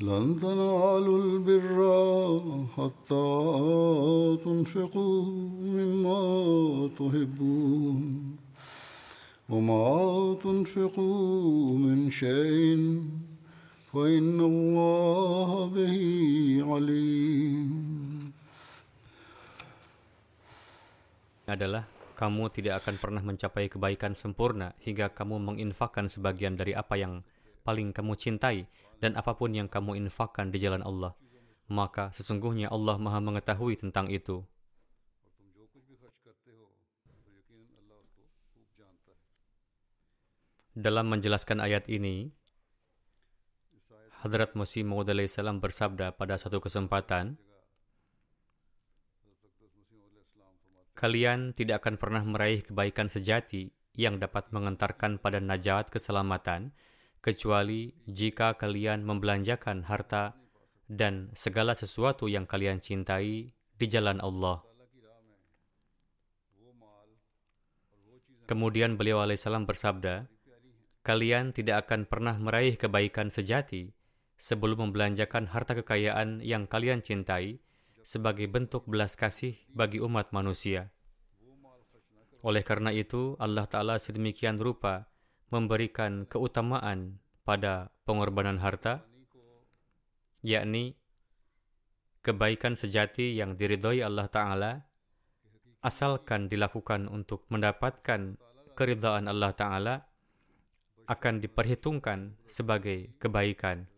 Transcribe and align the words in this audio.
لن 0.00 0.34
تنالوا 0.42 1.18
البر 1.22 1.78
حتى 2.74 3.30
تنفقوا 4.44 5.22
مما 5.62 6.22
تحبون 6.98 8.00
وما 9.48 9.86
تنفقوا 10.42 11.78
من 11.78 12.10
شيء 12.10 13.02
فإن 13.94 14.38
الله 14.40 15.50
به 15.70 15.96
عليم 16.66 17.70
adalah 21.44 21.86
kamu 22.18 22.50
tidak 22.50 22.82
akan 22.82 22.94
pernah 22.98 23.22
mencapai 23.22 23.70
kebaikan 23.70 24.18
sempurna 24.18 24.74
hingga 24.82 25.12
kamu 25.14 25.38
menginfakkan 25.38 26.10
sebagian 26.10 26.58
dari 26.58 26.74
apa 26.74 26.98
yang 26.98 27.22
paling 27.62 27.94
kamu 27.94 28.18
cintai 28.18 28.66
dan 28.99 29.15
apa 29.15 29.35
pun 29.35 29.51
yang 29.55 29.71
kamu 29.71 29.95
infakkan 29.99 30.51
di 30.51 30.59
jalan 30.59 30.83
Allah. 30.83 31.15
Maka 31.71 32.11
sesungguhnya 32.11 32.71
Allah 32.71 32.99
Maha 32.99 33.19
mengetahui 33.23 33.79
tentang 33.79 34.11
itu. 34.11 34.43
Dalam 40.79 41.11
menjelaskan 41.11 41.59
ayat 41.59 41.91
ini, 41.91 42.31
Hadrat 44.23 44.55
Masih 44.55 44.87
Maud 44.87 45.11
salam 45.27 45.59
bersabda 45.59 46.15
pada 46.15 46.35
satu 46.39 46.63
kesempatan, 46.63 47.39
Kalian 50.99 51.55
tidak 51.55 51.79
akan 51.79 51.95
pernah 51.95 52.19
meraih 52.27 52.59
kebaikan 52.59 53.07
sejati 53.07 53.71
yang 53.95 54.19
dapat 54.19 54.51
mengantarkan 54.51 55.15
pada 55.15 55.39
najat 55.39 55.87
keselamatan, 55.87 56.75
kecuali 57.19 57.91
jika 58.07 58.55
kalian 58.55 59.03
membelanjakan 59.03 59.83
harta 59.87 60.39
dan 60.89 61.29
segala 61.35 61.77
sesuatu 61.77 62.25
yang 62.25 62.49
kalian 62.49 62.81
cintai 62.81 63.51
di 63.53 63.85
jalan 63.85 64.17
Allah. 64.23 64.63
Kemudian 68.49 68.97
beliau 68.97 69.21
alaihissalam 69.21 69.69
bersabda, 69.69 70.25
Kalian 70.99 71.55
tidak 71.55 71.87
akan 71.87 72.05
pernah 72.09 72.35
meraih 72.35 72.75
kebaikan 72.75 73.31
sejati 73.31 73.95
sebelum 74.35 74.89
membelanjakan 74.89 75.47
harta 75.47 75.77
kekayaan 75.79 76.43
yang 76.43 76.67
kalian 76.67 76.99
cintai 76.99 77.63
sebagai 78.03 78.49
bentuk 78.51 78.83
belas 78.89 79.15
kasih 79.15 79.55
bagi 79.71 80.03
umat 80.03 80.33
manusia. 80.35 80.91
Oleh 82.39 82.63
karena 82.63 82.95
itu, 82.95 83.35
Allah 83.35 83.67
Ta'ala 83.67 83.99
sedemikian 83.99 84.55
rupa 84.55 85.08
memberikan 85.49 86.29
keutamaan 86.29 87.17
pada 87.45 87.89
pengorbanan 88.05 88.61
harta, 88.61 89.01
yakni 90.45 90.93
kebaikan 92.21 92.77
sejati 92.77 93.33
yang 93.33 93.57
diridhoi 93.57 94.05
Allah 94.05 94.29
Ta'ala, 94.29 94.71
asalkan 95.81 96.45
dilakukan 96.45 97.09
untuk 97.09 97.49
mendapatkan 97.49 98.37
keridhaan 98.77 99.25
Allah 99.25 99.51
Ta'ala, 99.57 99.95
akan 101.09 101.41
diperhitungkan 101.41 102.37
sebagai 102.45 103.09
kebaikan. 103.17 103.89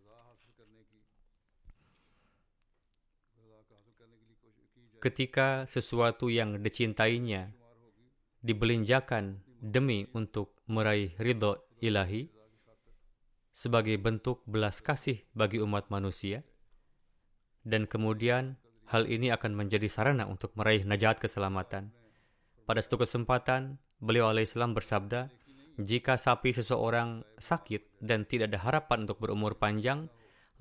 Ketika 5.02 5.66
sesuatu 5.66 6.30
yang 6.30 6.62
dicintainya 6.62 7.52
dibelinjakan 8.46 9.42
demi 9.60 10.06
untuk 10.14 10.61
meraih 10.72 11.12
ridho 11.20 11.60
ilahi 11.84 12.32
sebagai 13.52 14.00
bentuk 14.00 14.48
belas 14.48 14.80
kasih 14.80 15.28
bagi 15.36 15.60
umat 15.60 15.92
manusia, 15.92 16.48
dan 17.68 17.84
kemudian 17.84 18.56
hal 18.88 19.04
ini 19.06 19.28
akan 19.36 19.52
menjadi 19.54 19.92
sarana 19.92 20.24
untuk 20.26 20.56
meraih 20.56 20.88
najat 20.88 21.20
keselamatan. 21.20 21.92
Pada 22.64 22.80
satu 22.80 23.04
kesempatan, 23.04 23.76
beliau 24.00 24.32
alaihissalam 24.32 24.72
bersabda, 24.72 25.28
jika 25.76 26.16
sapi 26.16 26.56
seseorang 26.56 27.28
sakit 27.36 28.00
dan 28.00 28.24
tidak 28.24 28.56
ada 28.56 28.60
harapan 28.64 29.04
untuk 29.04 29.20
berumur 29.20 29.60
panjang, 29.60 30.08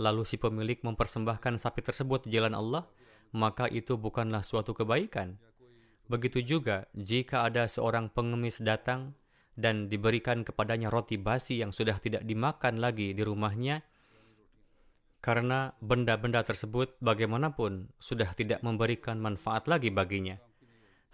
lalu 0.01 0.27
si 0.27 0.35
pemilik 0.41 0.83
mempersembahkan 0.83 1.63
sapi 1.63 1.81
tersebut 1.87 2.27
di 2.27 2.35
jalan 2.35 2.59
Allah, 2.59 2.91
maka 3.31 3.71
itu 3.71 3.95
bukanlah 3.95 4.43
suatu 4.43 4.75
kebaikan. 4.75 5.39
Begitu 6.11 6.43
juga 6.43 6.91
jika 6.99 7.47
ada 7.47 7.71
seorang 7.71 8.11
pengemis 8.11 8.59
datang 8.59 9.15
dan 9.61 9.93
diberikan 9.93 10.43
kepadanya 10.43 10.89
roti 10.89 11.21
basi 11.21 11.61
yang 11.61 11.71
sudah 11.71 12.01
tidak 12.01 12.25
dimakan 12.25 12.81
lagi 12.81 13.13
di 13.13 13.21
rumahnya, 13.21 13.85
karena 15.21 15.77
benda-benda 15.85 16.41
tersebut 16.41 16.97
bagaimanapun 17.05 17.93
sudah 18.01 18.33
tidak 18.33 18.65
memberikan 18.65 19.21
manfaat 19.21 19.69
lagi 19.69 19.93
baginya. 19.93 20.41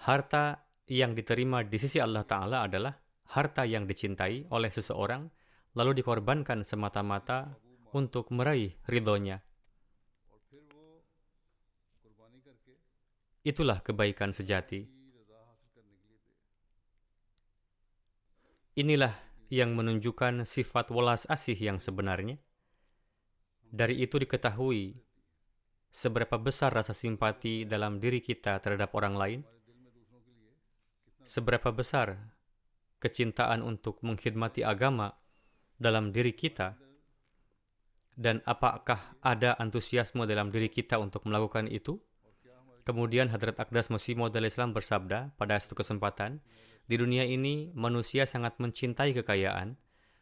Harta 0.07 0.63
yang 0.87 1.19
diterima 1.19 1.67
di 1.67 1.75
sisi 1.83 1.99
Allah 1.99 2.23
Ta'ala 2.23 2.71
adalah 2.71 2.95
harta 3.35 3.67
yang 3.67 3.91
dicintai 3.91 4.47
oleh 4.55 4.71
seseorang, 4.71 5.27
lalu 5.75 5.99
dikorbankan 5.99 6.63
semata-mata 6.63 7.51
untuk 7.93 8.31
meraih 8.31 8.79
ridhonya. 8.87 9.43
Itulah 13.47 13.79
kebaikan 13.83 14.35
sejati. 14.35 14.96
Inilah 18.77 19.17
yang 19.49 19.73
menunjukkan 19.73 20.45
sifat 20.45 20.93
welas 20.93 21.25
asih 21.33 21.57
yang 21.57 21.81
sebenarnya. 21.81 22.37
Dari 23.73 24.05
itu 24.05 24.21
diketahui 24.21 25.01
seberapa 25.89 26.37
besar 26.37 26.77
rasa 26.77 26.93
simpati 26.93 27.65
dalam 27.65 27.97
diri 27.97 28.21
kita 28.21 28.61
terhadap 28.61 28.93
orang 28.93 29.17
lain, 29.17 29.41
seberapa 31.25 31.73
besar 31.73 32.21
kecintaan 33.01 33.65
untuk 33.65 34.05
mengkhidmati 34.05 34.61
agama 34.61 35.09
dalam 35.81 36.13
diri 36.13 36.37
kita, 36.37 36.77
dan 38.13 38.45
apakah 38.45 39.17
ada 39.25 39.57
antusiasme 39.57 40.29
dalam 40.29 40.53
diri 40.53 40.69
kita 40.69 41.01
untuk 41.01 41.25
melakukan 41.25 41.65
itu? 41.73 41.97
Kemudian 42.85 43.33
Hadrat 43.33 43.57
Akdas 43.57 43.89
Masih 43.89 44.21
Maud 44.21 44.37
Islam 44.37 44.77
bersabda 44.77 45.33
pada 45.41 45.57
satu 45.57 45.81
kesempatan, 45.81 46.45
di 46.87 46.95
dunia 46.95 47.27
ini 47.27 47.75
manusia 47.75 48.31
sangat 48.31 48.63
mencintai 48.63 49.11
kekayaan. 49.23 49.75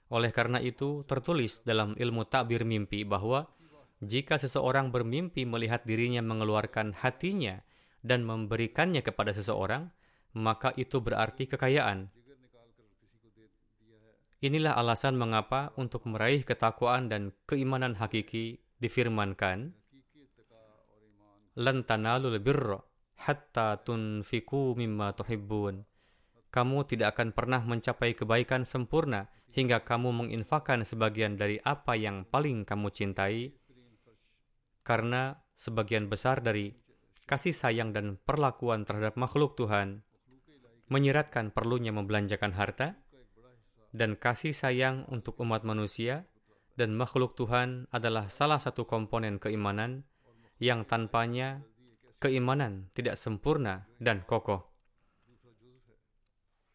Oleh 0.08 0.32
karena 0.32 0.60
itu, 0.60 1.04
tertulis 1.04 1.60
dalam 1.64 1.92
ilmu 1.96 2.24
takbir 2.24 2.64
mimpi 2.64 3.04
bahwa 3.04 3.48
jika 4.00 4.36
seseorang 4.40 4.92
bermimpi 4.92 5.44
melihat 5.48 5.84
dirinya 5.84 6.20
mengeluarkan 6.24 6.96
hatinya 6.96 7.60
dan 8.04 8.24
memberikannya 8.24 9.00
kepada 9.00 9.32
seseorang, 9.32 9.88
maka 10.36 10.72
itu 10.76 11.00
berarti 11.00 11.48
kekayaan. 11.48 12.12
Inilah 14.44 14.76
alasan 14.76 15.16
mengapa 15.16 15.72
untuk 15.80 16.04
meraih 16.04 16.44
ketakwaan 16.44 17.08
dan 17.08 17.32
keimanan 17.48 17.96
hakiki 17.96 18.60
difirmankan, 18.76 19.72
"Lan 21.56 21.76
tanalul 21.88 22.36
birra 22.44 22.76
hatta 23.24 23.80
tunfiku 23.80 24.76
mimma 24.76 25.16
tuhibbun." 25.16 25.93
Kamu 26.54 26.86
tidak 26.86 27.18
akan 27.18 27.34
pernah 27.34 27.58
mencapai 27.66 28.14
kebaikan 28.14 28.62
sempurna 28.62 29.26
hingga 29.58 29.82
kamu 29.82 30.14
menginfakkan 30.14 30.86
sebagian 30.86 31.34
dari 31.34 31.58
apa 31.66 31.98
yang 31.98 32.22
paling 32.22 32.62
kamu 32.62 32.94
cintai, 32.94 33.58
karena 34.86 35.42
sebagian 35.58 36.06
besar 36.06 36.38
dari 36.46 36.74
kasih 37.26 37.56
sayang 37.56 37.90
dan 37.90 38.20
perlakuan 38.22 38.86
terhadap 38.86 39.16
makhluk 39.16 39.56
Tuhan 39.56 40.04
menyiratkan 40.92 41.56
perlunya 41.56 41.90
membelanjakan 41.90 42.52
harta 42.52 43.00
dan 43.96 44.18
kasih 44.20 44.52
sayang 44.52 45.08
untuk 45.08 45.40
umat 45.40 45.64
manusia 45.64 46.28
dan 46.76 46.92
makhluk 46.92 47.38
Tuhan 47.38 47.88
adalah 47.94 48.28
salah 48.28 48.60
satu 48.60 48.84
komponen 48.84 49.40
keimanan 49.40 50.04
yang 50.58 50.84
tanpanya 50.84 51.64
keimanan 52.18 52.90
tidak 52.92 53.16
sempurna 53.16 53.88
dan 54.02 54.26
kokoh. 54.26 54.73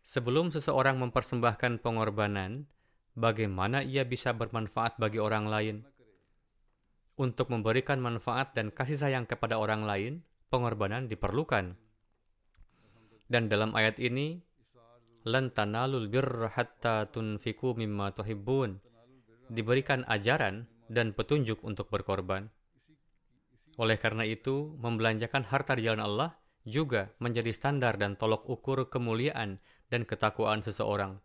Sebelum 0.04 0.50
seseorang 0.50 0.98
mempersembahkan 1.00 1.84
pengorbanan, 1.84 2.66
bagaimana 3.14 3.84
ia 3.86 4.08
bisa 4.08 4.34
bermanfaat 4.34 4.98
bagi 4.98 5.20
orang 5.22 5.46
lain? 5.46 5.78
Untuk 7.20 7.52
memberikan 7.52 8.00
manfaat 8.00 8.56
dan 8.56 8.72
kasih 8.72 8.96
sayang 8.96 9.28
kepada 9.28 9.60
orang 9.60 9.84
lain, 9.84 10.14
pengorbanan 10.48 11.12
diperlukan. 11.12 11.76
Dan 13.30 13.52
dalam 13.52 13.76
ayat 13.78 14.00
ini, 14.02 14.40
lan 15.28 15.52
tanalul 15.52 16.08
birra 16.08 16.50
hatta 16.50 17.12
tunfiku 17.12 17.76
mimma 17.76 18.16
tuhibbun. 18.16 18.80
Diberikan 19.52 20.08
ajaran 20.08 20.66
dan 20.90 21.14
petunjuk 21.14 21.62
untuk 21.62 21.92
berkorban. 21.94 22.50
Oleh 23.78 23.96
karena 23.96 24.26
itu, 24.26 24.76
membelanjakan 24.82 25.46
harta 25.48 25.78
di 25.78 25.88
jalan 25.88 26.04
Allah 26.04 26.40
juga 26.68 27.16
menjadi 27.24 27.54
standar 27.56 27.96
dan 27.96 28.20
tolok 28.20 28.46
ukur 28.50 28.92
kemuliaan 28.92 29.62
dan 29.90 30.06
ketakwaan 30.06 30.62
seseorang. 30.62 31.18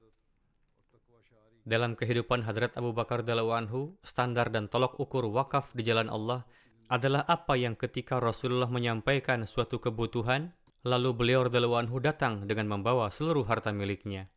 Dalam 1.64 1.96
kehidupan 1.96 2.44
Hadrat 2.44 2.76
Abu 2.76 2.92
Bakar 2.92 3.24
anhu, 3.24 3.96
standar 4.04 4.52
dan 4.52 4.68
tolok 4.68 5.00
ukur 5.00 5.24
wakaf 5.32 5.72
di 5.72 5.80
jalan 5.80 6.12
Allah 6.12 6.44
adalah 6.92 7.24
apa 7.24 7.56
yang 7.56 7.72
ketika 7.72 8.20
Rasulullah 8.20 8.68
menyampaikan 8.68 9.48
suatu 9.48 9.80
kebutuhan, 9.80 10.52
lalu 10.84 11.16
beliau 11.16 11.48
anhu 11.48 11.96
datang 12.04 12.44
dengan 12.44 12.68
membawa 12.68 13.08
seluruh 13.08 13.48
harta 13.48 13.72
miliknya. 13.72 14.28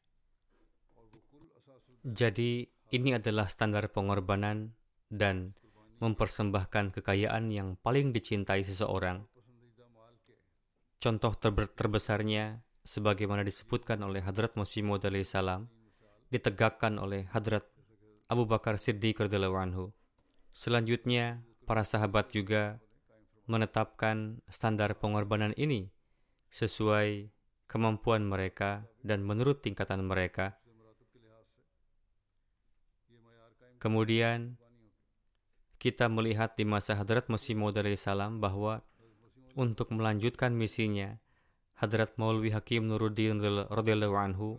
Jadi, 2.07 2.63
ini 2.95 3.19
adalah 3.19 3.51
standar 3.51 3.91
pengorbanan 3.91 4.71
dan 5.11 5.51
mempersembahkan 5.99 6.95
kekayaan 6.95 7.51
yang 7.51 7.75
paling 7.75 8.15
dicintai 8.15 8.63
seseorang. 8.63 9.27
Contoh 11.03 11.35
terbesarnya, 11.75 12.63
sebagaimana 12.87 13.43
disebutkan 13.43 13.99
oleh 13.99 14.23
Hadrat 14.23 14.55
Musim 14.55 14.87
Maud 14.87 15.03
salam, 15.27 15.67
ditegakkan 16.31 16.95
oleh 16.95 17.27
Hadrat 17.35 17.67
Abu 18.31 18.47
Bakar 18.47 18.79
Siddiq 18.79 19.19
radhiyallahu 19.19 19.59
anhu. 19.59 19.91
Selanjutnya, 20.55 21.43
para 21.67 21.83
sahabat 21.83 22.31
juga 22.31 22.79
menetapkan 23.51 24.39
standar 24.47 24.95
pengorbanan 24.95 25.51
ini 25.59 25.91
sesuai 26.47 27.27
kemampuan 27.67 28.23
mereka 28.23 28.87
dan 29.03 29.19
menurut 29.27 29.59
tingkatan 29.59 30.07
mereka. 30.07 30.55
Kemudian, 33.83 34.55
kita 35.77 36.07
melihat 36.07 36.55
di 36.55 36.63
masa 36.63 36.95
Hadrat 36.95 37.27
Masih 37.27 37.53
Maud 37.53 37.77
salam 37.99 38.39
bahwa 38.39 38.81
untuk 39.53 39.91
melanjutkan 39.91 40.55
misinya, 40.55 41.19
Hadrat 41.77 42.17
Maulwi 42.17 42.49
Hakim 42.49 42.89
Nuruddin 42.89 43.37
radhiyallahu 43.69 44.17
anhu 44.17 44.57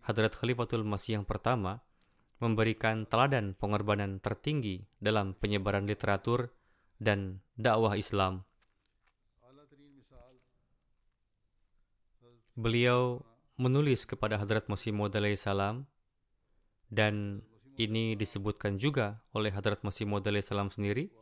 Hadrat 0.00 0.32
Khalifatul 0.32 0.80
Masih 0.80 1.20
yang 1.20 1.28
pertama 1.28 1.84
memberikan 2.40 3.04
teladan 3.04 3.52
pengorbanan 3.52 4.16
tertinggi 4.20 4.88
dalam 4.96 5.36
penyebaran 5.36 5.84
literatur 5.84 6.52
dan 6.96 7.44
dakwah 7.60 7.92
Islam. 8.00 8.48
Beliau 12.56 13.20
menulis 13.60 14.08
kepada 14.08 14.40
Hadrat 14.40 14.64
Masih 14.72 14.96
Maud 14.96 15.12
salam 15.36 15.84
dan 16.88 17.44
ini 17.76 18.16
disebutkan 18.16 18.80
juga 18.80 19.20
oleh 19.36 19.52
Hadrat 19.52 19.84
Masih 19.84 20.08
Maud 20.08 20.24
salam 20.40 20.72
sendiri. 20.72 21.12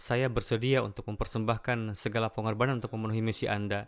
Saya 0.00 0.32
bersedia 0.32 0.80
untuk 0.80 1.12
mempersembahkan 1.12 1.92
segala 1.92 2.32
pengorbanan 2.32 2.80
untuk 2.80 2.96
memenuhi 2.96 3.20
misi 3.20 3.44
Anda 3.44 3.84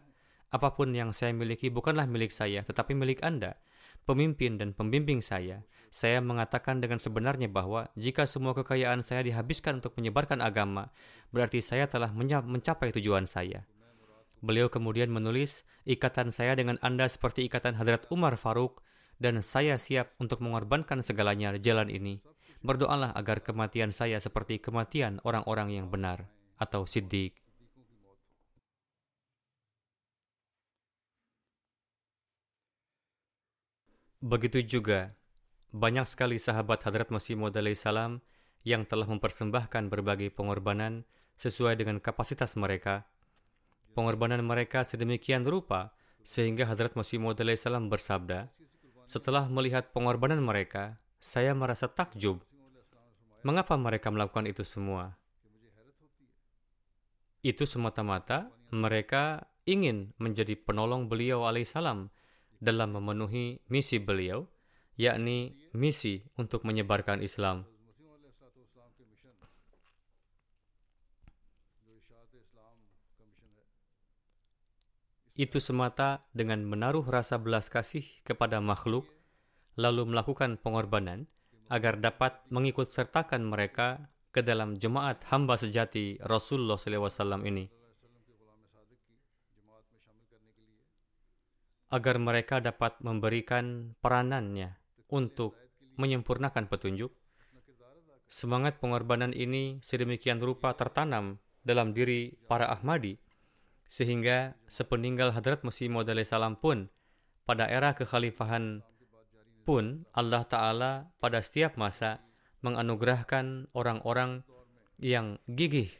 Apa 0.52 0.76
pun 0.76 0.92
yang 0.92 1.16
saya 1.16 1.32
miliki 1.32 1.72
bukanlah 1.72 2.04
milik 2.04 2.28
saya, 2.28 2.60
tetapi 2.60 2.92
milik 2.92 3.24
Anda, 3.24 3.56
pemimpin 4.04 4.60
dan 4.60 4.76
pembimbing 4.76 5.24
saya. 5.24 5.64
Saya 5.88 6.20
mengatakan 6.20 6.84
dengan 6.84 7.00
sebenarnya 7.00 7.48
bahwa 7.48 7.88
jika 7.96 8.28
semua 8.28 8.52
kekayaan 8.52 9.00
saya 9.00 9.24
dihabiskan 9.24 9.80
untuk 9.80 9.96
menyebarkan 9.96 10.44
agama, 10.44 10.92
berarti 11.32 11.64
saya 11.64 11.88
telah 11.88 12.12
mencapai 12.12 12.92
tujuan 12.92 13.24
saya. 13.24 13.64
Beliau 14.44 14.68
kemudian 14.68 15.08
menulis, 15.08 15.64
ikatan 15.88 16.28
saya 16.28 16.52
dengan 16.52 16.76
Anda 16.84 17.08
seperti 17.08 17.48
ikatan 17.48 17.80
Hadrat 17.80 18.12
Umar 18.12 18.36
Faruk, 18.36 18.84
dan 19.16 19.40
saya 19.40 19.80
siap 19.80 20.12
untuk 20.20 20.44
mengorbankan 20.44 21.00
segalanya 21.00 21.56
jalan 21.56 21.88
ini. 21.88 22.20
Berdoalah 22.62 23.10
agar 23.18 23.42
kematian 23.42 23.90
saya 23.90 24.22
seperti 24.22 24.62
kematian 24.62 25.18
orang-orang 25.26 25.82
yang 25.82 25.86
benar, 25.90 26.30
atau 26.62 26.86
siddiq. 26.86 27.34
Begitu 34.22 34.62
juga, 34.78 35.18
banyak 35.74 36.06
sekali 36.06 36.38
sahabat 36.38 36.86
Hadrat 36.86 37.10
Masih 37.10 37.34
Maud 37.34 37.58
salam 37.74 38.22
yang 38.62 38.86
telah 38.86 39.10
mempersembahkan 39.10 39.90
berbagai 39.90 40.30
pengorbanan 40.30 41.02
sesuai 41.42 41.74
dengan 41.74 41.98
kapasitas 41.98 42.54
mereka. 42.54 43.02
Pengorbanan 43.90 44.46
mereka 44.46 44.86
sedemikian 44.86 45.42
rupa 45.42 45.90
sehingga 46.22 46.70
Hadrat 46.70 46.94
Masih 46.94 47.18
Maud 47.18 47.42
salam 47.58 47.90
bersabda, 47.90 48.46
setelah 49.02 49.50
melihat 49.50 49.90
pengorbanan 49.90 50.38
mereka, 50.38 51.02
saya 51.18 51.50
merasa 51.58 51.90
takjub. 51.90 52.51
Mengapa 53.42 53.74
mereka 53.74 54.06
melakukan 54.06 54.46
itu 54.46 54.62
semua? 54.62 55.18
Itu 57.42 57.66
semata-mata 57.66 58.54
mereka 58.70 59.50
ingin 59.66 60.14
menjadi 60.22 60.54
penolong 60.54 61.10
beliau 61.10 61.42
alaihissalam 61.50 62.06
dalam 62.62 62.88
memenuhi 62.94 63.58
misi 63.66 63.98
beliau, 63.98 64.46
yakni 64.94 65.58
misi 65.74 66.22
untuk 66.38 66.62
menyebarkan 66.62 67.18
Islam. 67.18 67.66
Itu 75.34 75.58
semata 75.58 76.22
dengan 76.30 76.62
menaruh 76.62 77.02
rasa 77.02 77.42
belas 77.42 77.66
kasih 77.66 78.06
kepada 78.22 78.62
makhluk, 78.62 79.02
lalu 79.74 80.06
melakukan 80.14 80.62
pengorbanan 80.62 81.26
agar 81.72 81.96
dapat 81.96 82.36
mengikut 82.52 82.92
sertakan 82.92 83.48
mereka 83.48 84.12
ke 84.28 84.44
dalam 84.44 84.76
jemaat 84.76 85.24
hamba 85.32 85.56
sejati 85.56 86.20
Rasulullah 86.20 86.76
SAW 86.76 87.48
ini. 87.48 87.82
agar 91.92 92.16
mereka 92.16 92.56
dapat 92.64 92.96
memberikan 93.04 93.92
peranannya 94.00 94.80
untuk 95.12 95.52
menyempurnakan 96.00 96.64
petunjuk. 96.64 97.12
Semangat 98.32 98.80
pengorbanan 98.80 99.36
ini 99.36 99.76
sedemikian 99.84 100.40
rupa 100.40 100.72
tertanam 100.72 101.36
dalam 101.60 101.92
diri 101.92 102.32
para 102.48 102.72
Ahmadi, 102.72 103.20
sehingga 103.92 104.56
sepeninggal 104.72 105.36
Hadrat 105.36 105.60
Masih 105.68 105.92
Maud 105.92 106.08
salam 106.24 106.56
pun, 106.56 106.88
pada 107.44 107.68
era 107.68 107.92
kekhalifahan 107.92 108.80
pun 109.62 110.04
Allah 110.12 110.42
Ta'ala 110.44 110.92
pada 111.22 111.38
setiap 111.38 111.78
masa 111.78 112.22
menganugerahkan 112.62 113.70
orang-orang 113.74 114.46
yang 115.02 115.38
gigih 115.50 115.90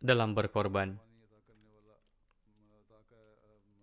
dalam 0.00 0.36
berkorban. 0.36 1.00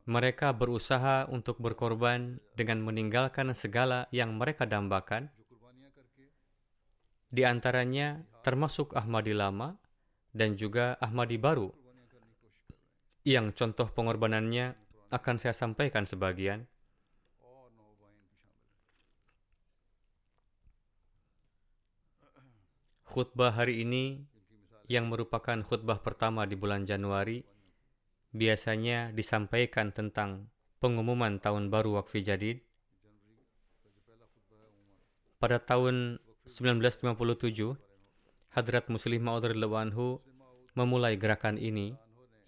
Mereka 0.03 0.51
berusaha 0.60 1.32
untuk 1.32 1.63
berkorban 1.63 2.43
dengan 2.60 2.84
meninggalkan 2.84 3.55
segala 3.55 4.12
yang 4.12 4.36
mereka 4.36 4.67
dambakan. 4.67 5.32
Di 7.34 7.48
antaranya 7.48 8.22
termasuk 8.43 8.93
Ahmadi 8.93 9.32
lama 9.32 9.79
dan 10.36 10.60
juga 10.60 11.00
Ahmadi 11.00 11.39
baru. 11.39 11.72
yang 13.24 13.55
contoh 13.55 13.88
pengorbanannya 13.88 14.75
akan 15.08 15.36
saya 15.39 15.55
sampaikan 15.55 16.03
sebagian. 16.03 16.67
Khutbah 23.13 23.53
hari 23.53 23.86
ini 23.86 24.25
yang 24.89 25.05
merupakan 25.05 25.62
khutbah 25.62 26.01
pertama 26.01 26.50
di 26.50 26.58
bulan 26.58 26.82
Januari 26.89 27.46
biasanya 28.34 29.13
disampaikan 29.13 29.93
tentang 29.93 30.50
pengumuman 30.82 31.38
tahun 31.38 31.70
baru 31.70 32.01
Wakfi 32.01 32.25
Jadid. 32.25 32.65
Pada 35.38 35.62
tahun 35.62 36.25
1957, 36.50 37.77
Hadrat 38.50 38.89
Muslim 38.89 39.22
Ma'ud 39.22 39.46
Anhu 39.46 40.17
memulai 40.74 41.13
gerakan 41.13 41.62
ini 41.62 41.93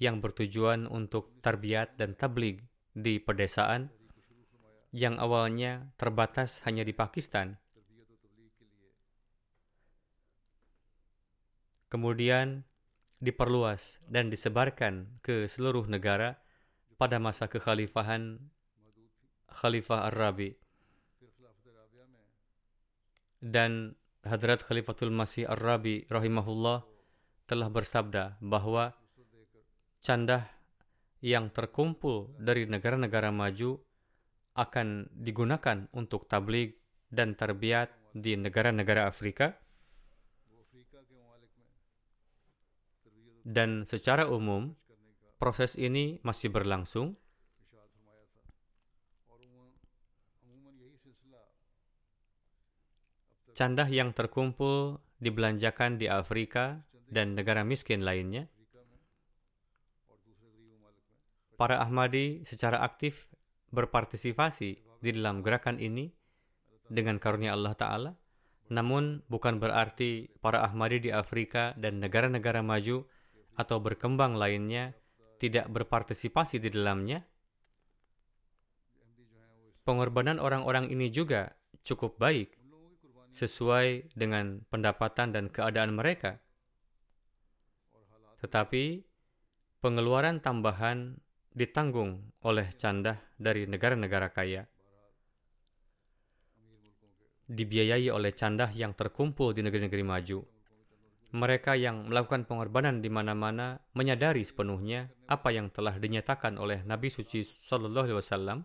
yang 0.02 0.18
bertujuan 0.18 0.90
untuk 0.90 1.30
tarbiyat 1.46 1.94
dan 1.94 2.18
tablig 2.18 2.66
di 2.90 3.22
pedesaan 3.22 3.94
yang 4.90 5.22
awalnya 5.22 5.94
terbatas 6.02 6.66
hanya 6.66 6.82
di 6.82 6.98
Pakistan 6.98 7.62
kemudian 11.96 12.68
diperluas 13.24 14.04
dan 14.12 14.28
disebarkan 14.28 15.24
ke 15.24 15.48
seluruh 15.48 15.88
negara 15.88 16.36
pada 17.00 17.24
masa 17.24 17.48
kekhalifahan 17.48 18.36
Khalifah 19.48 20.12
Ar-Rabi. 20.12 20.60
Dan 23.40 23.96
Hadrat 24.28 24.68
Khalifatul 24.68 25.16
Masih 25.16 25.48
Ar-Rabi 25.48 26.04
rahimahullah 26.12 26.84
telah 27.48 27.72
bersabda 27.72 28.44
bahwa 28.44 28.92
candah 30.04 30.44
yang 31.24 31.48
terkumpul 31.48 32.36
dari 32.36 32.68
negara-negara 32.68 33.32
maju 33.32 33.80
akan 34.60 35.08
digunakan 35.16 35.88
untuk 35.96 36.28
tabligh 36.28 36.76
dan 37.08 37.40
tarbiyat 37.40 37.88
di 38.12 38.36
negara-negara 38.36 39.08
Afrika 39.08 39.56
dan 43.46 43.86
secara 43.86 44.26
umum 44.26 44.74
proses 45.38 45.78
ini 45.78 46.18
masih 46.26 46.50
berlangsung. 46.50 47.14
Candah 53.56 53.88
yang 53.88 54.12
terkumpul 54.12 55.00
dibelanjakan 55.24 55.96
di 55.96 56.12
Afrika 56.12 56.84
dan 57.08 57.40
negara 57.40 57.64
miskin 57.64 58.04
lainnya. 58.04 58.52
Para 61.56 61.80
Ahmadi 61.80 62.44
secara 62.44 62.84
aktif 62.84 63.32
berpartisipasi 63.72 64.70
di 65.00 65.10
dalam 65.16 65.40
gerakan 65.40 65.80
ini 65.80 66.12
dengan 66.92 67.16
karunia 67.16 67.56
Allah 67.56 67.80
Ta'ala, 67.80 68.12
namun 68.68 69.24
bukan 69.32 69.56
berarti 69.56 70.36
para 70.44 70.68
Ahmadi 70.68 71.08
di 71.08 71.12
Afrika 71.16 71.72
dan 71.80 72.04
negara-negara 72.04 72.60
maju 72.60 73.08
atau 73.56 73.80
berkembang 73.80 74.36
lainnya 74.36 74.92
tidak 75.40 75.68
berpartisipasi 75.72 76.60
di 76.60 76.70
dalamnya, 76.72 77.24
pengorbanan 79.84 80.40
orang-orang 80.40 80.92
ini 80.92 81.12
juga 81.12 81.56
cukup 81.84 82.20
baik 82.20 82.56
sesuai 83.36 84.16
dengan 84.16 84.64
pendapatan 84.72 85.36
dan 85.36 85.52
keadaan 85.52 85.92
mereka. 85.96 86.40
Tetapi 88.40 89.04
pengeluaran 89.84 90.40
tambahan 90.40 91.20
ditanggung 91.52 92.32
oleh 92.44 92.68
candah 92.76 93.20
dari 93.36 93.68
negara-negara 93.68 94.32
kaya. 94.32 94.64
Dibiayai 97.46 98.10
oleh 98.10 98.34
candah 98.34 98.74
yang 98.74 98.98
terkumpul 98.98 99.54
di 99.54 99.62
negeri-negeri 99.62 100.02
maju 100.02 100.55
mereka 101.36 101.76
yang 101.76 102.08
melakukan 102.08 102.48
pengorbanan 102.48 103.04
di 103.04 103.12
mana-mana 103.12 103.84
menyadari 103.92 104.48
sepenuhnya 104.48 105.12
apa 105.28 105.52
yang 105.52 105.68
telah 105.68 106.00
dinyatakan 106.00 106.56
oleh 106.56 106.88
Nabi 106.88 107.12
suci 107.12 107.44
sallallahu 107.44 108.08
alaihi 108.08 108.20
wasallam 108.24 108.64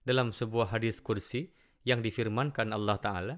dalam 0.00 0.32
sebuah 0.32 0.72
hadis 0.72 1.04
kursi 1.04 1.52
yang 1.84 2.00
difirmankan 2.00 2.72
Allah 2.72 2.96
taala. 2.96 3.36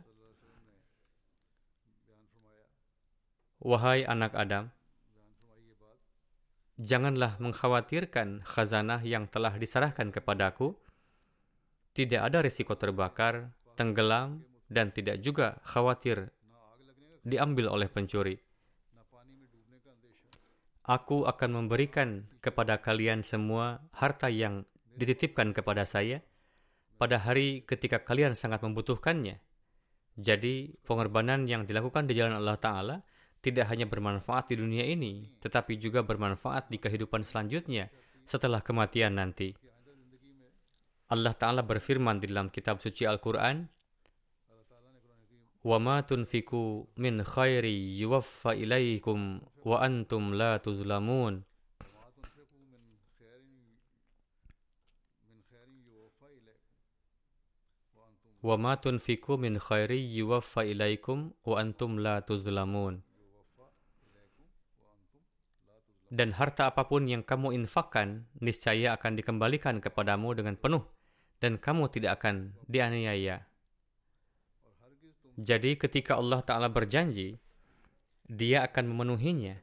Wahai 3.58 4.06
anak 4.06 4.38
Adam 4.38 4.70
janganlah 6.78 7.34
mengkhawatirkan 7.42 8.46
khazanah 8.46 9.02
yang 9.02 9.26
telah 9.26 9.58
diserahkan 9.58 10.14
kepadaku 10.14 10.78
tidak 11.90 12.30
ada 12.30 12.38
risiko 12.46 12.78
terbakar 12.78 13.50
tenggelam 13.74 14.46
dan 14.70 14.94
tidak 14.94 15.18
juga 15.18 15.58
khawatir 15.66 16.30
diambil 17.26 17.74
oleh 17.74 17.90
pencuri 17.90 18.38
Aku 20.88 21.28
akan 21.28 21.52
memberikan 21.52 22.24
kepada 22.40 22.80
kalian 22.80 23.20
semua 23.20 23.84
harta 23.92 24.32
yang 24.32 24.64
dititipkan 24.96 25.52
kepada 25.52 25.84
saya 25.84 26.24
pada 26.96 27.20
hari 27.20 27.60
ketika 27.68 28.00
kalian 28.00 28.32
sangat 28.32 28.64
membutuhkannya. 28.64 29.36
Jadi, 30.16 30.80
pengorbanan 30.88 31.44
yang 31.44 31.68
dilakukan 31.68 32.08
di 32.08 32.16
jalan 32.16 32.40
Allah 32.40 32.56
Ta'ala 32.56 32.96
tidak 33.44 33.68
hanya 33.68 33.84
bermanfaat 33.84 34.48
di 34.48 34.56
dunia 34.56 34.88
ini, 34.88 35.28
tetapi 35.44 35.76
juga 35.76 36.00
bermanfaat 36.00 36.72
di 36.72 36.80
kehidupan 36.80 37.20
selanjutnya 37.20 37.92
setelah 38.24 38.64
kematian 38.64 39.20
nanti. 39.20 39.52
Allah 41.12 41.36
Ta'ala 41.36 41.68
berfirman 41.68 42.16
di 42.16 42.32
dalam 42.32 42.48
kitab 42.48 42.80
suci 42.80 43.04
Al-Quran, 43.04 43.68
وما 45.67 46.01
تنفقوا 46.01 46.85
من 46.97 47.23
خير 47.23 47.65
يوفى 48.03 48.51
إليكم 48.51 49.41
وأنتم 49.65 50.23
لا 50.33 50.57
تظلمون 50.57 51.43
وما 58.43 58.75
تنفقوا 58.75 59.37
من 59.37 59.59
خير 59.59 59.91
يوفى 59.91 60.61
إليكم 60.71 61.31
وأنتم 61.47 61.91
لا 61.99 62.19
تظلمون 62.19 62.95
Dan 66.13 66.29
harta 66.37 66.69
apapun 66.69 67.09
yang 67.09 67.25
kamu 67.25 67.57
infakkan, 67.57 68.29
niscaya 68.37 68.93
akan 68.93 69.17
dikembalikan 69.17 69.81
kepadamu 69.81 70.37
dengan 70.37 70.53
penuh, 70.53 70.85
dan 71.41 71.57
kamu 71.57 71.89
tidak 71.89 72.21
akan 72.21 72.53
dianiaya. 72.69 73.49
Jadi 75.38 75.78
ketika 75.78 76.18
Allah 76.18 76.42
Ta'ala 76.42 76.66
berjanji, 76.66 77.38
dia 78.26 78.66
akan 78.66 78.90
memenuhinya. 78.90 79.54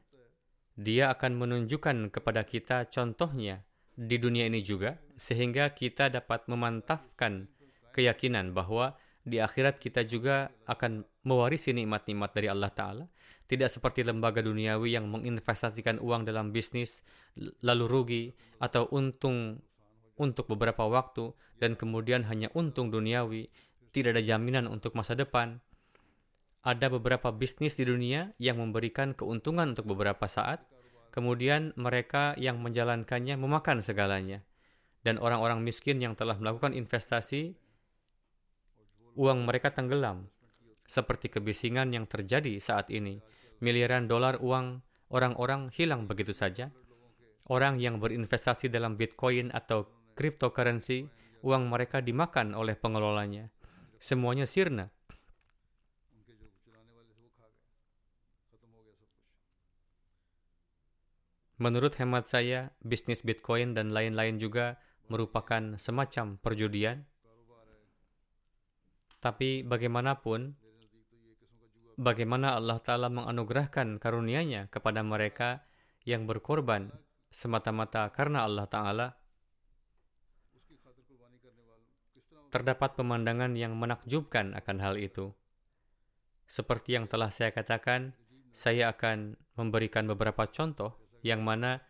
Dia 0.72 1.12
akan 1.12 1.36
menunjukkan 1.36 2.16
kepada 2.16 2.48
kita 2.48 2.88
contohnya 2.88 3.60
di 3.92 4.16
dunia 4.16 4.48
ini 4.48 4.64
juga, 4.64 4.96
sehingga 5.20 5.76
kita 5.76 6.08
dapat 6.08 6.48
memantapkan 6.48 7.44
keyakinan 7.92 8.56
bahwa 8.56 8.96
di 9.20 9.36
akhirat 9.36 9.76
kita 9.76 10.08
juga 10.08 10.48
akan 10.64 11.04
mewarisi 11.28 11.76
nikmat-nikmat 11.76 12.32
dari 12.32 12.48
Allah 12.48 12.72
Ta'ala. 12.72 13.04
Tidak 13.44 13.68
seperti 13.68 14.00
lembaga 14.00 14.40
duniawi 14.40 14.96
yang 14.96 15.12
menginvestasikan 15.12 16.00
uang 16.00 16.24
dalam 16.24 16.56
bisnis, 16.56 17.04
lalu 17.60 17.84
rugi, 17.84 18.24
atau 18.64 18.88
untung 18.96 19.60
untuk 20.16 20.48
beberapa 20.48 20.88
waktu, 20.88 21.36
dan 21.60 21.76
kemudian 21.76 22.24
hanya 22.24 22.48
untung 22.56 22.88
duniawi, 22.88 23.52
tidak 23.92 24.16
ada 24.16 24.24
jaminan 24.24 24.68
untuk 24.68 24.96
masa 24.96 25.12
depan. 25.12 25.60
Ada 26.66 26.90
beberapa 26.90 27.30
bisnis 27.30 27.78
di 27.78 27.86
dunia 27.86 28.34
yang 28.42 28.58
memberikan 28.58 29.14
keuntungan 29.14 29.70
untuk 29.70 29.86
beberapa 29.94 30.26
saat, 30.26 30.66
kemudian 31.14 31.70
mereka 31.78 32.34
yang 32.34 32.58
menjalankannya 32.58 33.38
memakan 33.38 33.78
segalanya. 33.78 34.42
Dan 35.06 35.22
orang-orang 35.22 35.62
miskin 35.62 36.02
yang 36.02 36.18
telah 36.18 36.34
melakukan 36.34 36.74
investasi, 36.74 37.54
uang 39.14 39.46
mereka 39.46 39.70
tenggelam, 39.70 40.26
seperti 40.90 41.30
kebisingan 41.30 41.94
yang 41.94 42.10
terjadi 42.10 42.58
saat 42.58 42.90
ini. 42.90 43.22
Miliaran 43.62 44.10
dolar 44.10 44.42
uang 44.42 44.82
orang-orang 45.14 45.70
hilang 45.70 46.10
begitu 46.10 46.34
saja. 46.34 46.74
Orang 47.46 47.78
yang 47.78 48.02
berinvestasi 48.02 48.66
dalam 48.74 48.98
Bitcoin 48.98 49.54
atau 49.54 49.86
cryptocurrency, 50.18 51.06
uang 51.46 51.70
mereka 51.70 52.02
dimakan 52.02 52.58
oleh 52.58 52.74
pengelolanya 52.74 53.54
semuanya 53.98 54.44
sirna. 54.44 54.92
Menurut 61.56 61.96
hemat 61.96 62.28
saya, 62.28 62.76
bisnis 62.84 63.24
Bitcoin 63.24 63.72
dan 63.72 63.88
lain-lain 63.88 64.36
juga 64.36 64.76
merupakan 65.08 65.80
semacam 65.80 66.36
perjudian. 66.36 67.08
Tapi 69.24 69.64
bagaimanapun, 69.64 70.52
bagaimana 71.96 72.60
Allah 72.60 72.76
Ta'ala 72.84 73.08
menganugerahkan 73.08 73.96
karunia-Nya 73.96 74.68
kepada 74.68 75.00
mereka 75.00 75.64
yang 76.04 76.28
berkorban 76.28 76.92
semata-mata 77.32 78.04
karena 78.12 78.44
Allah 78.44 78.68
Ta'ala, 78.68 79.08
terdapat 82.52 83.00
pemandangan 83.00 83.56
yang 83.56 83.72
menakjubkan 83.80 84.52
akan 84.52 84.76
hal 84.84 85.00
itu. 85.00 85.32
Seperti 86.44 87.00
yang 87.00 87.08
telah 87.08 87.32
saya 87.32 87.48
katakan, 87.48 88.12
saya 88.52 88.92
akan 88.92 89.40
memberikan 89.56 90.04
beberapa 90.04 90.44
contoh 90.46 91.05
yang 91.24 91.44
mana 91.44 91.84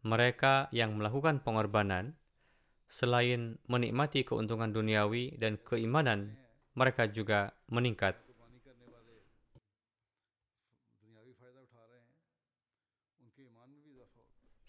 mereka 0.00 0.72
yang 0.72 0.96
melakukan 0.96 1.44
pengorbanan 1.44 2.16
selain 2.90 3.60
menikmati 3.70 4.26
keuntungan 4.26 4.74
duniawi 4.74 5.38
dan 5.38 5.60
keimanan, 5.62 6.34
mereka 6.74 7.06
juga 7.06 7.54
meningkat. 7.70 8.18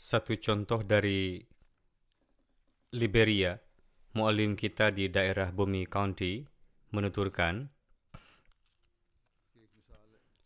Satu 0.01 0.33
contoh 0.37 0.81
dari 0.81 1.39
Liberia, 2.91 3.55
mualim 4.17 4.57
kita 4.59 4.91
di 4.91 5.07
daerah 5.07 5.53
Bumi 5.53 5.87
County 5.87 6.43
menuturkan, 6.91 7.69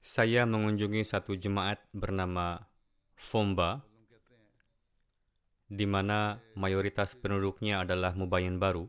saya 0.06 0.46
mengunjungi 0.46 1.02
satu 1.02 1.34
jemaat 1.34 1.82
bernama 1.90 2.62
Fomba, 3.16 3.82
di 5.66 5.88
mana 5.88 6.38
mayoritas 6.54 7.18
penduduknya 7.18 7.82
adalah 7.82 8.14
mubayin 8.14 8.62
baru, 8.62 8.86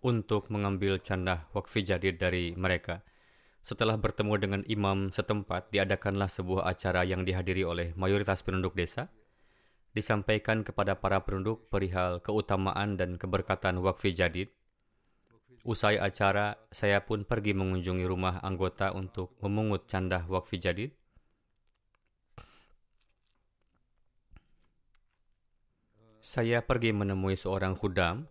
untuk 0.00 0.48
mengambil 0.48 1.02
candah 1.02 1.50
wakfi 1.52 1.84
jadid 1.84 2.16
dari 2.16 2.56
mereka. 2.56 3.04
Setelah 3.64 4.00
bertemu 4.00 4.34
dengan 4.40 4.62
imam 4.64 5.12
setempat, 5.12 5.68
diadakanlah 5.74 6.28
sebuah 6.28 6.68
acara 6.68 7.02
yang 7.04 7.26
dihadiri 7.26 7.64
oleh 7.66 7.92
mayoritas 7.96 8.44
penduduk 8.44 8.76
desa. 8.76 9.08
Disampaikan 9.94 10.66
kepada 10.66 10.98
para 10.98 11.22
penduduk 11.22 11.70
perihal 11.70 12.20
keutamaan 12.20 12.96
dan 12.96 13.16
keberkatan 13.20 13.80
wakfi 13.80 14.12
jadid– 14.12 14.48
Usai 15.64 15.96
acara, 15.96 16.60
saya 16.68 17.00
pun 17.00 17.24
pergi 17.24 17.56
mengunjungi 17.56 18.04
rumah 18.04 18.36
anggota 18.44 18.92
untuk 18.92 19.32
memungut 19.40 19.88
candah 19.88 20.28
wakfi 20.28 20.60
jadid. 20.60 20.92
Saya 26.24 26.64
pergi 26.64 26.96
menemui 26.96 27.36
seorang 27.36 27.76
khudam. 27.76 28.24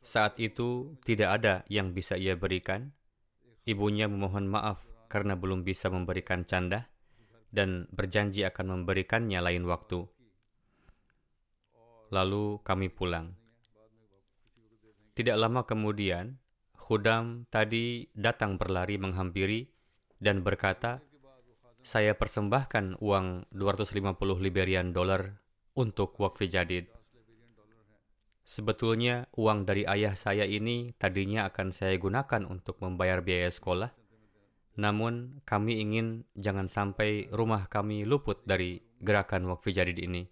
Saat 0.00 0.40
itu 0.40 0.96
tidak 1.04 1.36
ada 1.36 1.54
yang 1.68 1.92
bisa 1.92 2.16
ia 2.16 2.32
berikan. 2.32 2.96
Ibunya 3.68 4.08
memohon 4.08 4.48
maaf 4.48 4.80
karena 5.12 5.36
belum 5.36 5.60
bisa 5.60 5.92
memberikan 5.92 6.48
candah 6.48 6.88
dan 7.52 7.92
berjanji 7.92 8.40
akan 8.48 8.80
memberikannya 8.80 9.36
lain 9.44 9.68
waktu. 9.68 10.08
Lalu 12.08 12.64
kami 12.64 12.88
pulang. 12.88 13.36
Tidak 15.12 15.36
lama 15.36 15.68
kemudian, 15.68 16.40
Khudam 16.80 17.44
tadi 17.52 18.08
datang 18.16 18.56
berlari 18.56 18.96
menghampiri 18.96 19.68
dan 20.16 20.40
berkata, 20.40 21.04
saya 21.84 22.16
persembahkan 22.16 22.96
uang 23.04 23.52
250 23.52 23.92
Liberian 24.40 24.96
dollar 24.96 25.36
untuk 25.76 26.16
wakfi 26.16 26.48
jadid. 26.48 26.95
Sebetulnya 28.46 29.26
uang 29.34 29.66
dari 29.66 29.82
ayah 29.90 30.14
saya 30.14 30.46
ini 30.46 30.94
tadinya 30.94 31.50
akan 31.50 31.74
saya 31.74 31.98
gunakan 31.98 32.46
untuk 32.46 32.78
membayar 32.78 33.18
biaya 33.18 33.50
sekolah. 33.50 33.90
Namun 34.78 35.42
kami 35.42 35.82
ingin 35.82 36.22
jangan 36.38 36.70
sampai 36.70 37.26
rumah 37.34 37.66
kami 37.66 38.06
luput 38.06 38.46
dari 38.46 38.78
gerakan 39.02 39.50
wakfi 39.50 39.74
jadid 39.74 39.98
ini. 39.98 40.30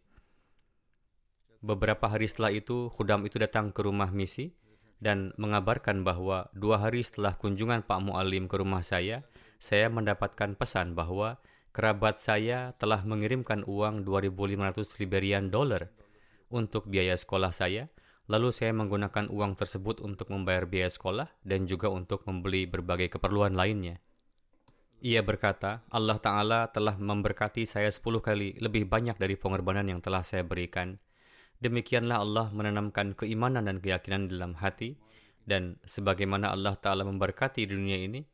Beberapa 1.58 2.06
hari 2.06 2.30
setelah 2.30 2.54
itu, 2.54 2.86
khudam 2.94 3.26
itu 3.26 3.40
datang 3.42 3.74
ke 3.74 3.82
rumah 3.82 4.14
misi 4.14 4.54
dan 5.02 5.34
mengabarkan 5.34 6.06
bahwa 6.06 6.52
dua 6.54 6.78
hari 6.78 7.02
setelah 7.02 7.34
kunjungan 7.34 7.82
Pak 7.82 7.98
Mu'alim 7.98 8.46
ke 8.46 8.62
rumah 8.62 8.84
saya, 8.84 9.26
saya 9.58 9.90
mendapatkan 9.90 10.54
pesan 10.54 10.94
bahwa 10.94 11.42
kerabat 11.74 12.22
saya 12.22 12.76
telah 12.78 13.02
mengirimkan 13.02 13.66
uang 13.66 14.06
2.500 14.06 15.00
Liberian 15.02 15.48
dollar 15.50 15.90
untuk 16.52 16.86
biaya 16.86 17.16
sekolah 17.16 17.50
saya, 17.50 17.88
lalu 18.26 18.52
saya 18.52 18.72
menggunakan 18.72 19.28
uang 19.28 19.56
tersebut 19.58 20.00
untuk 20.00 20.32
membayar 20.32 20.64
biaya 20.64 20.88
sekolah 20.88 21.28
dan 21.44 21.68
juga 21.68 21.92
untuk 21.92 22.24
membeli 22.24 22.64
berbagai 22.64 23.18
keperluan 23.18 23.52
lainnya. 23.52 24.00
Ia 25.04 25.20
berkata, 25.20 25.84
Allah 25.92 26.16
Ta'ala 26.16 26.72
telah 26.72 26.96
memberkati 26.96 27.68
saya 27.68 27.92
10 27.92 28.00
kali 28.24 28.56
lebih 28.56 28.88
banyak 28.88 29.20
dari 29.20 29.36
pengorbanan 29.36 29.84
yang 29.84 30.00
telah 30.00 30.24
saya 30.24 30.40
berikan. 30.40 30.96
Demikianlah 31.60 32.24
Allah 32.24 32.48
menanamkan 32.56 33.12
keimanan 33.12 33.68
dan 33.68 33.84
keyakinan 33.84 34.32
dalam 34.32 34.56
hati 34.56 34.96
dan 35.44 35.76
sebagaimana 35.84 36.48
Allah 36.56 36.72
Ta'ala 36.80 37.04
memberkati 37.04 37.68
dunia 37.68 38.00
ini, 38.00 38.24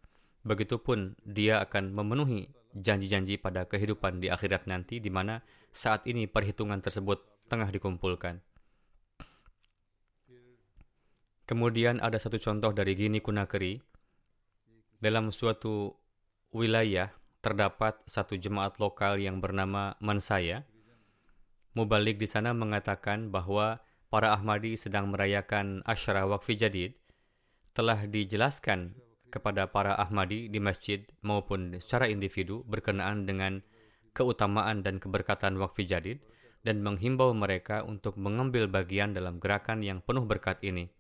begitupun 0.47 1.19
dia 1.27 1.59
akan 1.59 1.91
memenuhi 1.91 2.55
janji-janji 2.71 3.43
pada 3.43 3.67
kehidupan 3.67 4.23
di 4.23 4.31
akhirat 4.31 4.71
nanti 4.71 5.03
di 5.03 5.11
mana 5.11 5.43
saat 5.75 6.07
ini 6.07 6.31
perhitungan 6.31 6.79
tersebut 6.79 7.51
tengah 7.51 7.67
dikumpulkan. 7.75 8.39
Kemudian 11.51 11.99
ada 11.99 12.15
satu 12.15 12.39
contoh 12.39 12.71
dari 12.71 12.95
Gini 12.95 13.19
Kunakeri. 13.19 13.75
Dalam 15.03 15.35
suatu 15.35 15.99
wilayah 16.55 17.11
terdapat 17.43 17.99
satu 18.07 18.39
jemaat 18.39 18.79
lokal 18.79 19.19
yang 19.19 19.43
bernama 19.43 19.99
Mansaya 19.99 20.63
Mubalik 21.75 22.23
di 22.23 22.31
sana 22.31 22.55
mengatakan 22.55 23.35
bahwa 23.35 23.83
para 24.15 24.31
Ahmadi 24.31 24.79
sedang 24.79 25.11
merayakan 25.11 25.83
Asyara 25.83 26.23
Wakfi 26.31 26.55
Jadid 26.55 26.95
telah 27.75 28.07
dijelaskan 28.07 28.95
kepada 29.35 29.67
para 29.75 29.99
Ahmadi 29.99 30.47
di 30.47 30.63
masjid 30.63 31.03
maupun 31.19 31.83
secara 31.83 32.07
individu 32.07 32.63
berkenaan 32.63 33.27
dengan 33.27 33.59
keutamaan 34.15 34.87
dan 34.87 35.03
keberkatan 35.03 35.59
Wakfi 35.59 35.83
Jadid 35.83 36.23
dan 36.63 36.79
menghimbau 36.79 37.35
mereka 37.35 37.83
untuk 37.83 38.23
mengambil 38.23 38.71
bagian 38.71 39.19
dalam 39.19 39.43
gerakan 39.43 39.83
yang 39.83 39.99
penuh 39.99 40.23
berkat 40.23 40.63
ini. 40.63 41.00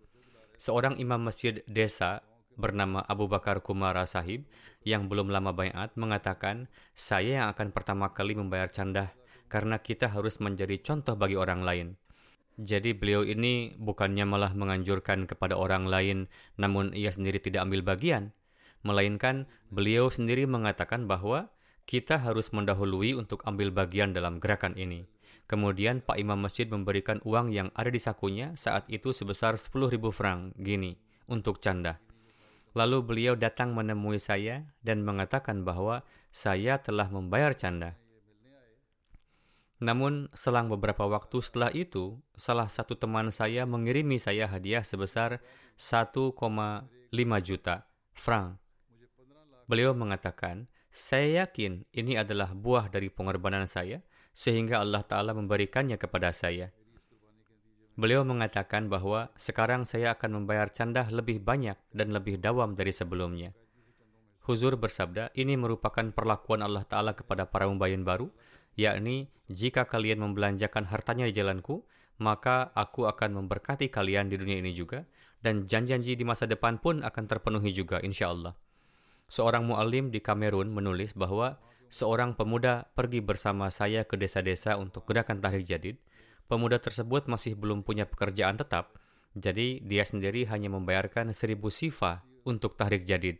Seorang 0.60 1.00
imam 1.00 1.24
masjid 1.24 1.64
desa 1.64 2.20
bernama 2.52 3.00
Abu 3.08 3.24
Bakar 3.32 3.64
Kumara 3.64 4.04
Sahib 4.04 4.44
yang 4.84 5.08
belum 5.08 5.32
lama 5.32 5.56
bayat 5.56 5.96
mengatakan, 5.96 6.68
saya 6.92 7.40
yang 7.40 7.48
akan 7.56 7.72
pertama 7.72 8.12
kali 8.12 8.36
membayar 8.36 8.68
candah 8.68 9.08
karena 9.48 9.80
kita 9.80 10.12
harus 10.12 10.36
menjadi 10.36 10.76
contoh 10.84 11.16
bagi 11.16 11.40
orang 11.40 11.64
lain. 11.64 11.88
Jadi 12.60 12.92
beliau 12.92 13.24
ini 13.24 13.72
bukannya 13.80 14.28
malah 14.28 14.52
menganjurkan 14.52 15.24
kepada 15.24 15.56
orang 15.56 15.88
lain 15.88 16.28
namun 16.60 16.92
ia 16.92 17.08
sendiri 17.08 17.40
tidak 17.40 17.64
ambil 17.64 17.80
bagian, 17.96 18.36
melainkan 18.84 19.48
beliau 19.72 20.12
sendiri 20.12 20.44
mengatakan 20.44 21.08
bahwa 21.08 21.48
kita 21.88 22.20
harus 22.20 22.52
mendahului 22.52 23.16
untuk 23.16 23.40
ambil 23.48 23.72
bagian 23.72 24.12
dalam 24.12 24.36
gerakan 24.36 24.76
ini. 24.76 25.08
Kemudian 25.50 25.98
Pak 25.98 26.14
Imam 26.14 26.38
Masjid 26.38 26.70
memberikan 26.70 27.18
uang 27.26 27.50
yang 27.50 27.74
ada 27.74 27.90
di 27.90 27.98
sakunya 27.98 28.54
saat 28.54 28.86
itu 28.86 29.10
sebesar 29.10 29.58
10.000 29.58 29.98
franc 30.14 30.54
gini 30.54 30.94
untuk 31.26 31.58
canda. 31.58 31.98
Lalu 32.78 33.02
beliau 33.02 33.34
datang 33.34 33.74
menemui 33.74 34.22
saya 34.22 34.62
dan 34.86 35.02
mengatakan 35.02 35.66
bahwa 35.66 36.06
saya 36.30 36.78
telah 36.78 37.10
membayar 37.10 37.50
canda. 37.50 37.98
Namun, 39.82 40.30
selang 40.38 40.70
beberapa 40.70 41.10
waktu 41.10 41.42
setelah 41.42 41.74
itu, 41.74 42.22
salah 42.38 42.70
satu 42.70 42.94
teman 42.94 43.34
saya 43.34 43.66
mengirimi 43.66 44.22
saya 44.22 44.46
hadiah 44.46 44.86
sebesar 44.86 45.42
1,5 45.74 46.30
juta 47.42 47.90
franc. 48.14 48.54
Beliau 49.66 49.98
mengatakan, 49.98 50.70
saya 50.94 51.42
yakin 51.42 51.90
ini 51.90 52.14
adalah 52.14 52.54
buah 52.54 52.86
dari 52.86 53.10
pengorbanan 53.10 53.66
saya, 53.66 53.98
sehingga 54.40 54.80
Allah 54.80 55.04
Ta'ala 55.04 55.36
memberikannya 55.36 56.00
kepada 56.00 56.32
saya. 56.32 56.72
Beliau 58.00 58.24
mengatakan 58.24 58.88
bahwa 58.88 59.28
sekarang 59.36 59.84
saya 59.84 60.16
akan 60.16 60.40
membayar 60.40 60.72
candah 60.72 61.12
lebih 61.12 61.44
banyak 61.44 61.76
dan 61.92 62.16
lebih 62.16 62.40
dawam 62.40 62.72
dari 62.72 62.96
sebelumnya. 62.96 63.52
Huzur 64.48 64.80
bersabda, 64.80 65.36
ini 65.36 65.60
merupakan 65.60 66.08
perlakuan 66.16 66.64
Allah 66.64 66.88
Ta'ala 66.88 67.12
kepada 67.12 67.52
para 67.52 67.68
mubayin 67.68 68.00
baru, 68.00 68.32
yakni 68.80 69.28
jika 69.52 69.84
kalian 69.84 70.24
membelanjakan 70.24 70.88
hartanya 70.88 71.28
di 71.28 71.36
jalanku, 71.36 71.84
maka 72.16 72.72
aku 72.72 73.04
akan 73.04 73.44
memberkati 73.44 73.92
kalian 73.92 74.32
di 74.32 74.40
dunia 74.40 74.64
ini 74.64 74.72
juga, 74.72 75.04
dan 75.44 75.68
janji-janji 75.68 76.16
di 76.16 76.24
masa 76.24 76.48
depan 76.48 76.80
pun 76.80 77.04
akan 77.04 77.24
terpenuhi 77.28 77.76
juga, 77.76 78.00
insya 78.00 78.32
Allah. 78.32 78.56
Seorang 79.28 79.68
mu'alim 79.68 80.08
di 80.08 80.24
Kamerun 80.24 80.72
menulis 80.72 81.12
bahwa 81.12 81.60
seorang 81.90 82.38
pemuda 82.38 82.88
pergi 82.94 83.18
bersama 83.18 83.68
saya 83.68 84.06
ke 84.06 84.14
desa-desa 84.14 84.78
untuk 84.78 85.04
gerakan 85.10 85.42
tahrik 85.42 85.66
jadid. 85.66 85.98
Pemuda 86.46 86.78
tersebut 86.78 87.26
masih 87.26 87.58
belum 87.58 87.82
punya 87.82 88.06
pekerjaan 88.06 88.58
tetap, 88.58 88.98
jadi 89.34 89.82
dia 89.82 90.02
sendiri 90.02 90.46
hanya 90.50 90.70
membayarkan 90.70 91.30
seribu 91.30 91.70
sifa 91.70 92.22
untuk 92.42 92.74
tahrik 92.74 93.06
jadid. 93.06 93.38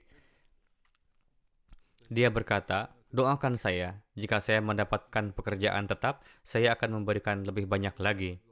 Dia 2.11 2.31
berkata, 2.31 2.95
doakan 3.15 3.55
saya. 3.55 4.03
Jika 4.19 4.43
saya 4.43 4.59
mendapatkan 4.63 5.35
pekerjaan 5.35 5.87
tetap, 5.87 6.27
saya 6.43 6.75
akan 6.75 7.03
memberikan 7.03 7.43
lebih 7.47 7.71
banyak 7.71 7.95
lagi. 8.03 8.43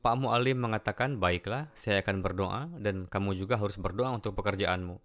Pak 0.00 0.16
Mu'alim 0.16 0.56
mengatakan, 0.56 1.20
baiklah, 1.20 1.68
saya 1.76 2.00
akan 2.00 2.24
berdoa 2.24 2.72
dan 2.80 3.04
kamu 3.04 3.36
juga 3.36 3.60
harus 3.60 3.76
berdoa 3.76 4.16
untuk 4.16 4.32
pekerjaanmu. 4.32 4.96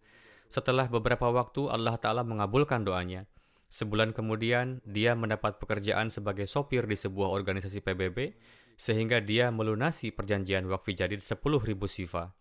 Setelah 0.47 0.88
beberapa 0.88 1.28
waktu, 1.28 1.67
Allah 1.67 1.99
Ta'ala 1.99 2.23
mengabulkan 2.23 2.88
doanya. 2.88 3.28
Sebulan 3.69 4.15
kemudian, 4.15 4.80
dia 4.86 5.17
mendapat 5.17 5.60
pekerjaan 5.60 6.08
sebagai 6.13 6.47
sopir 6.47 6.86
di 6.88 6.95
sebuah 6.95 7.28
organisasi 7.34 7.82
PBB, 7.84 8.38
sehingga 8.75 9.23
dia 9.23 9.51
melunasi 9.51 10.12
perjanjian 10.12 10.67
wakfi 10.67 10.95
jadid 10.95 11.19
10.000 11.19 11.75
sifa. 11.88 12.36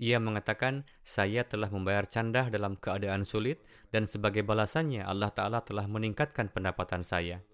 Ia 0.00 0.16
mengatakan, 0.16 0.88
saya 1.04 1.44
telah 1.44 1.68
membayar 1.68 2.08
candah 2.08 2.48
dalam 2.48 2.80
keadaan 2.80 3.28
sulit, 3.28 3.60
dan 3.92 4.08
sebagai 4.08 4.40
balasannya 4.40 5.04
Allah 5.04 5.28
Ta'ala 5.28 5.60
telah 5.60 5.84
meningkatkan 5.84 6.48
pendapatan 6.48 7.04
saya. 7.04 7.44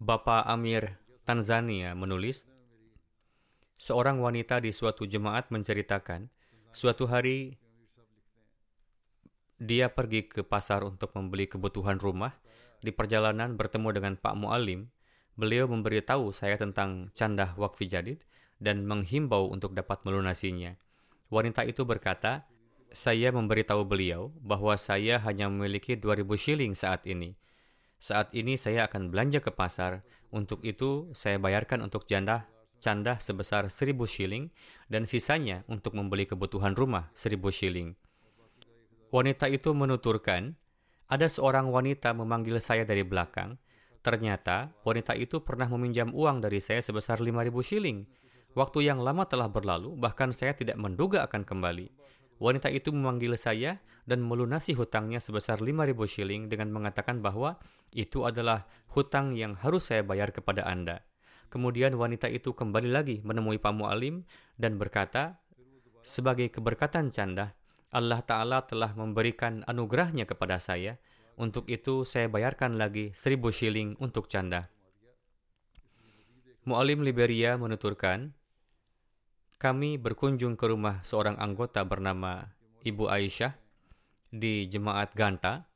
Bapak 0.00 0.48
Amir 0.48 0.96
Tanzania 1.28 1.92
menulis, 1.92 2.48
seorang 3.76 4.16
wanita 4.24 4.64
di 4.64 4.72
suatu 4.72 5.04
jemaat 5.04 5.52
menceritakan, 5.52 6.32
suatu 6.72 7.04
hari 7.04 7.60
dia 9.60 9.92
pergi 9.92 10.24
ke 10.24 10.40
pasar 10.40 10.80
untuk 10.88 11.12
membeli 11.12 11.44
kebutuhan 11.44 12.00
rumah. 12.00 12.32
Di 12.80 12.96
perjalanan 12.96 13.60
bertemu 13.60 13.92
dengan 13.92 14.14
Pak 14.16 14.34
Mualim, 14.40 14.88
beliau 15.36 15.68
memberitahu 15.68 16.32
saya 16.32 16.56
tentang 16.56 17.12
candah 17.12 17.52
wakfi 17.60 17.84
jadid 17.84 18.24
dan 18.56 18.88
menghimbau 18.88 19.52
untuk 19.52 19.76
dapat 19.76 20.00
melunasinya. 20.08 20.80
Wanita 21.28 21.68
itu 21.68 21.84
berkata, 21.84 22.48
saya 22.88 23.30
memberitahu 23.30 23.84
beliau 23.84 24.32
bahwa 24.40 24.74
saya 24.80 25.20
hanya 25.22 25.52
memiliki 25.52 25.94
2000 25.94 26.24
shilling 26.40 26.72
saat 26.72 27.04
ini. 27.04 27.36
Saat 28.00 28.32
ini 28.32 28.56
saya 28.56 28.88
akan 28.88 29.12
belanja 29.12 29.44
ke 29.44 29.52
pasar. 29.52 30.00
Untuk 30.32 30.64
itu, 30.64 31.12
saya 31.12 31.36
bayarkan 31.36 31.84
untuk 31.84 32.08
janda 32.08 32.48
candah 32.80 33.20
sebesar 33.20 33.68
1000 33.68 33.92
shilling 34.08 34.48
dan 34.88 35.04
sisanya 35.04 35.68
untuk 35.68 35.92
membeli 35.92 36.24
kebutuhan 36.24 36.72
rumah 36.72 37.12
1000 37.12 37.36
shilling. 37.52 37.92
Wanita 39.10 39.50
itu 39.50 39.74
menuturkan, 39.74 40.54
ada 41.10 41.26
seorang 41.26 41.66
wanita 41.66 42.14
memanggil 42.14 42.62
saya 42.62 42.86
dari 42.86 43.02
belakang. 43.02 43.58
Ternyata 44.06 44.70
wanita 44.86 45.18
itu 45.18 45.42
pernah 45.42 45.66
meminjam 45.66 46.14
uang 46.14 46.38
dari 46.38 46.62
saya 46.62 46.78
sebesar 46.78 47.18
5000 47.18 47.50
shilling. 47.58 48.06
Waktu 48.54 48.86
yang 48.86 49.02
lama 49.02 49.26
telah 49.26 49.50
berlalu, 49.50 49.98
bahkan 49.98 50.30
saya 50.30 50.54
tidak 50.54 50.78
menduga 50.78 51.26
akan 51.26 51.42
kembali. 51.42 51.90
Wanita 52.38 52.70
itu 52.70 52.94
memanggil 52.94 53.34
saya 53.34 53.82
dan 54.06 54.22
melunasi 54.22 54.78
hutangnya 54.78 55.18
sebesar 55.18 55.58
5.000 55.58 55.92
shilling 56.06 56.46
dengan 56.46 56.70
mengatakan 56.70 57.18
bahwa 57.18 57.60
itu 57.90 58.24
adalah 58.24 58.70
hutang 58.94 59.34
yang 59.34 59.58
harus 59.58 59.90
saya 59.90 60.06
bayar 60.06 60.30
kepada 60.30 60.64
Anda. 60.64 61.02
Kemudian 61.50 61.98
wanita 61.98 62.30
itu 62.30 62.54
kembali 62.54 62.94
lagi 62.94 63.18
menemui 63.26 63.58
Pak 63.58 63.74
Mu'alim 63.74 64.22
dan 64.54 64.78
berkata, 64.78 65.42
sebagai 66.00 66.48
keberkatan 66.48 67.12
canda, 67.12 67.58
Allah 67.90 68.22
Ta'ala 68.22 68.62
telah 68.62 68.94
memberikan 68.94 69.66
anugerahnya 69.66 70.22
kepada 70.22 70.62
saya. 70.62 71.02
Untuk 71.34 71.66
itu 71.66 72.06
saya 72.06 72.30
bayarkan 72.30 72.78
lagi 72.78 73.10
1000 73.18 73.50
shilling 73.50 73.90
untuk 73.98 74.30
canda. 74.30 74.70
Mu'alim 76.62 77.02
Liberia 77.02 77.58
menuturkan, 77.58 78.30
kami 79.60 79.98
berkunjung 79.98 80.54
ke 80.54 80.70
rumah 80.70 81.04
seorang 81.04 81.36
anggota 81.36 81.84
bernama 81.84 82.48
Ibu 82.80 83.12
Aisyah 83.12 83.52
di 84.32 84.64
jemaat 84.70 85.12
Ganta. 85.12 85.68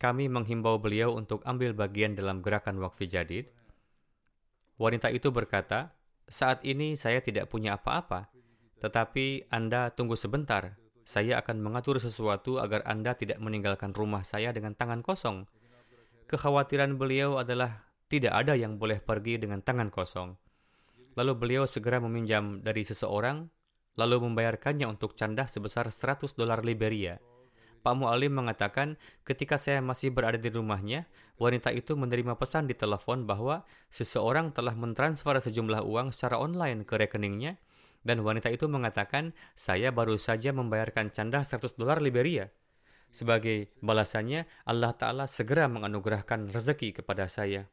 Kami 0.00 0.32
menghimbau 0.32 0.80
beliau 0.80 1.12
untuk 1.12 1.44
ambil 1.44 1.76
bagian 1.76 2.16
dalam 2.16 2.40
gerakan 2.40 2.80
wakfi 2.80 3.10
jadid. 3.10 3.50
Wanita 4.80 5.12
itu 5.12 5.28
berkata, 5.28 5.92
saat 6.24 6.64
ini 6.64 6.96
saya 6.96 7.20
tidak 7.20 7.52
punya 7.52 7.76
apa-apa, 7.76 8.31
tetapi 8.82 9.46
Anda 9.46 9.94
tunggu 9.94 10.18
sebentar. 10.18 10.74
Saya 11.06 11.38
akan 11.38 11.62
mengatur 11.62 12.02
sesuatu 12.02 12.58
agar 12.58 12.82
Anda 12.82 13.14
tidak 13.14 13.38
meninggalkan 13.38 13.94
rumah 13.94 14.26
saya 14.26 14.50
dengan 14.50 14.74
tangan 14.74 15.06
kosong. 15.06 15.46
Kekhawatiran 16.26 16.98
beliau 16.98 17.38
adalah 17.38 17.86
tidak 18.10 18.34
ada 18.34 18.58
yang 18.58 18.82
boleh 18.82 18.98
pergi 18.98 19.38
dengan 19.38 19.62
tangan 19.62 19.86
kosong. 19.86 20.34
Lalu 21.14 21.32
beliau 21.38 21.64
segera 21.64 22.02
meminjam 22.02 22.58
dari 22.58 22.82
seseorang, 22.82 23.46
lalu 23.94 24.26
membayarkannya 24.26 24.88
untuk 24.90 25.14
candah 25.14 25.46
sebesar 25.46 25.86
100 25.86 26.34
dolar 26.34 26.66
Liberia. 26.66 27.22
Pak 27.82 27.94
Mu'alim 27.98 28.30
mengatakan, 28.30 28.94
ketika 29.26 29.58
saya 29.58 29.82
masih 29.82 30.14
berada 30.14 30.38
di 30.38 30.46
rumahnya, 30.46 31.10
wanita 31.34 31.74
itu 31.74 31.98
menerima 31.98 32.38
pesan 32.38 32.70
di 32.70 32.78
telepon 32.78 33.26
bahwa 33.26 33.66
seseorang 33.90 34.54
telah 34.54 34.78
mentransfer 34.78 35.34
sejumlah 35.42 35.82
uang 35.82 36.14
secara 36.14 36.38
online 36.38 36.86
ke 36.86 36.94
rekeningnya, 36.94 37.58
dan 38.02 38.22
wanita 38.26 38.50
itu 38.50 38.66
mengatakan, 38.66 39.34
saya 39.54 39.94
baru 39.94 40.18
saja 40.18 40.50
membayarkan 40.50 41.14
candah 41.14 41.46
100 41.46 41.78
dolar 41.78 42.02
Liberia. 42.02 42.50
Sebagai 43.12 43.70
balasannya, 43.84 44.48
Allah 44.64 44.96
Ta'ala 44.96 45.28
segera 45.28 45.68
menganugerahkan 45.68 46.50
rezeki 46.50 47.02
kepada 47.02 47.28
saya. 47.28 47.68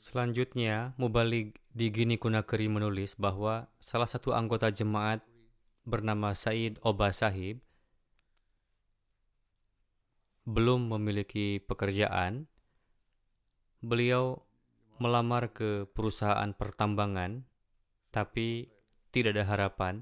Selanjutnya, 0.00 0.96
Mubalik 0.98 1.60
di 1.70 1.86
Gini 1.94 2.18
Kunakeri 2.18 2.66
menulis 2.66 3.14
bahwa 3.14 3.70
salah 3.78 4.10
satu 4.10 4.34
anggota 4.34 4.66
jemaat 4.72 5.22
bernama 5.86 6.34
Said 6.34 6.82
Oba 6.82 7.14
Sahib 7.14 7.62
belum 10.50 10.90
memiliki 10.90 11.62
pekerjaan. 11.62 12.50
Beliau 13.80 14.42
melamar 14.98 15.54
ke 15.54 15.86
perusahaan 15.94 16.50
pertambangan, 16.52 17.46
tapi 18.10 18.68
tidak 19.14 19.38
ada 19.38 19.44
harapan. 19.46 19.94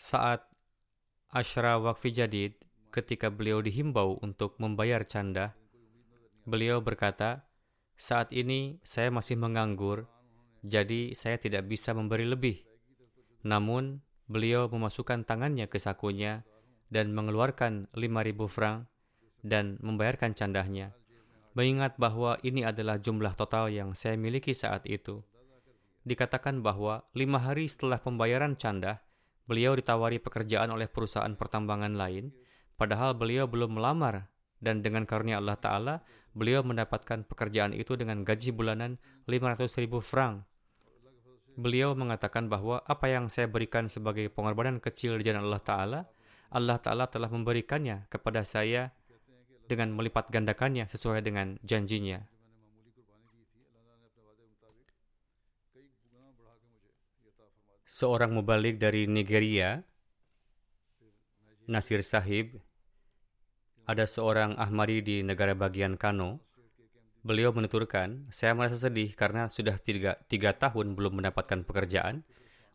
Saat 0.00 0.48
Ashra 1.30 1.78
Wakfi 1.78 2.10
Jadid, 2.10 2.58
ketika 2.90 3.30
beliau 3.30 3.62
dihimbau 3.62 4.18
untuk 4.18 4.58
membayar 4.58 5.06
canda, 5.06 5.54
Beliau 6.42 6.82
berkata, 6.82 7.46
"Saat 7.94 8.34
ini 8.34 8.82
saya 8.82 9.14
masih 9.14 9.38
menganggur, 9.38 10.10
jadi 10.66 11.14
saya 11.14 11.38
tidak 11.38 11.70
bisa 11.70 11.94
memberi 11.94 12.26
lebih." 12.26 12.66
Namun, 13.46 14.02
beliau 14.26 14.66
memasukkan 14.66 15.22
tangannya 15.22 15.70
ke 15.70 15.78
sakunya 15.78 16.42
dan 16.92 17.16
mengeluarkan 17.16 17.88
5.000 17.96 18.36
franc 18.52 18.84
dan 19.40 19.80
membayarkan 19.80 20.36
candahnya. 20.36 20.92
Mengingat 21.56 21.96
bahwa 21.96 22.36
ini 22.44 22.68
adalah 22.68 23.00
jumlah 23.00 23.32
total 23.32 23.72
yang 23.72 23.96
saya 23.96 24.20
miliki 24.20 24.52
saat 24.52 24.84
itu. 24.84 25.24
Dikatakan 26.04 26.60
bahwa 26.60 27.08
lima 27.16 27.40
hari 27.40 27.64
setelah 27.64 27.96
pembayaran 27.96 28.60
candah, 28.60 29.00
beliau 29.48 29.72
ditawari 29.72 30.20
pekerjaan 30.20 30.68
oleh 30.68 30.88
perusahaan 30.88 31.32
pertambangan 31.32 31.96
lain, 31.96 32.32
padahal 32.76 33.16
beliau 33.16 33.48
belum 33.48 33.80
melamar 33.80 34.28
dan 34.62 34.80
dengan 34.84 35.08
karunia 35.08 35.42
Allah 35.42 35.58
Ta'ala, 35.58 35.94
beliau 36.32 36.62
mendapatkan 36.62 37.26
pekerjaan 37.26 37.74
itu 37.74 37.98
dengan 37.98 38.22
gaji 38.22 38.54
bulanan 38.54 38.96
500 39.26 39.82
ribu 39.82 39.98
franc. 39.98 40.46
Beliau 41.52 41.92
mengatakan 41.92 42.48
bahwa 42.48 42.80
apa 42.88 43.12
yang 43.12 43.28
saya 43.28 43.44
berikan 43.44 43.90
sebagai 43.90 44.32
pengorbanan 44.32 44.80
kecil 44.80 45.20
di 45.20 45.28
jalan 45.28 45.44
Allah 45.44 45.62
Ta'ala, 45.62 46.00
Allah 46.52 46.76
Ta'ala 46.76 47.08
telah 47.08 47.32
memberikannya 47.32 48.12
kepada 48.12 48.44
saya 48.44 48.92
dengan 49.64 49.96
melipat 49.96 50.28
gandakannya 50.28 50.84
sesuai 50.84 51.24
dengan 51.24 51.56
janjinya. 51.64 52.20
Seorang 57.88 58.36
mubalik 58.36 58.76
dari 58.76 59.08
Nigeria, 59.08 59.80
Nasir 61.68 62.04
Sahib, 62.04 62.60
ada 63.88 64.04
seorang 64.04 64.56
Ahmadi 64.60 65.00
di 65.00 65.16
negara 65.24 65.56
bagian 65.56 65.96
Kano. 65.96 66.44
Beliau 67.22 67.54
menuturkan, 67.54 68.28
saya 68.34 68.52
merasa 68.52 68.76
sedih 68.76 69.14
karena 69.14 69.46
sudah 69.46 69.78
tiga, 69.78 70.18
tiga 70.26 70.52
tahun 70.52 70.98
belum 70.98 71.22
mendapatkan 71.22 71.64
pekerjaan. 71.64 72.26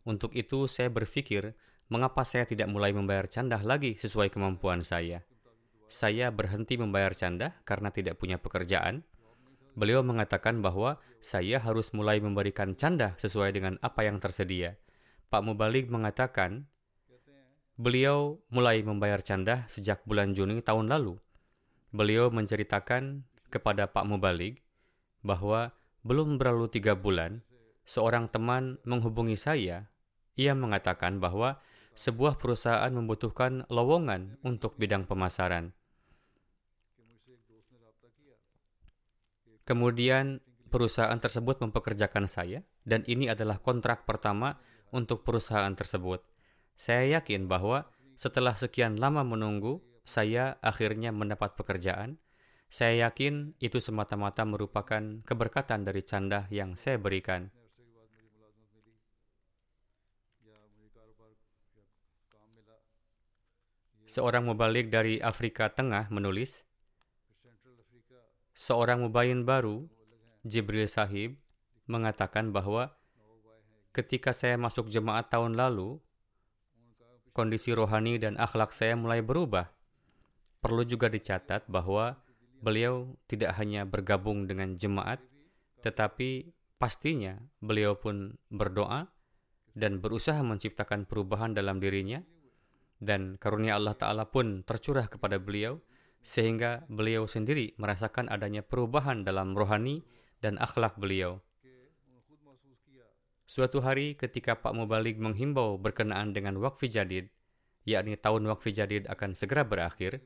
Untuk 0.07 0.31
itu 0.33 0.71
saya 0.71 0.87
berpikir, 0.87 1.51
mengapa 1.87 2.27
saya 2.27 2.43
tidak 2.43 2.67
mulai 2.67 2.91
membayar 2.91 3.27
candah 3.27 3.63
lagi 3.63 3.95
sesuai 3.95 4.31
kemampuan 4.31 4.83
saya. 4.83 5.23
Saya 5.87 6.27
berhenti 6.35 6.75
membayar 6.75 7.15
candah 7.15 7.63
karena 7.63 7.95
tidak 7.95 8.19
punya 8.19 8.35
pekerjaan. 8.35 9.07
Beliau 9.77 10.03
mengatakan 10.03 10.59
bahwa 10.59 10.99
saya 11.23 11.63
harus 11.63 11.95
mulai 11.95 12.19
memberikan 12.19 12.75
candah 12.75 13.15
sesuai 13.15 13.55
dengan 13.55 13.79
apa 13.79 14.03
yang 14.03 14.19
tersedia. 14.19 14.75
Pak 15.31 15.43
Mubalik 15.43 15.87
mengatakan, 15.87 16.67
Beliau 17.77 18.41
mulai 18.49 18.81
membayar 18.81 19.21
candah 19.21 19.69
sejak 19.69 20.01
bulan 20.01 20.33
Juni 20.33 20.65
tahun 20.65 20.89
lalu. 20.89 21.21
Beliau 21.93 22.33
menceritakan 22.33 23.21
kepada 23.53 23.85
Pak 23.93 24.01
Mubalik 24.01 24.65
bahwa 25.21 25.77
belum 26.01 26.41
berlalu 26.41 26.73
tiga 26.73 26.97
bulan, 26.97 27.45
seorang 27.85 28.33
teman 28.33 28.81
menghubungi 28.81 29.37
saya. 29.37 29.93
Ia 30.33 30.57
mengatakan 30.57 31.21
bahwa 31.21 31.61
sebuah 31.97 32.37
perusahaan 32.37 32.93
membutuhkan 32.93 33.65
lowongan 33.73 34.37
untuk 34.45 34.77
bidang 34.77 35.09
pemasaran. 35.09 35.73
Kemudian 39.65 40.39
perusahaan 40.69 41.17
tersebut 41.17 41.57
mempekerjakan 41.57 42.29
saya 42.29 42.61
dan 42.85 43.01
ini 43.09 43.33
adalah 43.33 43.57
kontrak 43.57 44.05
pertama 44.05 44.61
untuk 44.93 45.25
perusahaan 45.25 45.73
tersebut. 45.73 46.21
Saya 46.77 47.17
yakin 47.19 47.49
bahwa 47.49 47.89
setelah 48.13 48.53
sekian 48.53 49.01
lama 49.01 49.25
menunggu, 49.25 49.81
saya 50.05 50.61
akhirnya 50.61 51.09
mendapat 51.09 51.57
pekerjaan. 51.57 52.21
Saya 52.69 53.09
yakin 53.09 53.57
itu 53.57 53.81
semata-mata 53.81 54.45
merupakan 54.45 55.01
keberkatan 55.25 55.81
dari 55.81 56.05
canda 56.05 56.45
yang 56.53 56.77
saya 56.77 57.01
berikan. 57.01 57.49
Seorang 64.07 64.47
mubalik 64.47 64.87
dari 64.87 65.19
Afrika 65.19 65.67
Tengah 65.67 66.07
menulis, 66.07 66.63
seorang 68.55 69.03
mubayin 69.03 69.43
baru, 69.43 69.83
Jibril 70.47 70.87
Sahib, 70.87 71.35
mengatakan 71.91 72.55
bahwa 72.55 72.95
ketika 73.91 74.31
saya 74.31 74.55
masuk 74.55 74.87
jemaat 74.87 75.27
tahun 75.27 75.59
lalu, 75.59 75.99
kondisi 77.35 77.75
rohani 77.75 78.15
dan 78.15 78.39
akhlak 78.39 78.71
saya 78.71 78.95
mulai 78.95 79.19
berubah. 79.19 79.75
Perlu 80.63 80.87
juga 80.87 81.11
dicatat 81.11 81.67
bahwa 81.67 82.15
beliau 82.63 83.11
tidak 83.27 83.59
hanya 83.59 83.83
bergabung 83.83 84.47
dengan 84.47 84.79
jemaat, 84.79 85.19
tetapi 85.83 86.55
pastinya 86.79 87.35
beliau 87.59 87.99
pun 87.99 88.39
berdoa 88.47 89.11
dan 89.75 89.99
berusaha 89.99 90.39
menciptakan 90.41 91.03
perubahan 91.03 91.51
dalam 91.51 91.77
dirinya 91.83 92.23
dan 92.97 93.37
karunia 93.37 93.77
Allah 93.77 93.93
Ta'ala 93.93 94.29
pun 94.29 94.65
tercurah 94.65 95.05
kepada 95.05 95.37
beliau, 95.37 95.81
sehingga 96.25 96.83
beliau 96.91 97.29
sendiri 97.29 97.77
merasakan 97.79 98.27
adanya 98.27 98.65
perubahan 98.65 99.23
dalam 99.23 99.53
rohani 99.53 100.03
dan 100.41 100.57
akhlak 100.57 100.97
beliau. 100.99 101.39
Suatu 103.47 103.79
hari 103.79 104.19
ketika 104.19 104.59
Pak 104.59 104.75
Mubalik 104.75 105.15
menghimbau 105.15 105.79
berkenaan 105.79 106.35
dengan 106.35 106.59
wakfi 106.59 106.91
jadid, 106.91 107.31
yakni 107.87 108.19
tahun 108.19 108.43
wakfi 108.51 108.75
jadid 108.75 109.07
akan 109.07 109.39
segera 109.39 109.63
berakhir, 109.63 110.19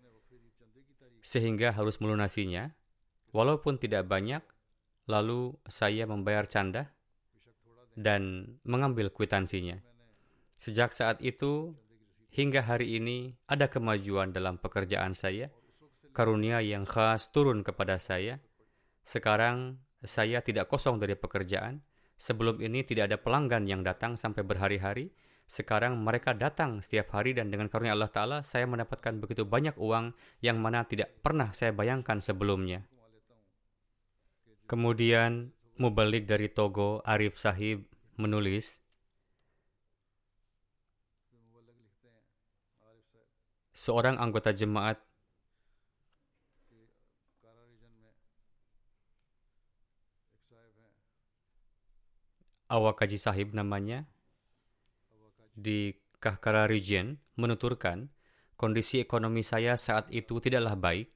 sehingga 1.21 1.69
harus 1.69 2.01
melunasinya, 2.01 2.73
walaupun 3.29 3.77
tidak 3.77 4.10
banyak, 4.10 4.41
lalu 5.05 5.53
saya 5.69 6.10
membayar 6.10 6.49
canda 6.49 6.89
dan 7.93 8.57
mengambil 8.65 9.13
kwitansinya. 9.13 9.77
Sejak 10.57 10.89
saat 10.89 11.21
itu, 11.21 11.77
Hingga 12.32 12.63
hari 12.63 12.96
ini 12.96 13.36
ada 13.44 13.67
kemajuan 13.67 14.32
dalam 14.32 14.56
pekerjaan 14.56 15.12
saya, 15.12 15.52
karunia 16.15 16.63
yang 16.63 16.88
khas 16.88 17.28
turun 17.36 17.60
kepada 17.60 18.00
saya. 18.00 18.39
Sekarang 19.04 19.84
saya 20.00 20.39
tidak 20.39 20.72
kosong 20.72 20.96
dari 20.96 21.20
pekerjaan. 21.20 21.84
Sebelum 22.15 22.63
ini 22.63 22.88
tidak 22.88 23.12
ada 23.12 23.17
pelanggan 23.20 23.67
yang 23.67 23.84
datang 23.84 24.15
sampai 24.15 24.48
berhari-hari. 24.48 25.12
Sekarang 25.44 26.00
mereka 26.00 26.32
datang 26.32 26.80
setiap 26.80 27.12
hari 27.12 27.36
dan 27.36 27.52
dengan 27.52 27.67
karunia 27.67 27.91
Allah 27.91 28.08
Ta'ala 28.08 28.38
saya 28.48 28.63
mendapatkan 28.63 29.20
begitu 29.20 29.44
banyak 29.44 29.76
uang 29.76 30.15
yang 30.39 30.56
mana 30.56 30.88
tidak 30.88 31.12
pernah 31.20 31.52
saya 31.52 31.76
bayangkan 31.76 32.24
sebelumnya. 32.24 32.88
Kemudian 34.72 35.52
Mubalik 35.76 36.32
dari 36.32 36.48
Togo, 36.48 37.04
Arif 37.04 37.36
Sahib, 37.36 37.89
menulis, 38.15 38.81
seorang 43.82 44.22
anggota 44.22 44.54
jemaat. 44.54 45.02
Awakaji 52.70 53.17
Sahib 53.17 53.58
namanya? 53.58 54.06
Di 55.58 55.98
Kahkara 56.22 56.70
Region 56.70 57.17
menuturkan 57.36 58.13
kondisi 58.54 59.02
ekonomi 59.02 59.41
saya 59.41 59.76
saat 59.76 60.08
itu 60.13 60.38
tidaklah 60.38 60.78
baik 60.78 61.10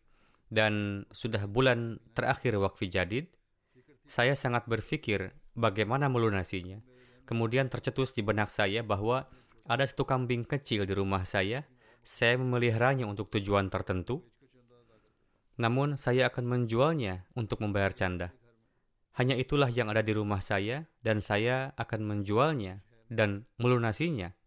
dan 0.49 1.05
sudah 1.13 1.45
bulan 1.45 2.01
terakhir 2.17 2.57
wakfi 2.57 2.89
jadid. 2.89 3.29
Saya 4.09 4.33
sangat 4.33 4.65
berpikir 4.65 5.31
bagaimana 5.53 6.09
melunasinya. 6.09 6.81
Kemudian 7.29 7.69
tercetus 7.69 8.11
di 8.11 8.25
benak 8.25 8.49
saya 8.49 8.81
bahwa 8.81 9.29
ada 9.69 9.85
satu 9.85 10.03
kambing 10.03 10.43
kecil 10.43 10.83
di 10.83 10.93
rumah 10.93 11.23
saya 11.23 11.63
saya 12.05 12.37
memeliharanya 12.37 13.09
untuk 13.09 13.33
tujuan 13.33 13.73
tertentu, 13.73 14.21
namun 15.57 15.97
saya 15.97 16.29
akan 16.29 16.45
menjualnya 16.45 17.25
untuk 17.33 17.65
membayar 17.65 17.89
canda. 17.97 18.29
Hanya 19.17 19.33
itulah 19.33 19.73
yang 19.73 19.89
ada 19.89 20.05
di 20.05 20.13
rumah 20.13 20.37
saya, 20.37 20.85
dan 21.01 21.17
saya 21.17 21.73
akan 21.81 22.05
menjualnya 22.05 22.85
dan 23.09 23.49
melunasinya. 23.57 24.37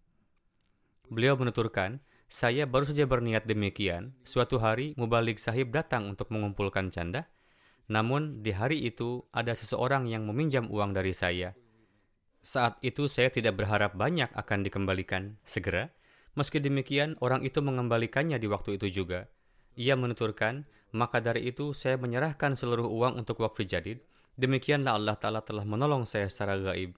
Beliau 1.10 1.34
menuturkan, 1.34 1.98
saya 2.28 2.68
baru 2.68 2.84
saja 2.86 3.08
berniat 3.08 3.48
demikian. 3.48 4.12
Suatu 4.22 4.60
hari, 4.60 4.92
Mubalik 5.00 5.40
Sahib 5.40 5.72
datang 5.72 6.12
untuk 6.12 6.28
mengumpulkan 6.28 6.92
canda. 6.92 7.26
Namun, 7.88 8.44
di 8.44 8.52
hari 8.52 8.84
itu 8.84 9.24
ada 9.32 9.56
seseorang 9.56 10.04
yang 10.04 10.28
meminjam 10.28 10.68
uang 10.68 10.92
dari 10.92 11.16
saya. 11.16 11.56
Saat 12.44 12.76
itu, 12.84 13.08
saya 13.08 13.32
tidak 13.32 13.56
berharap 13.56 13.96
banyak 13.96 14.28
akan 14.36 14.60
dikembalikan 14.60 15.40
segera. 15.48 15.88
Meski 16.38 16.62
demikian, 16.62 17.18
orang 17.18 17.42
itu 17.42 17.58
mengembalikannya 17.58 18.38
di 18.38 18.46
waktu 18.46 18.78
itu 18.78 19.02
juga. 19.02 19.26
Ia 19.74 19.98
menuturkan, 19.98 20.70
maka 20.94 21.18
dari 21.18 21.50
itu 21.50 21.74
saya 21.74 21.98
menyerahkan 21.98 22.54
seluruh 22.54 22.86
uang 22.86 23.18
untuk 23.18 23.42
wakfi 23.42 23.66
jadid. 23.66 24.06
Demikianlah 24.38 24.94
Allah 24.94 25.18
Ta'ala 25.18 25.42
telah 25.42 25.66
menolong 25.66 26.06
saya 26.06 26.30
secara 26.30 26.54
gaib. 26.62 26.94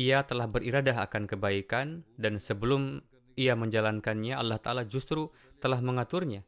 Ia 0.00 0.24
telah 0.24 0.48
beriradah 0.48 1.04
akan 1.04 1.28
kebaikan 1.28 2.08
dan 2.16 2.40
sebelum 2.40 3.04
ia 3.36 3.52
menjalankannya, 3.52 4.32
Allah 4.32 4.56
Ta'ala 4.56 4.88
justru 4.88 5.28
telah 5.60 5.84
mengaturnya. 5.84 6.40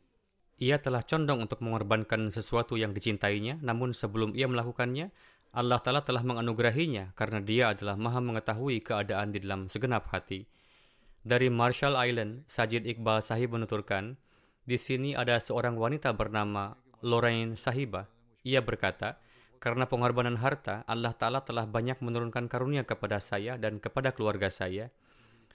Ia 0.57 0.81
telah 0.81 1.05
condong 1.05 1.45
untuk 1.45 1.61
mengorbankan 1.61 2.33
sesuatu 2.33 2.81
yang 2.81 2.97
dicintainya, 2.97 3.61
namun 3.61 3.93
sebelum 3.93 4.33
ia 4.33 4.49
melakukannya, 4.49 5.13
Allah 5.53 5.85
Ta'ala 5.85 6.01
telah 6.01 6.25
menganugerahinya 6.25 7.13
karena 7.13 7.45
dia 7.45 7.77
adalah 7.77 8.01
maha 8.01 8.25
mengetahui 8.25 8.81
keadaan 8.81 9.37
di 9.37 9.45
dalam 9.45 9.69
segenap 9.69 10.09
hati. 10.09 10.49
Dari 11.25 11.49
Marshall 11.49 11.97
Island, 11.97 12.45
Sajid 12.53 12.85
Iqbal 12.85 13.25
Sahib 13.25 13.57
menuturkan, 13.57 14.21
di 14.69 14.77
sini 14.77 15.17
ada 15.17 15.41
seorang 15.41 15.73
wanita 15.73 16.13
bernama 16.13 16.77
Lorraine 17.01 17.57
Sahiba. 17.57 18.13
Ia 18.45 18.61
berkata, 18.61 19.17
karena 19.57 19.89
pengorbanan 19.89 20.37
harta, 20.37 20.85
Allah 20.85 21.17
Ta'ala 21.17 21.41
telah 21.41 21.65
banyak 21.65 22.05
menurunkan 22.05 22.45
karunia 22.45 22.85
kepada 22.85 23.25
saya 23.25 23.57
dan 23.57 23.81
kepada 23.81 24.13
keluarga 24.13 24.53
saya. 24.53 24.93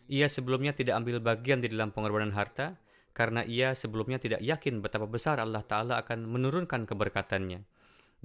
Ia 0.09 0.25
sebelumnya 0.25 0.73
tidak 0.73 1.05
ambil 1.05 1.21
bagian 1.21 1.61
di 1.61 1.69
dalam 1.69 1.93
pengorbanan 1.93 2.33
harta, 2.33 2.81
karena 3.13 3.45
ia 3.45 3.77
sebelumnya 3.77 4.17
tidak 4.17 4.41
yakin 4.41 4.81
betapa 4.81 5.05
besar 5.05 5.37
Allah 5.37 5.61
Ta'ala 5.61 6.01
akan 6.01 6.25
menurunkan 6.25 6.89
keberkatannya. 6.89 7.61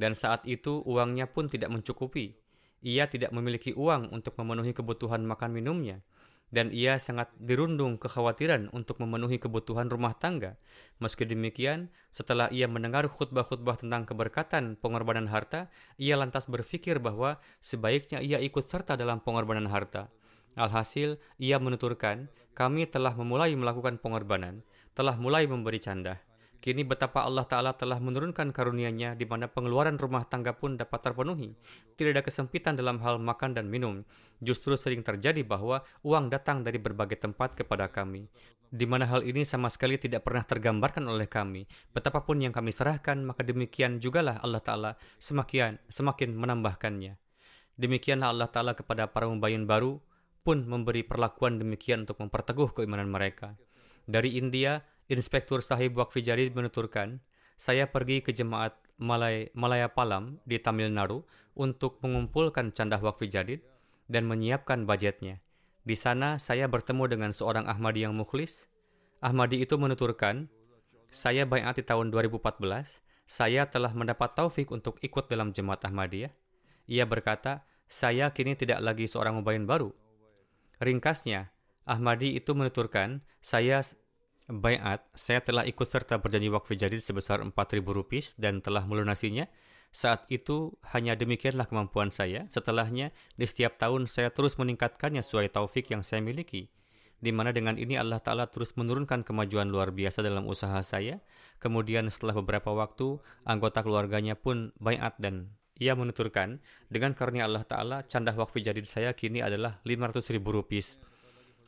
Dan 0.01 0.17
saat 0.17 0.49
itu 0.49 0.81
uangnya 0.89 1.29
pun 1.29 1.53
tidak 1.53 1.69
mencukupi. 1.69 2.41
Ia 2.81 3.05
tidak 3.05 3.37
memiliki 3.37 3.77
uang 3.77 4.17
untuk 4.17 4.33
memenuhi 4.41 4.73
kebutuhan 4.73 5.29
makan 5.29 5.53
minumnya 5.53 6.01
dan 6.55 6.71
ia 6.71 7.03
sangat 7.03 7.35
dirundung 7.43 7.99
kekhawatiran 7.99 8.71
untuk 8.71 9.03
memenuhi 9.03 9.43
kebutuhan 9.43 9.91
rumah 9.91 10.15
tangga. 10.15 10.55
Meski 11.03 11.27
demikian, 11.27 11.91
setelah 12.15 12.47
ia 12.55 12.71
mendengar 12.71 13.11
khutbah-khutbah 13.11 13.83
tentang 13.83 14.07
keberkatan 14.07 14.79
pengorbanan 14.79 15.27
harta, 15.27 15.67
ia 15.99 16.15
lantas 16.15 16.47
berpikir 16.47 17.03
bahwa 17.03 17.43
sebaiknya 17.59 18.23
ia 18.23 18.39
ikut 18.39 18.71
serta 18.71 18.95
dalam 18.95 19.19
pengorbanan 19.19 19.67
harta. 19.67 20.07
Alhasil, 20.55 21.19
ia 21.43 21.59
menuturkan, 21.59 22.31
kami 22.55 22.87
telah 22.87 23.19
memulai 23.19 23.51
melakukan 23.59 23.99
pengorbanan, 23.99 24.63
telah 24.95 25.19
mulai 25.19 25.51
memberi 25.51 25.83
canda. 25.83 26.23
Kini 26.65 26.81
betapa 26.81 27.29
Allah 27.29 27.45
Ta'ala 27.45 27.77
telah 27.77 28.01
menurunkan 28.01 28.49
karunia-Nya 28.49 29.21
di 29.21 29.29
mana 29.29 29.53
pengeluaran 29.53 30.01
rumah 30.01 30.25
tangga 30.25 30.57
pun 30.57 30.81
dapat 30.81 30.97
terpenuhi. 31.05 31.53
Tidak 31.93 32.17
ada 32.17 32.25
kesempitan 32.25 32.73
dalam 32.73 33.05
hal 33.05 33.21
makan 33.21 33.53
dan 33.53 33.69
minum. 33.69 34.01
Justru 34.41 34.73
sering 34.81 35.05
terjadi 35.05 35.45
bahwa 35.45 35.85
uang 36.01 36.33
datang 36.33 36.65
dari 36.65 36.81
berbagai 36.81 37.21
tempat 37.21 37.53
kepada 37.53 37.93
kami. 37.93 38.33
Di 38.73 38.89
mana 38.89 39.05
hal 39.05 39.29
ini 39.29 39.45
sama 39.45 39.69
sekali 39.69 40.01
tidak 40.01 40.25
pernah 40.25 40.41
tergambarkan 40.41 41.05
oleh 41.05 41.29
kami. 41.29 41.69
Betapapun 41.93 42.41
yang 42.41 42.57
kami 42.57 42.73
serahkan, 42.73 43.21
maka 43.21 43.45
demikian 43.45 44.01
jugalah 44.01 44.41
Allah 44.41 44.65
Ta'ala 44.65 44.91
semakin, 45.21 45.77
semakin 45.93 46.33
menambahkannya. 46.33 47.21
Demikianlah 47.77 48.33
Allah 48.33 48.49
Ta'ala 48.49 48.73
kepada 48.73 49.13
para 49.13 49.29
mubayin 49.29 49.69
baru 49.69 50.01
pun 50.41 50.65
memberi 50.65 51.05
perlakuan 51.05 51.61
demikian 51.61 52.09
untuk 52.09 52.25
memperteguh 52.25 52.73
keimanan 52.73 53.13
mereka. 53.13 53.53
Dari 54.09 54.41
India, 54.41 54.81
Inspektur 55.13 55.61
Sahib 55.61 56.01
Wakfi 56.01 56.25
Jadid 56.25 56.57
menuturkan, 56.57 57.21
saya 57.61 57.87
pergi 57.87 58.25
ke 58.25 58.33
jemaat 58.33 58.75
Malay, 58.97 59.51
Malaya 59.53 59.91
Palam 59.91 60.39
di 60.47 60.57
Tamil 60.57 60.89
Nadu 60.89 61.27
untuk 61.55 61.99
mengumpulkan 62.03 62.71
canda 62.75 62.99
wakfi 62.99 63.31
jadid 63.31 63.63
dan 64.07 64.27
menyiapkan 64.27 64.87
budgetnya. 64.87 65.43
Di 65.85 65.95
sana 65.99 66.41
saya 66.41 66.71
bertemu 66.71 67.05
dengan 67.11 67.31
seorang 67.35 67.69
Ahmadi 67.69 68.07
yang 68.07 68.17
mukhlis. 68.17 68.71
Ahmadi 69.21 69.61
itu 69.61 69.77
menuturkan, 69.77 70.49
saya 71.13 71.45
bayat 71.45 71.77
di 71.77 71.85
tahun 71.85 72.09
2014, 72.09 73.01
saya 73.25 73.69
telah 73.69 73.93
mendapat 73.93 74.37
taufik 74.37 74.69
untuk 74.73 75.01
ikut 75.01 75.29
dalam 75.29 75.53
jemaat 75.53 75.85
Ahmadiyah. 75.85 76.33
Ia 76.89 77.05
berkata, 77.09 77.65
saya 77.89 78.33
kini 78.33 78.57
tidak 78.57 78.81
lagi 78.85 79.09
seorang 79.09 79.41
mubayin 79.41 79.65
baru. 79.65 79.93
Ringkasnya, 80.81 81.53
Ahmadi 81.85 82.37
itu 82.37 82.53
menuturkan, 82.53 83.25
saya 83.41 83.81
bayat, 84.49 85.05
saya 85.17 85.41
telah 85.41 85.65
ikut 85.65 85.87
serta 85.89 86.21
berjanji 86.21 86.53
wakfi 86.53 86.77
jadid 86.77 87.01
sebesar 87.01 87.41
4.000 87.41 87.81
rupiah 87.85 88.27
dan 88.37 88.61
telah 88.61 88.85
melunasinya. 88.85 89.49
Saat 89.95 90.27
itu 90.27 90.75
hanya 90.91 91.15
demikianlah 91.15 91.71
kemampuan 91.71 92.11
saya. 92.11 92.51
Setelahnya, 92.51 93.15
di 93.39 93.47
setiap 93.47 93.79
tahun 93.79 94.11
saya 94.11 94.35
terus 94.35 94.59
meningkatkannya 94.59 95.23
sesuai 95.23 95.55
taufik 95.55 95.89
yang 95.95 96.03
saya 96.03 96.19
miliki. 96.19 96.67
Di 97.23 97.31
mana 97.31 97.55
dengan 97.55 97.79
ini 97.79 97.95
Allah 97.95 98.19
Ta'ala 98.19 98.51
terus 98.51 98.75
menurunkan 98.75 99.23
kemajuan 99.23 99.71
luar 99.71 99.95
biasa 99.95 100.21
dalam 100.21 100.45
usaha 100.51 100.77
saya. 100.83 101.23
Kemudian 101.63 102.11
setelah 102.11 102.37
beberapa 102.43 102.75
waktu, 102.75 103.23
anggota 103.47 103.87
keluarganya 103.87 104.35
pun 104.35 104.75
bayat 104.83 105.15
dan 105.23 105.55
ia 105.79 105.95
menuturkan, 105.99 106.63
dengan 106.87 107.15
karunia 107.19 107.47
Allah 107.47 107.67
Ta'ala, 107.67 108.03
candah 108.07 108.35
wakfi 108.35 108.63
jadid 108.63 108.87
saya 108.87 109.11
kini 109.15 109.43
adalah 109.43 109.83
500 109.83 110.35
ribu 110.35 110.55
rupiah. 110.55 110.87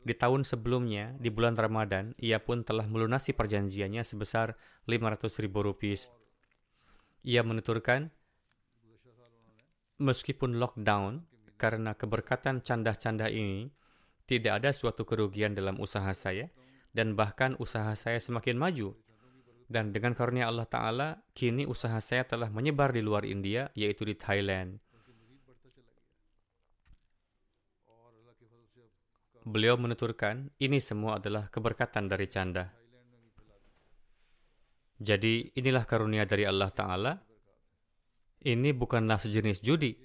Di 0.03 0.13
tahun 0.15 0.47
sebelumnya, 0.47 1.15
di 1.17 1.27
bulan 1.29 1.57
Ramadan, 1.57 2.15
ia 2.21 2.39
pun 2.39 2.63
telah 2.63 2.85
melunasi 2.87 3.33
perjanjiannya 3.35 4.03
sebesar 4.05 4.55
500 4.87 5.43
ribu 5.43 5.65
rupiah. 5.65 5.99
Ia 7.27 7.43
menuturkan, 7.43 8.13
meskipun 9.99 10.61
lockdown, 10.61 11.27
karena 11.57 11.97
keberkatan 11.97 12.61
canda-canda 12.61 13.27
ini, 13.27 13.73
tidak 14.29 14.63
ada 14.63 14.71
suatu 14.71 15.03
kerugian 15.03 15.57
dalam 15.57 15.81
usaha 15.81 16.13
saya, 16.13 16.47
dan 16.95 17.17
bahkan 17.17 17.57
usaha 17.59 17.91
saya 17.97 18.21
semakin 18.21 18.55
maju. 18.55 18.95
Dan 19.67 19.91
dengan 19.91 20.15
karunia 20.15 20.47
Allah 20.47 20.63
Ta'ala, 20.63 21.09
kini 21.35 21.67
usaha 21.67 21.99
saya 21.99 22.23
telah 22.23 22.47
menyebar 22.47 22.95
di 22.95 23.03
luar 23.03 23.27
India, 23.27 23.67
yaitu 23.75 24.07
di 24.07 24.15
Thailand. 24.15 24.79
Beliau 29.47 29.79
menuturkan, 29.79 30.51
ini 30.59 30.83
semua 30.83 31.23
adalah 31.23 31.47
keberkatan 31.47 32.11
dari 32.11 32.27
canda. 32.27 32.67
Jadi 34.99 35.55
inilah 35.55 35.87
karunia 35.87 36.27
dari 36.27 36.43
Allah 36.43 36.67
Ta'ala 36.67 37.13
ini 38.43 38.69
bukanlah 38.75 39.17
sejenis 39.17 39.63
judi. 39.63 39.97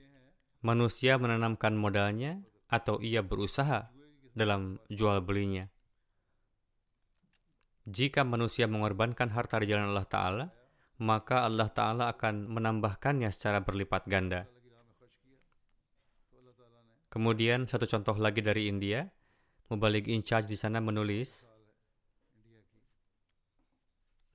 Manusia 0.63 1.19
menanamkan 1.19 1.75
modalnya 1.75 2.39
atau 2.71 3.03
ia 3.03 3.21
berusaha 3.21 3.91
dalam 4.33 4.79
jual 4.89 5.21
belinya. 5.27 5.67
Jika 7.83 8.23
manusia 8.23 8.71
mengorbankan 8.71 9.27
harta 9.35 9.59
di 9.59 9.67
jalan 9.75 9.91
Allah 9.91 10.07
Ta'ala, 10.07 10.47
maka 11.03 11.43
Allah 11.43 11.67
Ta'ala 11.67 12.05
akan 12.15 12.47
menambahkannya 12.47 13.27
secara 13.35 13.59
berlipat 13.59 14.07
ganda. 14.07 14.47
Kemudian 17.11 17.67
satu 17.67 17.85
contoh 17.91 18.17
lagi 18.17 18.41
dari 18.41 18.71
India, 18.71 19.05
Mubalik 19.73 20.05
in 20.05 20.21
charge 20.21 20.53
di 20.53 20.57
sana 20.61 20.85
menulis, 20.85 21.49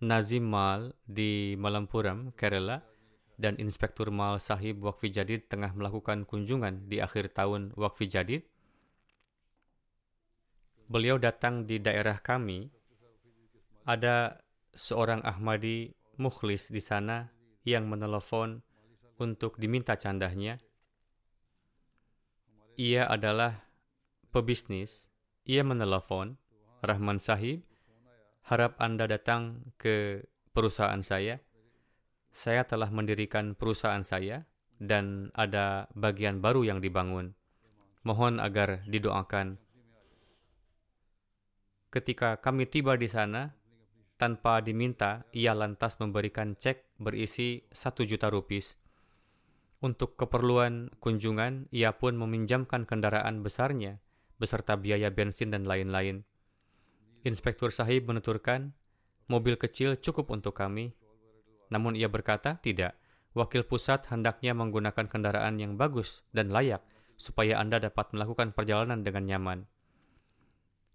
Nazim 0.01 0.49
Mal 0.49 0.97
di 1.05 1.53
Malampuram, 1.53 2.33
Kerala, 2.33 2.81
dan 3.37 3.53
Inspektur 3.61 4.09
Mal 4.09 4.41
Sahib 4.41 4.81
Wakfi 4.81 5.13
Jadid 5.13 5.45
tengah 5.45 5.77
melakukan 5.77 6.25
kunjungan 6.25 6.89
di 6.89 6.97
akhir 6.97 7.37
tahun 7.37 7.69
Wakfi 7.77 8.09
Jadid, 8.09 8.49
beliau 10.89 11.21
datang 11.21 11.69
di 11.69 11.77
daerah 11.77 12.17
kami, 12.17 12.73
ada 13.85 14.41
seorang 14.73 15.21
Ahmadi 15.21 15.93
mukhlis 16.17 16.73
di 16.73 16.81
sana 16.81 17.29
yang 17.61 17.85
menelepon 17.85 18.65
untuk 19.21 19.61
diminta 19.61 19.93
candahnya. 19.93 20.57
Ia 22.81 23.05
adalah 23.05 23.69
pebisnis. 24.33 25.13
Ia 25.47 25.63
menelepon, 25.63 26.35
Rahman 26.83 27.23
Sahib, 27.23 27.63
harap 28.51 28.75
Anda 28.83 29.07
datang 29.07 29.71
ke 29.79 30.27
perusahaan 30.51 30.99
saya 31.01 31.39
saya 32.37 32.69
telah 32.69 32.93
mendirikan 32.93 33.57
perusahaan 33.57 34.05
saya 34.05 34.45
dan 34.77 35.33
ada 35.33 35.89
bagian 35.97 36.37
baru 36.37 36.69
yang 36.69 36.79
dibangun. 36.85 37.33
Mohon 38.05 38.37
agar 38.37 38.85
didoakan. 38.85 39.57
Ketika 41.89 42.37
kami 42.37 42.69
tiba 42.69 42.93
di 42.93 43.09
sana, 43.09 43.57
tanpa 44.21 44.61
diminta, 44.61 45.25
ia 45.33 45.57
lantas 45.57 45.97
memberikan 45.97 46.53
cek 46.53 47.01
berisi 47.01 47.65
satu 47.73 48.05
juta 48.05 48.29
rupiah. 48.29 48.77
Untuk 49.81 50.13
keperluan 50.13 50.93
kunjungan, 51.01 51.73
ia 51.73 51.97
pun 51.97 52.21
meminjamkan 52.21 52.85
kendaraan 52.85 53.41
besarnya, 53.41 53.97
beserta 54.37 54.77
biaya 54.77 55.09
bensin 55.13 55.53
dan 55.53 55.65
lain-lain. 55.65 56.25
Inspektur 57.25 57.73
Sahib 57.73 58.07
menuturkan, 58.07 58.73
mobil 59.27 59.59
kecil 59.59 59.99
cukup 59.99 60.31
untuk 60.31 60.55
kami, 60.55 60.95
namun 61.67 61.93
ia 61.95 62.07
berkata, 62.07 62.59
tidak. 62.59 62.95
Wakil 63.35 63.67
pusat 63.69 64.09
hendaknya 64.09 64.57
menggunakan 64.57 65.05
kendaraan 65.05 65.61
yang 65.61 65.77
bagus 65.77 66.25
dan 66.33 66.49
layak 66.49 66.81
supaya 67.19 67.61
Anda 67.61 67.77
dapat 67.77 68.09
melakukan 68.15 68.53
perjalanan 68.55 69.05
dengan 69.05 69.29
nyaman. 69.29 69.59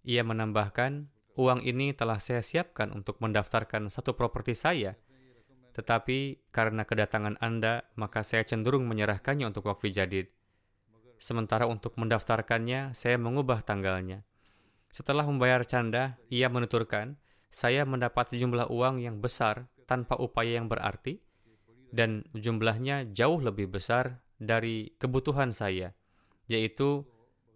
Ia 0.03 0.27
menambahkan, 0.27 1.07
uang 1.39 1.63
ini 1.63 1.95
telah 1.95 2.19
saya 2.19 2.43
siapkan 2.43 2.91
untuk 2.91 3.23
mendaftarkan 3.23 3.87
satu 3.87 4.19
properti 4.19 4.59
saya. 4.59 4.99
Tetapi 5.71 6.51
karena 6.51 6.83
kedatangan 6.83 7.39
Anda, 7.39 7.87
maka 7.95 8.27
saya 8.27 8.43
cenderung 8.43 8.91
menyerahkannya 8.91 9.47
untuk 9.47 9.71
wakfi 9.71 9.95
jadid. 9.95 10.27
Sementara 11.19 11.65
untuk 11.69 11.95
mendaftarkannya, 11.95 12.93
saya 12.95 13.15
mengubah 13.17 13.63
tanggalnya. 13.65 14.23
Setelah 14.93 15.25
membayar 15.25 15.65
canda, 15.65 16.21
ia 16.29 16.47
menuturkan, 16.51 17.17
saya 17.49 17.85
mendapat 17.85 18.33
sejumlah 18.33 18.69
uang 18.69 19.01
yang 19.01 19.17
besar 19.21 19.69
tanpa 19.85 20.17
upaya 20.17 20.57
yang 20.57 20.69
berarti 20.69 21.21
dan 21.93 22.25
jumlahnya 22.33 23.13
jauh 23.13 23.37
lebih 23.37 23.69
besar 23.69 24.17
dari 24.41 24.89
kebutuhan 24.97 25.53
saya, 25.53 25.93
yaitu 26.49 27.05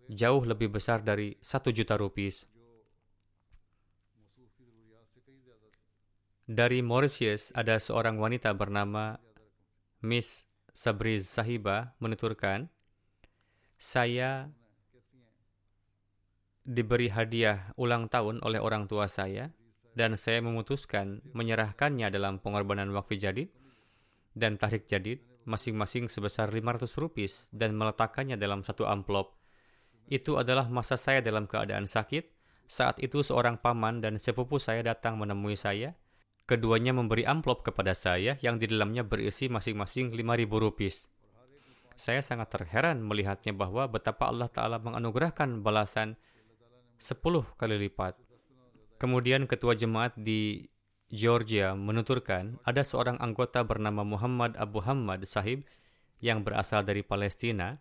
jauh 0.07 0.45
lebih 0.45 0.69
besar 0.69 1.01
dari 1.01 1.33
satu 1.41 1.73
juta 1.73 1.97
rupiah. 1.97 2.45
Dari 6.47 6.79
Mauritius 6.79 7.51
ada 7.51 7.75
seorang 7.75 8.15
wanita 8.21 8.55
bernama 8.55 9.19
Miss 9.99 10.47
Sabriz 10.71 11.27
Sahiba 11.27 11.97
menuturkan, 11.99 12.71
saya 13.77 14.49
diberi 16.67 17.07
hadiah 17.07 17.71
ulang 17.79 18.11
tahun 18.11 18.43
oleh 18.43 18.59
orang 18.59 18.91
tua 18.91 19.07
saya 19.07 19.53
dan 19.95 20.19
saya 20.19 20.43
memutuskan 20.43 21.23
menyerahkannya 21.31 22.11
dalam 22.11 22.37
pengorbanan 22.43 22.91
wakfi 22.93 23.17
jadid 23.17 23.49
dan 24.37 24.59
tahrik 24.59 24.85
jadid 24.85 25.23
masing-masing 25.47 26.11
sebesar 26.11 26.51
500 26.51 26.91
rupiah 26.99 27.31
dan 27.55 27.73
meletakkannya 27.73 28.35
dalam 28.35 28.61
satu 28.67 28.83
amplop. 28.83 29.39
Itu 30.11 30.35
adalah 30.35 30.67
masa 30.67 30.99
saya 30.99 31.23
dalam 31.23 31.47
keadaan 31.47 31.87
sakit. 31.87 32.35
Saat 32.67 32.99
itu 32.99 33.23
seorang 33.23 33.63
paman 33.63 34.03
dan 34.03 34.19
sepupu 34.19 34.59
saya 34.59 34.83
datang 34.83 35.15
menemui 35.15 35.55
saya. 35.55 35.95
Keduanya 36.47 36.95
memberi 36.95 37.27
amplop 37.27 37.63
kepada 37.63 37.91
saya 37.91 38.39
yang 38.39 38.59
di 38.59 38.71
dalamnya 38.71 39.03
berisi 39.03 39.51
masing-masing 39.51 40.15
5.000 40.15 40.47
rupiah. 40.47 40.95
Saya 41.97 42.21
sangat 42.21 42.53
terheran 42.53 43.01
melihatnya 43.01 43.57
bahwa 43.57 43.89
betapa 43.89 44.29
Allah 44.29 44.47
Ta'ala 44.47 44.77
menganugerahkan 44.77 45.65
balasan 45.65 46.13
10 47.01 47.17
kali 47.57 47.75
lipat 47.89 48.27
Kemudian 48.97 49.45
ketua 49.45 49.77
jemaat 49.77 50.17
di 50.17 50.65
Georgia 51.13 51.77
menuturkan 51.77 52.57
ada 52.65 52.81
seorang 52.81 53.21
anggota 53.21 53.61
bernama 53.61 54.01
Muhammad 54.01 54.57
Abu 54.57 54.81
Hamad 54.81 55.21
Sahib 55.29 55.69
yang 56.17 56.41
berasal 56.41 56.81
dari 56.81 57.05
Palestina. 57.05 57.77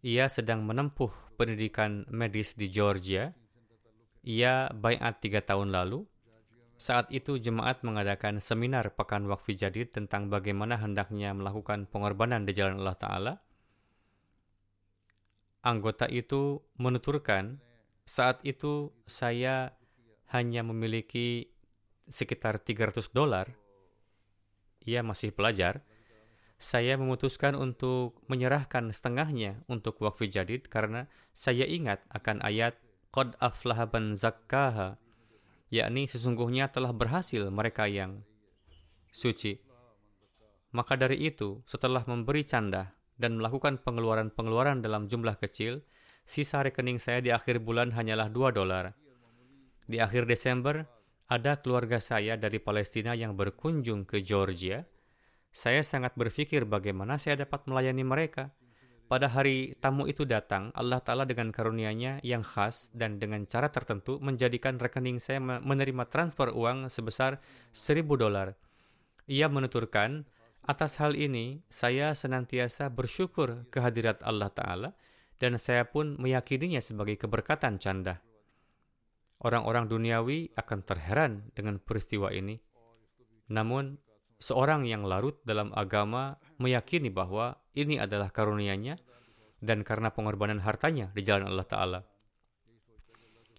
Ia 0.00 0.28
sedang 0.32 0.64
menempuh 0.64 1.36
pendidikan 1.36 2.08
medis 2.08 2.56
di 2.56 2.72
Georgia. 2.72 3.36
Ia 4.24 4.72
bayat 4.72 5.20
tiga 5.20 5.44
tahun 5.44 5.68
lalu. 5.68 6.08
Saat 6.80 7.12
itu 7.12 7.36
jemaat 7.36 7.84
mengadakan 7.84 8.40
seminar 8.40 8.96
Pekan 8.96 9.28
Wakfi 9.28 9.56
Jadid 9.56 9.92
tentang 9.92 10.32
bagaimana 10.32 10.80
hendaknya 10.80 11.36
melakukan 11.36 11.84
pengorbanan 11.92 12.48
di 12.48 12.56
jalan 12.56 12.80
Allah 12.80 12.96
Ta'ala. 12.96 13.32
Anggota 15.64 16.04
itu 16.12 16.60
menuturkan, 16.76 17.56
saat 18.04 18.44
itu 18.44 18.92
saya 19.08 19.72
hanya 20.28 20.60
memiliki 20.60 21.48
sekitar 22.04 22.60
300 22.60 23.08
dolar, 23.16 23.48
ia 24.84 25.00
masih 25.00 25.32
pelajar, 25.32 25.80
saya 26.60 27.00
memutuskan 27.00 27.56
untuk 27.56 28.20
menyerahkan 28.28 28.92
setengahnya 28.92 29.64
untuk 29.66 29.98
wakfi 30.04 30.28
jadid 30.28 30.68
karena 30.68 31.08
saya 31.32 31.64
ingat 31.64 32.04
akan 32.12 32.44
ayat 32.44 32.76
Qad 33.14 33.38
aflaha 33.38 33.86
ban 33.86 34.18
zakkaha 34.18 34.98
yakni 35.70 36.06
sesungguhnya 36.10 36.70
telah 36.70 36.90
berhasil 36.90 37.46
mereka 37.50 37.86
yang 37.86 38.26
suci. 39.14 39.62
Maka 40.74 40.98
dari 40.98 41.22
itu, 41.22 41.62
setelah 41.70 42.02
memberi 42.02 42.42
canda 42.42 42.90
dan 43.20 43.38
melakukan 43.38 43.78
pengeluaran-pengeluaran 43.82 44.82
dalam 44.82 45.06
jumlah 45.06 45.38
kecil, 45.38 45.86
sisa 46.24 46.64
rekening 46.64 46.98
saya 46.98 47.20
di 47.20 47.30
akhir 47.30 47.62
bulan 47.62 47.94
hanyalah 47.94 48.32
2 48.32 48.50
dolar. 48.50 48.96
Di 49.84 50.00
akhir 50.00 50.24
Desember, 50.24 50.88
ada 51.28 51.60
keluarga 51.60 52.00
saya 52.00 52.36
dari 52.36 52.60
Palestina 52.60 53.16
yang 53.16 53.36
berkunjung 53.36 54.04
ke 54.08 54.20
Georgia. 54.20 54.84
Saya 55.54 55.86
sangat 55.86 56.18
berpikir 56.18 56.66
bagaimana 56.66 57.16
saya 57.16 57.46
dapat 57.46 57.64
melayani 57.70 58.02
mereka. 58.02 58.50
Pada 59.04 59.28
hari 59.28 59.76
tamu 59.78 60.08
itu 60.08 60.24
datang, 60.24 60.72
Allah 60.72 60.98
Ta'ala 60.98 61.28
dengan 61.28 61.52
karunia-Nya 61.52 62.24
yang 62.24 62.40
khas 62.40 62.88
dan 62.96 63.20
dengan 63.20 63.44
cara 63.44 63.68
tertentu 63.68 64.16
menjadikan 64.18 64.80
rekening 64.80 65.20
saya 65.20 65.38
menerima 65.44 66.08
transfer 66.08 66.48
uang 66.48 66.88
sebesar 66.88 67.36
1000 67.76 68.00
dolar. 68.16 68.56
Ia 69.28 69.52
menuturkan, 69.52 70.24
Atas 70.64 70.96
hal 70.96 71.12
ini, 71.12 71.60
saya 71.68 72.16
senantiasa 72.16 72.88
bersyukur 72.88 73.68
kehadirat 73.68 74.24
Allah 74.24 74.48
Ta'ala 74.48 74.90
dan 75.36 75.60
saya 75.60 75.84
pun 75.84 76.16
meyakininya 76.16 76.80
sebagai 76.80 77.20
keberkatan 77.20 77.76
canda. 77.76 78.24
Orang-orang 79.44 79.92
duniawi 79.92 80.56
akan 80.56 80.80
terheran 80.80 81.52
dengan 81.52 81.76
peristiwa 81.76 82.32
ini. 82.32 82.56
Namun, 83.52 84.00
seorang 84.40 84.88
yang 84.88 85.04
larut 85.04 85.36
dalam 85.44 85.68
agama 85.76 86.40
meyakini 86.56 87.12
bahwa 87.12 87.60
ini 87.76 88.00
adalah 88.00 88.32
karunia-Nya 88.32 88.96
dan 89.60 89.84
karena 89.84 90.16
pengorbanan 90.16 90.64
hartanya 90.64 91.12
di 91.12 91.20
jalan 91.28 91.52
Allah 91.52 91.68
Ta'ala. 91.68 92.00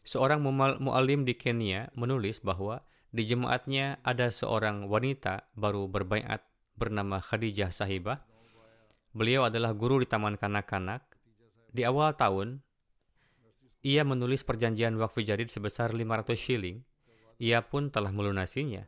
Seorang 0.01 0.41
mu'alim 0.81 1.21
di 1.21 1.37
Kenya 1.37 1.85
menulis 1.93 2.41
bahwa 2.41 2.81
di 3.13 3.21
jemaatnya 3.29 4.01
ada 4.01 4.33
seorang 4.33 4.89
wanita 4.89 5.53
baru 5.53 5.85
berbaiat 5.85 6.54
bernama 6.75 7.23
Khadijah 7.23 7.71
Sahibah. 7.71 8.23
Beliau 9.15 9.47
adalah 9.47 9.71
guru 9.71 10.03
di 10.03 10.07
taman 10.07 10.35
kanak-kanak. 10.35 11.03
Di 11.71 11.87
awal 11.87 12.15
tahun, 12.15 12.59
ia 13.83 14.03
menulis 14.03 14.43
perjanjian 14.43 14.95
wakfi 14.99 15.23
jadid 15.23 15.47
sebesar 15.47 15.95
500 15.95 16.35
shilling. 16.35 16.83
Ia 17.39 17.63
pun 17.63 17.91
telah 17.91 18.11
melunasinya. 18.11 18.87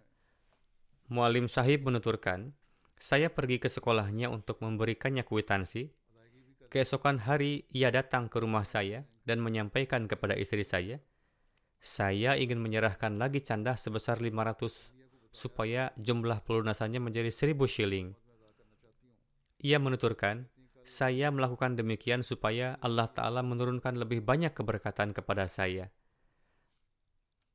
Mualim 1.08 1.48
Sahib 1.48 1.88
menuturkan, 1.88 2.52
saya 3.00 3.32
pergi 3.32 3.60
ke 3.60 3.72
sekolahnya 3.72 4.28
untuk 4.28 4.60
memberikannya 4.60 5.24
kwitansi. 5.24 5.92
Keesokan 6.68 7.24
hari, 7.24 7.64
ia 7.72 7.88
datang 7.92 8.28
ke 8.28 8.44
rumah 8.44 8.68
saya 8.68 9.08
dan 9.24 9.40
menyampaikan 9.40 10.08
kepada 10.08 10.36
istri 10.36 10.68
saya, 10.68 11.00
saya 11.78 12.36
ingin 12.36 12.60
menyerahkan 12.60 13.16
lagi 13.16 13.40
canda 13.46 13.78
sebesar 13.78 14.20
500 14.20 14.97
supaya 15.32 15.94
jumlah 15.98 16.44
pelunasannya 16.44 17.00
menjadi 17.02 17.32
seribu 17.32 17.68
shilling. 17.70 18.14
Ia 19.64 19.82
menuturkan, 19.82 20.48
saya 20.88 21.28
melakukan 21.34 21.76
demikian 21.76 22.24
supaya 22.24 22.80
Allah 22.80 23.12
Ta'ala 23.12 23.44
menurunkan 23.44 24.00
lebih 24.00 24.24
banyak 24.24 24.56
keberkatan 24.56 25.12
kepada 25.12 25.50
saya. 25.52 25.92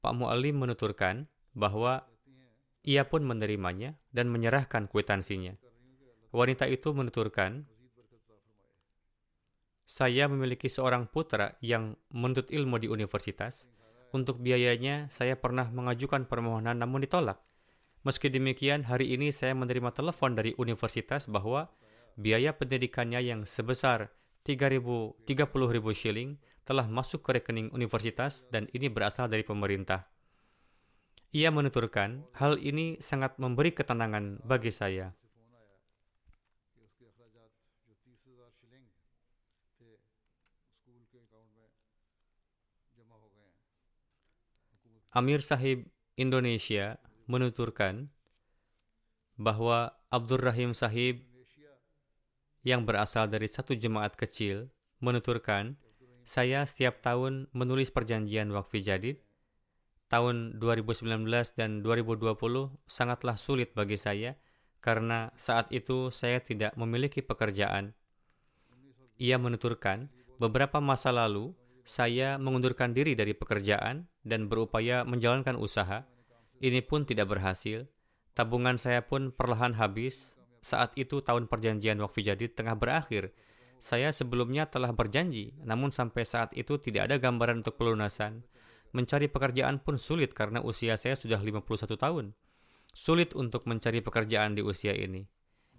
Pak 0.02 0.12
Mu'alim 0.18 0.58
menuturkan 0.58 1.30
bahwa 1.54 2.04
ia 2.82 3.06
pun 3.06 3.22
menerimanya 3.22 3.94
dan 4.10 4.28
menyerahkan 4.28 4.90
kwitansinya. 4.90 5.54
Wanita 6.34 6.66
itu 6.66 6.90
menuturkan, 6.90 7.70
saya 9.86 10.24
memiliki 10.26 10.66
seorang 10.72 11.06
putra 11.06 11.54
yang 11.60 11.94
menuntut 12.10 12.48
ilmu 12.48 12.80
di 12.80 12.88
universitas. 12.88 13.68
Untuk 14.12 14.40
biayanya, 14.40 15.12
saya 15.12 15.36
pernah 15.36 15.68
mengajukan 15.68 16.28
permohonan 16.28 16.80
namun 16.80 17.04
ditolak. 17.04 17.40
Meski 18.02 18.26
demikian, 18.34 18.90
hari 18.90 19.14
ini 19.14 19.30
saya 19.30 19.54
menerima 19.54 19.94
telepon 19.94 20.34
dari 20.34 20.58
universitas 20.58 21.30
bahwa 21.30 21.70
biaya 22.18 22.50
pendidikannya 22.50 23.22
yang 23.22 23.46
sebesar 23.46 24.10
30.000 24.42 25.22
shilling 25.94 26.34
telah 26.66 26.90
masuk 26.90 27.22
ke 27.22 27.38
rekening 27.38 27.70
universitas 27.70 28.50
dan 28.50 28.66
ini 28.74 28.90
berasal 28.90 29.30
dari 29.30 29.46
pemerintah. 29.46 30.10
Ia 31.30 31.54
menuturkan, 31.54 32.26
hal 32.34 32.58
ini 32.58 32.98
sangat 32.98 33.38
memberi 33.38 33.70
ketenangan 33.70 34.42
bagi 34.42 34.74
saya. 34.74 35.14
Amir 45.14 45.44
Sahib 45.44 45.86
Indonesia 46.18 46.98
menuturkan 47.32 48.12
bahwa 49.40 49.96
Abdul 50.12 50.44
Rahim 50.44 50.76
Sahib 50.76 51.24
yang 52.62 52.84
berasal 52.84 53.26
dari 53.26 53.48
satu 53.48 53.72
jemaat 53.72 54.14
kecil 54.14 54.68
menuturkan, 55.00 55.80
saya 56.22 56.62
setiap 56.68 57.02
tahun 57.02 57.50
menulis 57.50 57.90
perjanjian 57.90 58.52
wakfi 58.54 58.84
jadid. 58.84 59.18
Tahun 60.06 60.60
2019 60.60 61.24
dan 61.56 61.80
2020 61.80 62.36
sangatlah 62.84 63.34
sulit 63.40 63.72
bagi 63.72 63.96
saya 63.96 64.36
karena 64.84 65.32
saat 65.40 65.72
itu 65.72 66.12
saya 66.12 66.38
tidak 66.44 66.76
memiliki 66.76 67.24
pekerjaan. 67.24 67.96
Ia 69.16 69.40
menuturkan, 69.40 70.12
beberapa 70.36 70.84
masa 70.84 71.10
lalu 71.10 71.56
saya 71.82 72.36
mengundurkan 72.36 72.92
diri 72.94 73.16
dari 73.16 73.32
pekerjaan 73.34 74.06
dan 74.22 74.46
berupaya 74.46 75.02
menjalankan 75.02 75.58
usaha 75.58 76.06
ini 76.62 76.78
pun 76.78 77.02
tidak 77.02 77.34
berhasil. 77.34 77.90
Tabungan 78.38 78.78
saya 78.78 79.02
pun 79.02 79.34
perlahan 79.34 79.74
habis. 79.74 80.38
Saat 80.62 80.94
itu 80.94 81.18
tahun 81.18 81.50
perjanjian 81.50 81.98
wakfi 81.98 82.22
jadid 82.22 82.54
tengah 82.54 82.78
berakhir. 82.78 83.34
Saya 83.82 84.14
sebelumnya 84.14 84.70
telah 84.70 84.94
berjanji, 84.94 85.58
namun 85.66 85.90
sampai 85.90 86.22
saat 86.22 86.54
itu 86.54 86.78
tidak 86.78 87.10
ada 87.10 87.18
gambaran 87.18 87.66
untuk 87.66 87.82
pelunasan. 87.82 88.46
Mencari 88.94 89.26
pekerjaan 89.26 89.82
pun 89.82 89.98
sulit 89.98 90.38
karena 90.38 90.62
usia 90.62 90.94
saya 90.94 91.18
sudah 91.18 91.42
51 91.42 91.98
tahun. 91.98 92.30
Sulit 92.94 93.34
untuk 93.34 93.66
mencari 93.66 93.98
pekerjaan 93.98 94.54
di 94.54 94.62
usia 94.62 94.94
ini. 94.94 95.26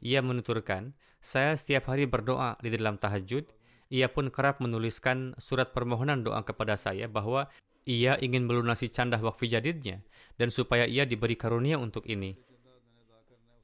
Ia 0.04 0.20
menuturkan, 0.20 0.92
saya 1.24 1.56
setiap 1.56 1.88
hari 1.96 2.12
berdoa 2.12 2.60
di 2.60 2.68
dalam 2.76 3.00
tahajud. 3.00 3.48
Ia 3.88 4.12
pun 4.12 4.28
kerap 4.28 4.60
menuliskan 4.60 5.32
surat 5.40 5.72
permohonan 5.72 6.28
doa 6.28 6.44
kepada 6.44 6.76
saya 6.76 7.08
bahwa 7.08 7.48
ia 7.84 8.16
ingin 8.20 8.48
melunasi 8.48 8.88
canda 8.88 9.20
wakfi 9.20 9.52
jadidnya 9.52 10.04
dan 10.40 10.50
supaya 10.50 10.88
ia 10.88 11.04
diberi 11.04 11.36
karunia 11.36 11.76
untuk 11.76 12.08
ini. 12.08 12.36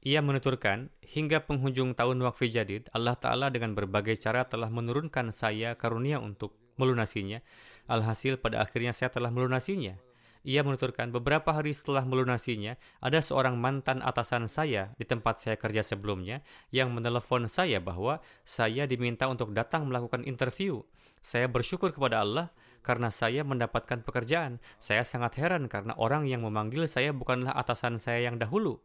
Ia 0.00 0.24
menuturkan, 0.24 0.88
hingga 1.04 1.44
penghujung 1.44 1.92
tahun 1.92 2.24
wakfi 2.24 2.48
jadid, 2.48 2.88
Allah 2.96 3.20
Ta'ala 3.20 3.52
dengan 3.52 3.76
berbagai 3.76 4.16
cara 4.16 4.48
telah 4.48 4.72
menurunkan 4.72 5.28
saya 5.28 5.76
karunia 5.76 6.16
untuk 6.16 6.56
melunasinya. 6.80 7.44
Alhasil 7.84 8.40
pada 8.40 8.64
akhirnya 8.64 8.96
saya 8.96 9.12
telah 9.12 9.28
melunasinya. 9.28 10.00
Ia 10.40 10.64
menuturkan, 10.64 11.12
beberapa 11.12 11.52
hari 11.52 11.76
setelah 11.76 12.08
melunasinya, 12.08 12.80
ada 13.04 13.20
seorang 13.20 13.60
mantan 13.60 14.00
atasan 14.00 14.48
saya 14.48 14.96
di 14.96 15.04
tempat 15.04 15.44
saya 15.44 15.60
kerja 15.60 15.84
sebelumnya 15.84 16.40
yang 16.72 16.96
menelepon 16.96 17.44
saya 17.52 17.76
bahwa 17.76 18.24
saya 18.48 18.88
diminta 18.88 19.28
untuk 19.28 19.52
datang 19.52 19.84
melakukan 19.84 20.24
interview. 20.24 20.80
Saya 21.20 21.44
bersyukur 21.44 21.92
kepada 21.92 22.24
Allah 22.24 22.48
karena 22.80 23.12
saya 23.12 23.44
mendapatkan 23.44 24.04
pekerjaan. 24.04 24.58
Saya 24.80 25.04
sangat 25.04 25.36
heran 25.40 25.68
karena 25.68 25.92
orang 25.96 26.24
yang 26.28 26.44
memanggil 26.44 26.84
saya 26.88 27.12
bukanlah 27.14 27.52
atasan 27.52 28.00
saya 28.00 28.28
yang 28.28 28.40
dahulu. 28.40 28.80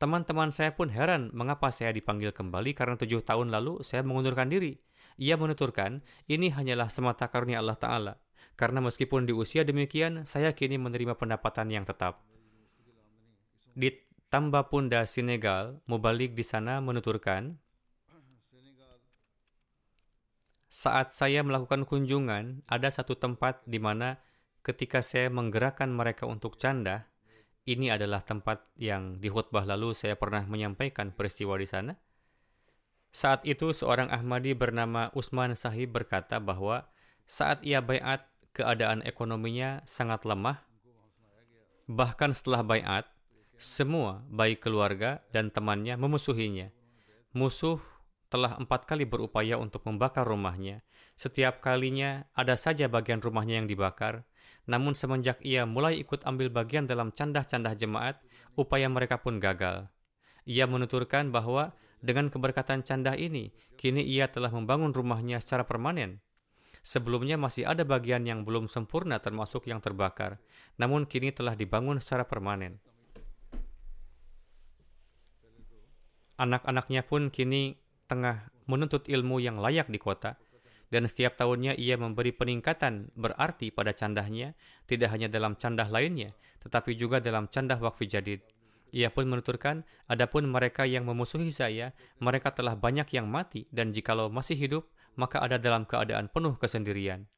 Teman-teman 0.00 0.48
saya 0.48 0.72
pun 0.72 0.88
heran 0.88 1.28
mengapa 1.36 1.68
saya 1.68 1.92
dipanggil 1.92 2.32
kembali 2.32 2.72
karena 2.72 2.96
tujuh 2.96 3.20
tahun 3.20 3.52
lalu 3.52 3.84
saya 3.84 4.00
mengundurkan 4.00 4.48
diri. 4.48 4.80
Ia 5.20 5.36
menuturkan, 5.36 6.00
ini 6.24 6.48
hanyalah 6.48 6.88
semata 6.88 7.28
karunia 7.28 7.60
Allah 7.60 7.76
Ta'ala. 7.76 8.14
Karena 8.56 8.80
meskipun 8.80 9.28
di 9.28 9.36
usia 9.36 9.60
demikian, 9.60 10.24
saya 10.24 10.56
kini 10.56 10.80
menerima 10.80 11.20
pendapatan 11.20 11.68
yang 11.68 11.84
tetap. 11.84 12.24
Di 13.76 13.92
Tambapunda, 14.32 15.04
Senegal, 15.04 15.84
Mubalik 15.84 16.32
di 16.32 16.48
sana 16.48 16.80
menuturkan, 16.80 17.60
saat 20.70 21.10
saya 21.10 21.42
melakukan 21.42 21.82
kunjungan, 21.82 22.62
ada 22.70 22.88
satu 22.88 23.18
tempat 23.18 23.66
di 23.66 23.82
mana 23.82 24.22
ketika 24.62 25.02
saya 25.02 25.26
menggerakkan 25.26 25.90
mereka 25.90 26.30
untuk 26.30 26.62
canda, 26.62 27.10
ini 27.66 27.90
adalah 27.90 28.22
tempat 28.22 28.70
yang 28.78 29.18
di 29.18 29.26
khutbah 29.26 29.66
lalu 29.66 29.92
saya 29.92 30.14
pernah 30.14 30.46
menyampaikan 30.46 31.10
peristiwa 31.10 31.58
di 31.58 31.66
sana. 31.66 31.92
Saat 33.10 33.42
itu 33.42 33.74
seorang 33.74 34.14
Ahmadi 34.14 34.54
bernama 34.54 35.10
Usman 35.18 35.58
Sahib 35.58 35.90
berkata 35.90 36.38
bahwa 36.38 36.86
saat 37.26 37.66
ia 37.66 37.82
bayat, 37.82 38.30
keadaan 38.54 39.02
ekonominya 39.02 39.82
sangat 39.86 40.22
lemah. 40.22 40.62
Bahkan 41.90 42.30
setelah 42.30 42.62
bayat, 42.62 43.10
semua 43.58 44.22
baik 44.30 44.62
keluarga 44.62 45.22
dan 45.34 45.50
temannya 45.50 45.98
memusuhinya. 45.98 46.70
musuh 47.30 47.78
telah 48.30 48.54
empat 48.56 48.86
kali 48.86 49.04
berupaya 49.04 49.58
untuk 49.58 49.82
membakar 49.84 50.22
rumahnya. 50.22 50.86
Setiap 51.18 51.58
kalinya 51.60 52.30
ada 52.32 52.54
saja 52.54 52.86
bagian 52.86 53.18
rumahnya 53.18 53.60
yang 53.60 53.68
dibakar. 53.68 54.24
Namun 54.70 54.94
semenjak 54.94 55.42
ia 55.42 55.66
mulai 55.66 55.98
ikut 55.98 56.22
ambil 56.22 56.48
bagian 56.48 56.86
dalam 56.86 57.10
candah-candah 57.10 57.74
jemaat, 57.74 58.22
upaya 58.54 58.86
mereka 58.86 59.18
pun 59.18 59.42
gagal. 59.42 59.90
Ia 60.46 60.70
menuturkan 60.70 61.34
bahwa 61.34 61.74
dengan 62.00 62.32
keberkatan 62.32 62.86
candah 62.86 63.18
ini, 63.18 63.52
kini 63.76 64.00
ia 64.00 64.30
telah 64.30 64.48
membangun 64.48 64.94
rumahnya 64.94 65.42
secara 65.42 65.68
permanen. 65.68 66.22
Sebelumnya 66.80 67.36
masih 67.36 67.68
ada 67.68 67.84
bagian 67.84 68.24
yang 68.24 68.46
belum 68.48 68.70
sempurna 68.72 69.20
termasuk 69.20 69.68
yang 69.68 69.84
terbakar, 69.84 70.40
namun 70.80 71.04
kini 71.04 71.28
telah 71.28 71.52
dibangun 71.52 72.00
secara 72.00 72.24
permanen. 72.24 72.80
Anak-anaknya 76.40 77.04
pun 77.04 77.28
kini 77.28 77.76
tengah 78.10 78.50
menuntut 78.66 79.06
ilmu 79.06 79.38
yang 79.38 79.62
layak 79.62 79.86
di 79.86 80.02
kota, 80.02 80.34
dan 80.90 81.06
setiap 81.06 81.38
tahunnya 81.38 81.78
ia 81.78 81.94
memberi 81.94 82.34
peningkatan 82.34 83.14
berarti 83.14 83.70
pada 83.70 83.94
candahnya, 83.94 84.58
tidak 84.90 85.14
hanya 85.14 85.30
dalam 85.30 85.54
candah 85.54 85.86
lainnya, 85.86 86.34
tetapi 86.66 86.98
juga 86.98 87.22
dalam 87.22 87.46
candah 87.46 87.78
wakfi 87.78 88.10
jadid. 88.10 88.42
Ia 88.90 89.14
pun 89.14 89.30
menuturkan, 89.30 89.86
adapun 90.10 90.50
mereka 90.50 90.82
yang 90.82 91.06
memusuhi 91.06 91.54
saya, 91.54 91.94
mereka 92.18 92.50
telah 92.50 92.74
banyak 92.74 93.06
yang 93.14 93.30
mati, 93.30 93.70
dan 93.70 93.94
jikalau 93.94 94.26
masih 94.26 94.58
hidup, 94.58 94.90
maka 95.14 95.38
ada 95.38 95.62
dalam 95.62 95.86
keadaan 95.86 96.26
penuh 96.26 96.58
kesendirian. 96.58 97.30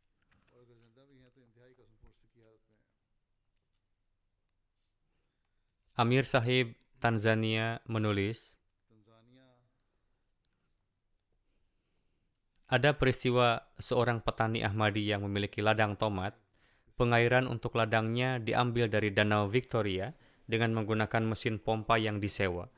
Amir 5.93 6.25
Sahib 6.25 6.73
Tanzania 7.05 7.85
menulis, 7.85 8.57
Ada 12.73 12.97
peristiwa 12.97 13.68
seorang 13.77 14.25
petani 14.25 14.64
Ahmadi 14.64 15.05
yang 15.05 15.29
memiliki 15.29 15.61
ladang 15.61 15.93
tomat. 15.93 16.33
Pengairan 16.97 17.45
untuk 17.45 17.77
ladangnya 17.77 18.41
diambil 18.41 18.89
dari 18.89 19.12
Danau 19.12 19.45
Victoria 19.45 20.16
dengan 20.49 20.73
menggunakan 20.81 21.20
mesin 21.20 21.61
pompa 21.61 22.01
yang 22.01 22.16
disewa. 22.16 22.73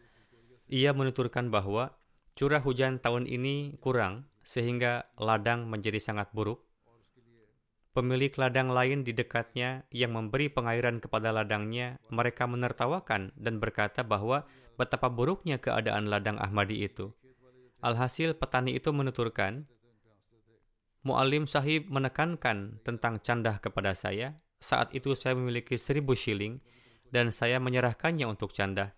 Ia 0.66 0.90
menuturkan 0.90 1.46
bahwa 1.46 1.94
curah 2.34 2.58
hujan 2.58 2.98
tahun 2.98 3.30
ini 3.30 3.78
kurang 3.78 4.26
sehingga 4.42 5.06
ladang 5.14 5.70
menjadi 5.70 6.02
sangat 6.02 6.26
buruk. 6.34 6.58
Pemilik 7.94 8.34
ladang 8.34 8.74
lain 8.74 9.06
di 9.06 9.14
dekatnya 9.14 9.86
yang 9.94 10.10
memberi 10.18 10.50
pengairan 10.50 10.98
kepada 10.98 11.30
ladangnya, 11.30 12.02
mereka 12.10 12.50
menertawakan 12.50 13.30
dan 13.38 13.62
berkata 13.62 14.02
bahwa 14.02 14.42
betapa 14.74 15.06
buruknya 15.06 15.62
keadaan 15.62 16.10
ladang 16.10 16.34
Ahmadi 16.42 16.82
itu. 16.82 17.14
Alhasil 17.78 18.34
petani 18.34 18.74
itu 18.74 18.90
menuturkan, 18.90 19.70
Mu'alim 21.04 21.44
sahib 21.44 21.92
menekankan 21.92 22.80
tentang 22.80 23.20
candah 23.20 23.60
kepada 23.60 23.92
saya. 23.92 24.40
Saat 24.56 24.96
itu 24.96 25.12
saya 25.12 25.36
memiliki 25.36 25.76
seribu 25.76 26.16
shilling 26.16 26.64
dan 27.12 27.28
saya 27.28 27.60
menyerahkannya 27.60 28.24
untuk 28.24 28.56
candah. 28.56 28.96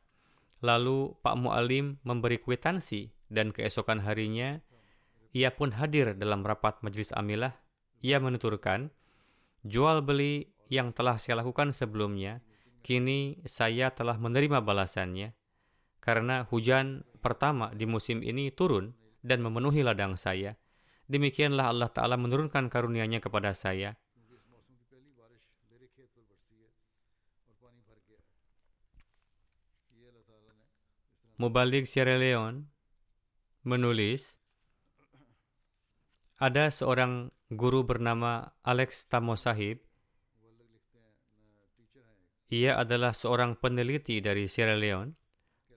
Lalu 0.63 1.19
Pak 1.19 1.35
Mu'alim 1.35 1.99
memberi 2.07 2.39
kwitansi 2.39 3.11
dan 3.27 3.51
keesokan 3.51 4.07
harinya 4.07 4.63
ia 5.35 5.51
pun 5.51 5.75
hadir 5.75 6.15
dalam 6.15 6.47
rapat 6.47 6.79
majelis 6.87 7.11
amilah. 7.11 7.59
Ia 8.07 8.23
menuturkan, 8.23 8.95
jual 9.67 9.99
beli 10.07 10.55
yang 10.71 10.95
telah 10.95 11.19
saya 11.19 11.43
lakukan 11.43 11.75
sebelumnya, 11.75 12.39
kini 12.87 13.43
saya 13.51 13.91
telah 13.91 14.15
menerima 14.15 14.63
balasannya. 14.63 15.35
Karena 15.99 16.47
hujan 16.47 17.03
pertama 17.19 17.75
di 17.75 17.83
musim 17.85 18.23
ini 18.23 18.55
turun 18.55 18.95
dan 19.27 19.43
memenuhi 19.43 19.83
ladang 19.83 20.15
saya– 20.15 20.55
Demikianlah 21.07 21.71
Allah 21.71 21.87
Ta'ala 21.87 22.19
menurunkan 22.19 22.67
karunia-Nya 22.67 23.23
kepada 23.23 23.55
saya. 23.55 23.95
Mubalik 31.37 31.85
Sierra 31.85 32.17
Leone 32.17 32.65
menulis, 33.61 34.41
ada 36.41 36.73
seorang 36.73 37.29
guru 37.53 37.85
bernama 37.85 38.57
Alex 38.65 39.05
Tamo 39.05 39.37
Sahib. 39.37 39.85
Ia 42.49 42.81
adalah 42.81 43.13
seorang 43.13 43.53
peneliti 43.61 44.25
dari 44.25 44.49
Sierra 44.49 44.81
Leone. 44.81 45.13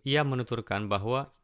Ia 0.08 0.24
menuturkan 0.24 0.88
bahwa 0.88 1.36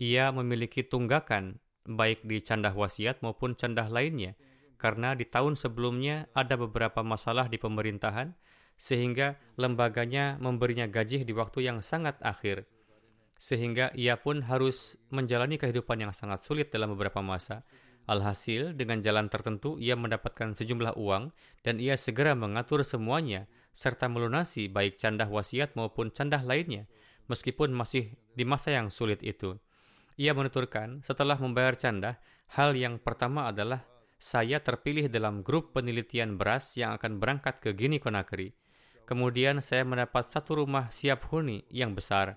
ia 0.00 0.32
memiliki 0.32 0.80
tunggakan 0.80 1.60
baik 1.88 2.28
di 2.28 2.44
candah 2.44 2.76
wasiat 2.76 3.24
maupun 3.24 3.56
candah 3.56 3.88
lainnya, 3.88 4.36
karena 4.76 5.16
di 5.16 5.24
tahun 5.24 5.56
sebelumnya 5.56 6.28
ada 6.36 6.54
beberapa 6.60 7.00
masalah 7.00 7.48
di 7.48 7.56
pemerintahan, 7.56 8.36
sehingga 8.78 9.40
lembaganya 9.58 10.38
memberinya 10.38 10.86
gaji 10.86 11.26
di 11.26 11.32
waktu 11.34 11.66
yang 11.66 11.82
sangat 11.82 12.20
akhir, 12.22 12.68
sehingga 13.40 13.90
ia 13.98 14.14
pun 14.18 14.46
harus 14.46 14.94
menjalani 15.10 15.58
kehidupan 15.58 15.98
yang 15.98 16.12
sangat 16.14 16.46
sulit 16.46 16.70
dalam 16.70 16.94
beberapa 16.94 17.18
masa. 17.18 17.66
Alhasil, 18.08 18.72
dengan 18.72 19.04
jalan 19.04 19.28
tertentu, 19.28 19.76
ia 19.76 19.92
mendapatkan 19.92 20.56
sejumlah 20.56 20.96
uang 20.96 21.28
dan 21.60 21.76
ia 21.76 21.92
segera 22.00 22.32
mengatur 22.32 22.80
semuanya 22.80 23.44
serta 23.76 24.08
melunasi 24.08 24.72
baik 24.72 24.96
candah 24.96 25.28
wasiat 25.28 25.76
maupun 25.76 26.08
candah 26.08 26.40
lainnya, 26.40 26.88
meskipun 27.28 27.68
masih 27.70 28.16
di 28.32 28.48
masa 28.48 28.72
yang 28.72 28.88
sulit 28.88 29.20
itu. 29.20 29.60
Ia 30.18 30.34
menuturkan, 30.34 30.98
setelah 31.06 31.38
membayar 31.38 31.78
canda, 31.78 32.18
hal 32.58 32.74
yang 32.74 32.98
pertama 32.98 33.46
adalah 33.46 33.86
saya 34.18 34.58
terpilih 34.58 35.06
dalam 35.06 35.46
grup 35.46 35.70
penelitian 35.78 36.34
beras 36.34 36.74
yang 36.74 36.90
akan 36.98 37.22
berangkat 37.22 37.62
ke 37.62 37.70
Gini 37.70 38.02
Conakry. 38.02 38.50
Kemudian 39.06 39.62
saya 39.62 39.86
mendapat 39.86 40.26
satu 40.26 40.66
rumah 40.66 40.90
siap 40.90 41.30
huni 41.30 41.62
yang 41.70 41.94
besar. 41.94 42.34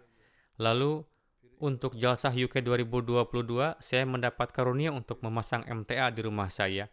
Lalu 0.61 1.01
untuk 1.57 1.97
jalsah 1.97 2.29
UK 2.29 2.61
2022, 2.61 3.81
saya 3.81 4.05
mendapat 4.05 4.53
karunia 4.53 4.93
untuk 4.93 5.25
memasang 5.25 5.65
MTA 5.65 6.13
di 6.13 6.21
rumah 6.21 6.53
saya. 6.53 6.85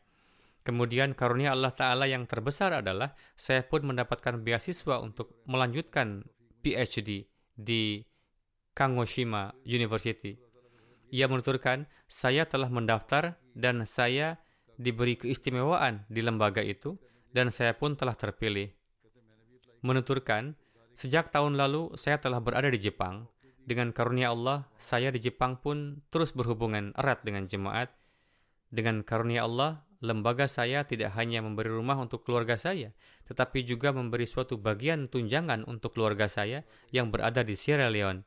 Kemudian 0.65 1.13
karunia 1.13 1.53
Allah 1.53 1.73
Ta'ala 1.73 2.09
yang 2.09 2.25
terbesar 2.25 2.81
adalah 2.81 3.13
saya 3.37 3.61
pun 3.61 3.85
mendapatkan 3.85 4.41
beasiswa 4.41 5.05
untuk 5.05 5.37
melanjutkan 5.45 6.25
PhD 6.65 7.29
di 7.57 8.05
Kagoshima 8.73 9.53
University. 9.69 10.48
Ia 11.09 11.25
menuturkan, 11.25 11.89
saya 12.05 12.45
telah 12.45 12.69
mendaftar 12.69 13.41
dan 13.57 13.85
saya 13.89 14.41
diberi 14.77 15.17
keistimewaan 15.17 16.05
di 16.13 16.21
lembaga 16.21 16.61
itu 16.61 17.01
dan 17.33 17.49
saya 17.49 17.75
pun 17.77 17.97
telah 17.97 18.15
terpilih. 18.15 18.71
Menuturkan, 19.81 20.59
sejak 20.93 21.33
tahun 21.33 21.57
lalu 21.57 21.95
saya 21.97 22.21
telah 22.21 22.43
berada 22.43 22.69
di 22.69 22.81
Jepang. 22.81 23.27
Dengan 23.69 23.93
karunia 23.93 24.33
Allah, 24.33 24.65
saya 24.81 25.13
di 25.13 25.21
Jepang 25.21 25.61
pun 25.61 26.01
terus 26.09 26.33
berhubungan 26.33 26.97
erat 26.97 27.21
dengan 27.21 27.45
jemaat. 27.45 27.93
Dengan 28.73 29.05
karunia 29.05 29.45
Allah, 29.45 29.85
lembaga 30.01 30.49
saya 30.49 30.89
tidak 30.89 31.13
hanya 31.17 31.45
memberi 31.45 31.69
rumah 31.69 32.01
untuk 32.01 32.25
keluarga 32.25 32.57
saya, 32.57 32.97
tetapi 33.29 33.65
juga 33.69 33.93
memberi 33.93 34.25
suatu 34.25 34.57
bagian 34.57 35.13
tunjangan 35.13 35.69
untuk 35.69 35.97
keluarga 35.97 36.29
saya 36.33 36.65
yang 36.95 37.13
berada 37.13 37.45
di 37.45 37.53
Sierra 37.53 37.93
Leone. 37.93 38.25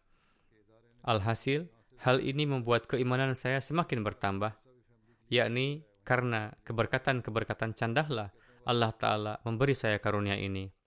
Alhasil, 1.01 1.65
Hal 2.01 2.17
ini 2.25 2.49
membuat 2.49 2.89
keimanan 2.89 3.37
saya 3.37 3.61
semakin 3.61 4.01
bertambah, 4.01 4.57
yakni 5.29 5.85
karena 6.01 6.49
keberkatan-keberkatan 6.65 7.77
candahlah 7.77 8.33
Allah 8.65 8.89
Ta'ala 8.89 9.33
memberi 9.45 9.77
saya 9.77 10.01
karunia 10.01 10.33
ini. 10.33 10.80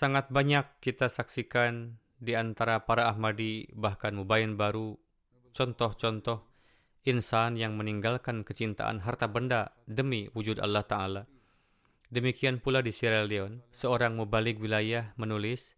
Sangat 0.00 0.32
banyak 0.32 0.80
kita 0.80 1.12
saksikan 1.12 2.00
di 2.16 2.32
antara 2.32 2.88
para 2.88 3.12
Ahmadi 3.12 3.68
bahkan 3.76 4.16
Mubayin 4.16 4.56
baru 4.56 4.96
contoh-contoh 5.52 6.40
insan 7.04 7.60
yang 7.60 7.76
meninggalkan 7.76 8.40
kecintaan 8.40 9.04
harta 9.04 9.28
benda 9.28 9.76
demi 9.84 10.32
wujud 10.32 10.56
Allah 10.56 10.88
Ta'ala. 10.88 11.22
Demikian 12.08 12.64
pula 12.64 12.80
di 12.80 12.96
Sierra 12.96 13.28
Leone, 13.28 13.60
seorang 13.76 14.16
mubalik 14.16 14.56
wilayah 14.56 15.12
menulis, 15.20 15.76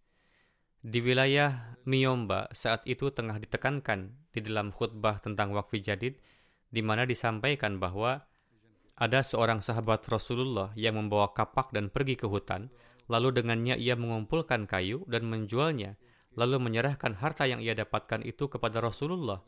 Di 0.78 1.02
wilayah 1.02 1.74
Miyomba 1.82 2.46
saat 2.54 2.86
itu 2.86 3.10
tengah 3.10 3.42
ditekankan 3.42 4.30
di 4.30 4.38
dalam 4.38 4.70
khutbah 4.70 5.18
tentang 5.18 5.50
wakfi 5.50 5.82
jadid, 5.82 6.14
di 6.70 6.78
mana 6.78 7.10
disampaikan 7.10 7.82
bahwa 7.82 8.22
ada 8.94 9.18
seorang 9.26 9.58
sahabat 9.58 10.06
Rasulullah 10.06 10.70
yang 10.78 10.94
membawa 10.94 11.34
kapak 11.34 11.74
dan 11.74 11.90
pergi 11.90 12.14
ke 12.14 12.30
hutan, 12.30 12.70
lalu 13.06 13.34
dengannya 13.34 13.78
ia 13.78 13.98
mengumpulkan 13.98 14.66
kayu 14.66 15.06
dan 15.10 15.26
menjualnya, 15.26 15.96
lalu 16.36 16.58
menyerahkan 16.62 17.18
harta 17.18 17.48
yang 17.48 17.58
ia 17.58 17.74
dapatkan 17.74 18.22
itu 18.24 18.48
kepada 18.48 18.82
Rasulullah. 18.82 19.42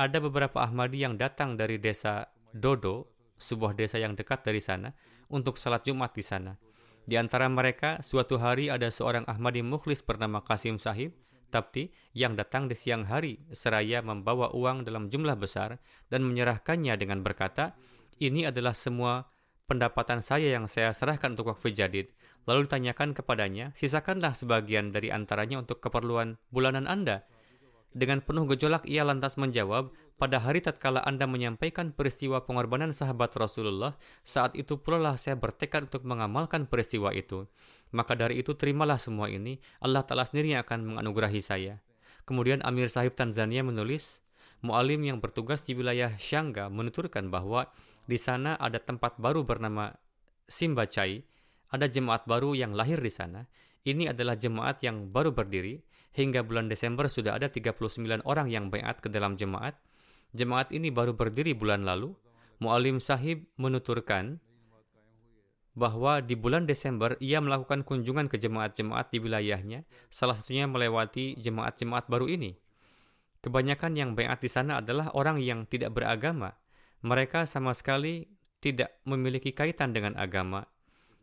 Ada 0.00 0.22
beberapa 0.22 0.64
Ahmadi 0.64 1.04
yang 1.04 1.20
datang 1.20 1.58
dari 1.60 1.76
desa 1.76 2.30
Dodo, 2.50 3.10
sebuah 3.36 3.76
desa 3.76 4.00
yang 4.00 4.16
dekat 4.16 4.44
dari 4.46 4.62
sana, 4.64 4.92
untuk 5.30 5.60
salat 5.60 5.84
Jumat 5.86 6.16
di 6.16 6.24
sana. 6.24 6.56
Di 7.04 7.16
antara 7.18 7.48
mereka, 7.50 8.00
suatu 8.00 8.38
hari 8.38 8.70
ada 8.70 8.88
seorang 8.88 9.26
Ahmadi 9.26 9.64
mukhlis 9.64 10.00
bernama 10.04 10.40
Kasim 10.44 10.78
Sahib, 10.78 11.16
Tapti, 11.50 11.90
yang 12.14 12.38
datang 12.38 12.70
di 12.70 12.78
siang 12.78 13.10
hari 13.10 13.42
seraya 13.50 13.98
membawa 14.00 14.54
uang 14.54 14.86
dalam 14.86 15.10
jumlah 15.10 15.34
besar 15.34 15.82
dan 16.06 16.22
menyerahkannya 16.22 16.94
dengan 16.94 17.26
berkata, 17.26 17.74
ini 18.22 18.46
adalah 18.46 18.70
semua 18.70 19.26
pendapatan 19.66 20.22
saya 20.22 20.54
yang 20.54 20.70
saya 20.70 20.94
serahkan 20.94 21.34
untuk 21.34 21.50
wakfi 21.50 21.74
jadid. 21.74 22.14
Lalu 22.48 22.66
ditanyakan 22.68 23.12
kepadanya, 23.12 23.72
sisakanlah 23.76 24.32
sebagian 24.32 24.94
dari 24.94 25.12
antaranya 25.12 25.60
untuk 25.60 25.84
keperluan 25.84 26.40
bulanan 26.48 26.88
Anda. 26.88 27.24
Dengan 27.90 28.22
penuh 28.22 28.46
gejolak 28.46 28.86
ia 28.86 29.02
lantas 29.02 29.34
menjawab, 29.34 29.90
pada 30.14 30.38
hari 30.38 30.60
tatkala 30.62 31.02
Anda 31.02 31.24
menyampaikan 31.26 31.90
peristiwa 31.90 32.44
pengorbanan 32.44 32.94
sahabat 32.94 33.34
Rasulullah, 33.34 33.96
saat 34.22 34.54
itu 34.54 34.78
pula 34.78 35.00
lah 35.00 35.16
saya 35.16 35.34
bertekad 35.34 35.90
untuk 35.90 36.06
mengamalkan 36.06 36.70
peristiwa 36.70 37.10
itu. 37.10 37.50
Maka 37.90 38.14
dari 38.14 38.38
itu 38.38 38.54
terimalah 38.54 39.00
semua 39.00 39.26
ini, 39.26 39.58
Allah 39.82 40.06
Ta'ala 40.06 40.22
sendiri 40.22 40.54
yang 40.54 40.62
akan 40.62 40.94
menganugerahi 40.94 41.42
saya. 41.42 41.82
Kemudian 42.28 42.62
Amir 42.62 42.86
Sahib 42.92 43.18
Tanzania 43.18 43.66
menulis, 43.66 44.22
Mu'alim 44.60 45.00
yang 45.08 45.18
bertugas 45.24 45.64
di 45.64 45.72
wilayah 45.72 46.12
Syangga 46.20 46.68
menuturkan 46.68 47.32
bahwa 47.32 47.72
di 48.04 48.20
sana 48.20 48.60
ada 48.60 48.76
tempat 48.76 49.16
baru 49.16 49.40
bernama 49.42 49.96
Simbacai, 50.46 51.24
ada 51.70 51.86
jemaat 51.86 52.26
baru 52.26 52.54
yang 52.58 52.74
lahir 52.74 52.98
di 52.98 53.10
sana. 53.10 53.46
Ini 53.86 54.12
adalah 54.12 54.36
jemaat 54.36 54.82
yang 54.84 55.08
baru 55.08 55.30
berdiri. 55.34 55.80
Hingga 56.10 56.42
bulan 56.42 56.66
Desember 56.66 57.06
sudah 57.06 57.38
ada 57.38 57.46
39 57.46 58.26
orang 58.26 58.50
yang 58.50 58.66
bayat 58.66 58.98
ke 58.98 59.06
dalam 59.06 59.38
jemaat 59.38 59.78
Jemaat 60.30 60.70
ini 60.70 60.94
baru 60.94 61.14
berdiri 61.14 61.58
bulan 61.58 61.82
lalu. 61.82 62.14
Mu'alim 62.60 63.00
sahib 63.00 63.48
menuturkan 63.56 64.36
bahwa 65.72 66.20
di 66.20 66.36
bulan 66.36 66.68
Desember 66.68 67.16
ia 67.24 67.40
melakukan 67.40 67.82
kunjungan 67.88 68.28
ke 68.28 68.36
jemaat-jemaat 68.36 69.08
di 69.08 69.18
wilayahnya, 69.18 69.88
salah 70.12 70.36
satunya 70.36 70.68
melewati 70.68 71.40
jemaat-jemaat 71.40 72.06
baru 72.06 72.28
ini. 72.28 72.52
Kebanyakan 73.40 73.96
yang 73.96 74.10
bayat 74.12 74.44
di 74.44 74.50
sana 74.52 74.84
adalah 74.84 75.08
orang 75.16 75.40
yang 75.40 75.64
tidak 75.64 75.96
beragama. 75.96 76.52
Mereka 77.00 77.48
sama 77.48 77.72
sekali 77.72 78.28
tidak 78.60 79.00
memiliki 79.08 79.56
kaitan 79.56 79.96
dengan 79.96 80.20
agama. 80.20 80.68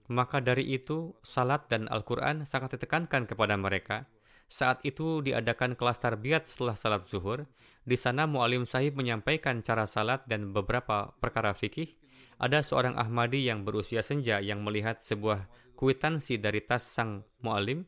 Maka 0.08 0.40
dari 0.40 0.64
itu, 0.72 1.12
salat 1.20 1.68
dan 1.68 1.92
Al-Quran 1.92 2.48
sangat 2.48 2.80
ditekankan 2.80 3.28
kepada 3.28 3.60
mereka. 3.60 4.08
Saat 4.48 4.88
itu 4.88 5.20
diadakan 5.20 5.76
kelas 5.76 6.00
tarbiyat 6.00 6.48
setelah 6.48 6.80
salat 6.80 7.04
zuhur. 7.04 7.44
Di 7.84 8.00
sana 8.00 8.24
Mu'alim 8.24 8.64
Sahib 8.64 8.96
menyampaikan 8.96 9.60
cara 9.60 9.84
salat 9.84 10.24
dan 10.24 10.56
beberapa 10.56 11.12
perkara 11.20 11.52
fikih. 11.52 12.00
Ada 12.40 12.64
seorang 12.64 12.96
Ahmadi 12.96 13.44
yang 13.44 13.68
berusia 13.68 14.00
senja 14.00 14.40
yang 14.40 14.64
melihat 14.64 15.04
sebuah 15.04 15.52
kuitansi 15.76 16.40
dari 16.40 16.64
tas 16.64 16.88
sang 16.88 17.28
Mu'alim. 17.44 17.84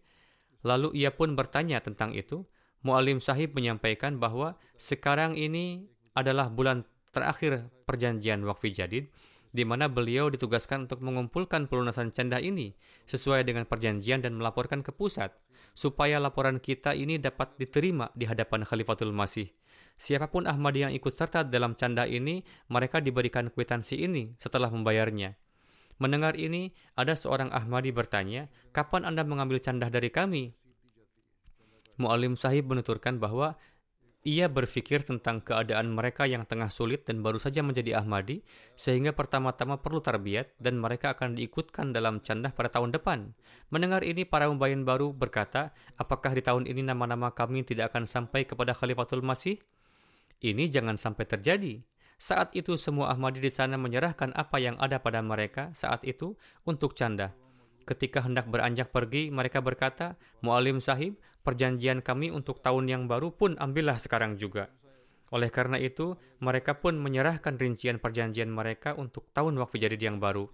Lalu 0.67 0.99
ia 0.99 1.15
pun 1.15 1.39
bertanya 1.39 1.80
tentang 1.80 2.11
itu. 2.11 2.43
Mu'alim 2.84 3.24
Sahib 3.24 3.55
menyampaikan 3.55 4.20
bahwa 4.20 4.59
sekarang 4.76 5.39
ini 5.39 5.88
adalah 6.11 6.51
bulan 6.51 6.84
terakhir 7.15 7.72
perjanjian 7.88 8.43
wakfi 8.43 8.76
jadid 8.76 9.07
di 9.50 9.66
mana 9.66 9.89
beliau 9.89 10.30
ditugaskan 10.30 10.86
untuk 10.86 11.02
mengumpulkan 11.02 11.66
pelunasan 11.66 12.14
canda 12.14 12.38
ini 12.38 12.78
sesuai 13.10 13.45
dengan 13.45 13.66
perjanjian 13.66 14.22
dan 14.22 14.38
melaporkan 14.38 14.86
ke 14.86 14.93
pusat, 14.93 15.34
supaya 15.74 16.22
laporan 16.22 16.62
kita 16.62 16.93
ini 16.93 17.18
dapat 17.18 17.58
diterima 17.58 18.14
di 18.14 18.30
hadapan 18.30 18.62
Khalifatul 18.62 19.10
Masih. 19.10 19.50
Siapa 20.00 20.32
pun 20.32 20.47
Ahmadi 20.47 20.88
yang 20.88 20.93
ikut 20.95 21.12
serta 21.12 21.43
dalam 21.43 21.76
canda 21.76 22.08
ini, 22.08 22.45
mereka 22.72 23.04
diberikan 23.04 23.52
kwitansi 23.52 24.00
ini 24.00 24.38
setelah 24.39 24.72
membayarnya. 24.72 25.36
Mendengar 26.00 26.39
ini, 26.39 26.72
ada 26.95 27.12
seorang 27.12 27.52
Ahmadi 27.52 27.91
bertanya, 27.91 28.47
kapan 28.72 29.04
Anda 29.04 29.28
mengambil 29.28 29.60
canda 29.60 29.91
dari 29.91 30.08
kami? 30.08 30.56
Mu'alim 32.00 32.39
sahib 32.39 32.72
menuturkan 32.72 33.20
bahwa 33.20 33.60
ia 34.28 34.51
berpikir 34.51 35.07
tentang 35.07 35.39
keadaan 35.39 35.95
mereka 35.95 36.28
yang 36.28 36.43
tengah 36.43 36.67
sulit 36.67 37.07
dan 37.07 37.24
baru 37.24 37.39
saja 37.39 37.63
menjadi 37.63 38.03
Ahmadi, 38.03 38.43
sehingga 38.76 39.15
pertama-tama 39.15 39.80
perlu 39.80 40.03
tarbiat 40.03 40.59
dan 40.59 40.76
mereka 40.76 41.15
akan 41.15 41.39
diikutkan 41.39 41.95
dalam 41.95 42.20
candah 42.20 42.51
pada 42.51 42.67
tahun 42.67 42.91
depan. 42.91 43.32
Mendengar 43.72 44.03
ini, 44.03 44.28
para 44.28 44.51
pembayan 44.51 44.84
baru 44.84 45.15
berkata, 45.15 45.72
apakah 45.95 46.36
di 46.36 46.43
tahun 46.43 46.67
ini 46.67 46.84
nama-nama 46.84 47.32
kami 47.32 47.63
tidak 47.63 47.95
akan 47.95 48.03
sampai 48.03 48.43
kepada 48.43 48.76
Khalifatul 48.76 49.24
Masih? 49.24 49.55
Ini 50.43 50.67
jangan 50.67 50.99
sampai 50.99 51.24
terjadi. 51.24 51.80
Saat 52.20 52.51
itu 52.51 52.76
semua 52.76 53.15
Ahmadi 53.15 53.39
di 53.39 53.47
sana 53.47 53.80
menyerahkan 53.80 54.36
apa 54.36 54.59
yang 54.59 54.76
ada 54.84 54.99
pada 54.99 55.24
mereka 55.24 55.72
saat 55.72 56.03
itu 56.03 56.36
untuk 56.67 56.91
canda. 56.91 57.32
Ketika 57.88 58.22
hendak 58.22 58.51
beranjak 58.51 58.91
pergi, 58.91 59.32
mereka 59.32 59.63
berkata, 59.63 60.20
Mu'alim 60.43 60.78
sahib, 60.84 61.15
perjanjian 61.44 62.04
kami 62.04 62.30
untuk 62.30 62.60
tahun 62.64 62.90
yang 62.92 63.04
baru 63.06 63.34
pun 63.34 63.56
ambillah 63.58 63.98
sekarang 63.98 64.36
juga. 64.40 64.70
Oleh 65.30 65.54
karena 65.54 65.78
itu, 65.78 66.18
mereka 66.42 66.82
pun 66.82 66.98
menyerahkan 66.98 67.58
rincian 67.62 68.02
perjanjian 68.02 68.50
mereka 68.50 68.98
untuk 68.98 69.30
tahun 69.34 69.62
waktu 69.62 69.78
jadid 69.78 70.02
yang 70.02 70.18
baru. 70.18 70.50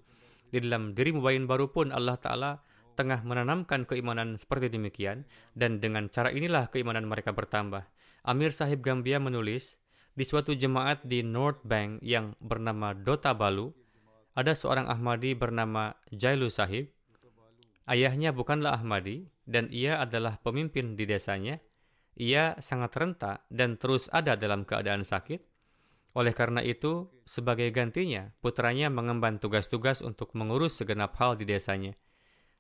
Di 0.52 0.60
dalam 0.64 0.92
diri 0.92 1.16
mubayin 1.16 1.48
baru 1.48 1.72
pun 1.72 1.96
Allah 1.96 2.20
Ta'ala 2.20 2.60
tengah 2.96 3.28
menanamkan 3.28 3.84
keimanan 3.84 4.40
seperti 4.40 4.72
demikian, 4.72 5.28
dan 5.52 5.84
dengan 5.84 6.08
cara 6.08 6.32
inilah 6.32 6.72
keimanan 6.72 7.08
mereka 7.08 7.36
bertambah. 7.36 7.84
Amir 8.24 8.56
Sahib 8.56 8.82
Gambia 8.82 9.20
menulis, 9.20 9.76
di 10.16 10.24
suatu 10.24 10.56
jemaat 10.56 11.04
di 11.04 11.20
North 11.28 11.60
Bank 11.68 12.00
yang 12.00 12.40
bernama 12.40 12.96
Dota 12.96 13.36
Balu, 13.36 13.76
ada 14.32 14.56
seorang 14.56 14.88
Ahmadi 14.88 15.36
bernama 15.36 15.92
Jailu 16.12 16.48
Sahib. 16.48 16.95
Ayahnya 17.86 18.34
bukanlah 18.34 18.82
Ahmadi, 18.82 19.30
dan 19.46 19.70
ia 19.70 20.02
adalah 20.02 20.42
pemimpin 20.42 20.98
di 20.98 21.06
desanya, 21.06 21.62
ia 22.18 22.58
sangat 22.58 22.98
renta 22.98 23.46
dan 23.54 23.78
terus 23.78 24.10
ada 24.10 24.34
dalam 24.34 24.66
keadaan 24.66 25.06
sakit. 25.06 25.46
Oleh 26.16 26.32
karena 26.32 26.64
itu, 26.64 27.12
sebagai 27.28 27.70
gantinya, 27.76 28.32
putranya 28.40 28.88
mengemban 28.88 29.38
tugas-tugas 29.38 30.00
untuk 30.00 30.32
mengurus 30.34 30.80
segenap 30.80 31.14
hal 31.20 31.36
di 31.36 31.44
desanya. 31.44 31.94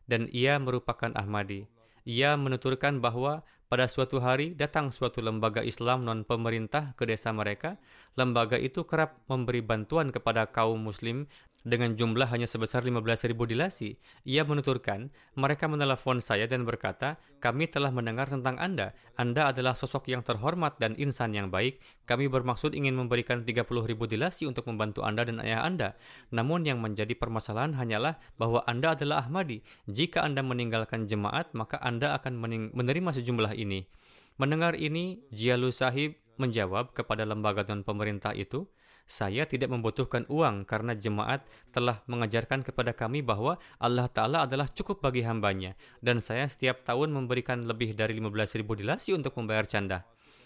Dan 0.05 0.27
ia 0.29 0.59
merupakan 0.59 1.09
Ahmadi. 1.15 1.65
Ia 2.05 2.37
menuturkan 2.37 3.01
bahwa 3.01 3.41
pada 3.65 3.89
suatu 3.89 4.21
hari 4.21 4.53
datang 4.53 4.93
suatu 4.93 5.25
lembaga 5.25 5.65
Islam 5.65 6.05
non-pemerintah 6.05 6.93
ke 6.93 7.09
desa 7.09 7.33
mereka. 7.33 7.81
Lembaga 8.13 8.61
itu 8.61 8.85
kerap 8.85 9.25
memberi 9.25 9.65
bantuan 9.65 10.13
kepada 10.13 10.45
kaum 10.53 10.85
muslim 10.85 11.25
dengan 11.65 11.97
jumlah 11.97 12.29
hanya 12.29 12.45
sebesar 12.45 12.85
15.000 12.85 13.33
dilasi. 13.33 13.97
Ia 14.23 14.45
menuturkan, 14.45 15.09
mereka 15.33 15.65
menelepon 15.65 16.21
saya 16.21 16.45
dan 16.45 16.61
berkata, 16.63 17.17
kami 17.41 17.65
telah 17.65 17.89
mendengar 17.89 18.29
tentang 18.29 18.61
Anda. 18.61 18.93
Anda 19.17 19.49
adalah 19.49 19.73
sosok 19.73 20.05
yang 20.13 20.21
terhormat 20.21 20.77
dan 20.77 20.93
insan 21.01 21.33
yang 21.33 21.49
baik. 21.49 21.81
Kami 22.05 22.29
bermaksud 22.29 22.77
ingin 22.77 22.93
memberikan 22.93 23.41
30.000 23.41 23.65
dilasi 23.97 24.45
untuk 24.45 24.69
membantu 24.69 25.01
Anda 25.01 25.25
dan 25.25 25.41
ayah 25.41 25.65
Anda. 25.65 25.97
Namun 26.29 26.69
yang 26.69 26.79
menjadi 26.79 27.17
permasalahan 27.17 27.73
hanyalah 27.73 28.21
bahwa 28.37 28.61
Anda 28.69 28.93
adalah 28.93 29.25
Ahmadi. 29.25 29.65
Jika 29.89 30.21
Anda 30.21 30.45
meninggalkan 30.45 31.09
jemaat, 31.09 31.49
maka 31.57 31.81
Anda 31.81 32.13
akan 32.21 32.37
menerima 32.77 33.09
sejumlah 33.09 33.57
ini. 33.57 33.89
Mendengar 34.37 34.77
ini, 34.77 35.25
Jialu 35.33 35.73
Sahib 35.73 36.21
menjawab 36.35 36.91
kepada 36.91 37.23
lembaga 37.23 37.63
non 37.71 37.87
pemerintah 37.87 38.35
itu, 38.35 38.67
saya 39.05 39.45
tidak 39.45 39.69
membutuhkan 39.69 40.25
uang 40.27 40.65
karena 40.65 40.97
jemaat 40.97 41.45
telah 41.69 42.01
mengajarkan 42.09 42.65
kepada 42.65 42.91
kami 42.91 43.21
bahwa 43.21 43.57
Allah 43.77 44.09
Ta'ala 44.09 44.49
adalah 44.49 44.65
cukup 44.65 45.01
bagi 45.05 45.21
hambanya 45.21 45.77
dan 46.01 46.21
saya 46.21 46.49
setiap 46.49 46.81
tahun 46.81 47.13
memberikan 47.13 47.69
lebih 47.69 47.93
dari 47.93 48.17
15 48.17 48.59
ribu 48.59 48.73
dilasi 48.73 49.13
untuk 49.13 49.37
membayar 49.37 49.69
canda. 49.69 50.03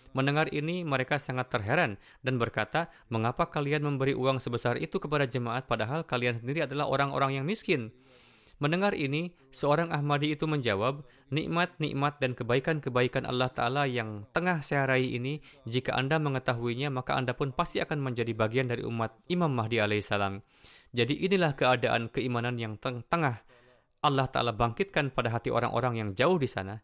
Mendengar 0.10 0.50
ini, 0.50 0.82
mereka 0.82 1.22
sangat 1.22 1.54
terheran 1.54 2.02
dan 2.26 2.42
berkata, 2.42 2.90
mengapa 3.14 3.46
kalian 3.46 3.86
memberi 3.86 4.18
uang 4.18 4.42
sebesar 4.42 4.82
itu 4.82 4.98
kepada 4.98 5.30
jemaat 5.30 5.70
padahal 5.70 6.02
kalian 6.02 6.42
sendiri 6.42 6.66
adalah 6.66 6.90
orang-orang 6.90 7.38
yang 7.38 7.46
miskin? 7.46 7.94
Mendengar 8.60 8.92
ini, 8.92 9.32
seorang 9.56 9.88
Ahmadi 9.96 10.36
itu 10.36 10.44
menjawab, 10.44 11.08
nikmat-nikmat 11.32 12.20
dan 12.20 12.36
kebaikan-kebaikan 12.36 13.24
Allah 13.24 13.48
Ta'ala 13.48 13.88
yang 13.88 14.28
tengah 14.36 14.60
saya 14.60 14.84
raih 14.84 15.16
ini, 15.16 15.40
jika 15.64 15.96
Anda 15.96 16.20
mengetahuinya, 16.20 16.92
maka 16.92 17.16
Anda 17.16 17.32
pun 17.32 17.56
pasti 17.56 17.80
akan 17.80 18.04
menjadi 18.04 18.36
bagian 18.36 18.68
dari 18.68 18.84
umat 18.84 19.16
Imam 19.32 19.48
Mahdi 19.56 19.80
alaihissalam. 19.80 20.44
Jadi 20.92 21.24
inilah 21.24 21.56
keadaan 21.56 22.12
keimanan 22.12 22.60
yang 22.60 22.76
teng 22.76 23.00
tengah 23.08 23.40
Allah 24.04 24.28
Ta'ala 24.28 24.52
bangkitkan 24.52 25.16
pada 25.16 25.32
hati 25.32 25.56
orang-orang 25.56 26.04
yang 26.04 26.10
jauh 26.12 26.36
di 26.36 26.52
sana, 26.52 26.84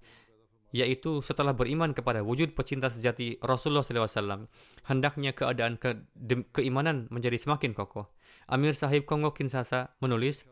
yaitu 0.76 1.24
setelah 1.24 1.56
beriman 1.56 1.92
kepada 1.92 2.24
wujud 2.24 2.52
pecinta 2.56 2.88
sejati 2.92 3.40
Rasulullah 3.40 3.84
SAW, 3.84 4.48
hendaknya 4.88 5.32
keadaan 5.32 5.80
ke, 5.80 6.04
keimanan 6.52 7.12
menjadi 7.12 7.40
semakin 7.40 7.72
kokoh. 7.72 8.12
Amir 8.52 8.76
Sahib 8.76 9.08
Kongo 9.08 9.32
Kinshasa 9.32 9.96
menulis, 10.04 10.44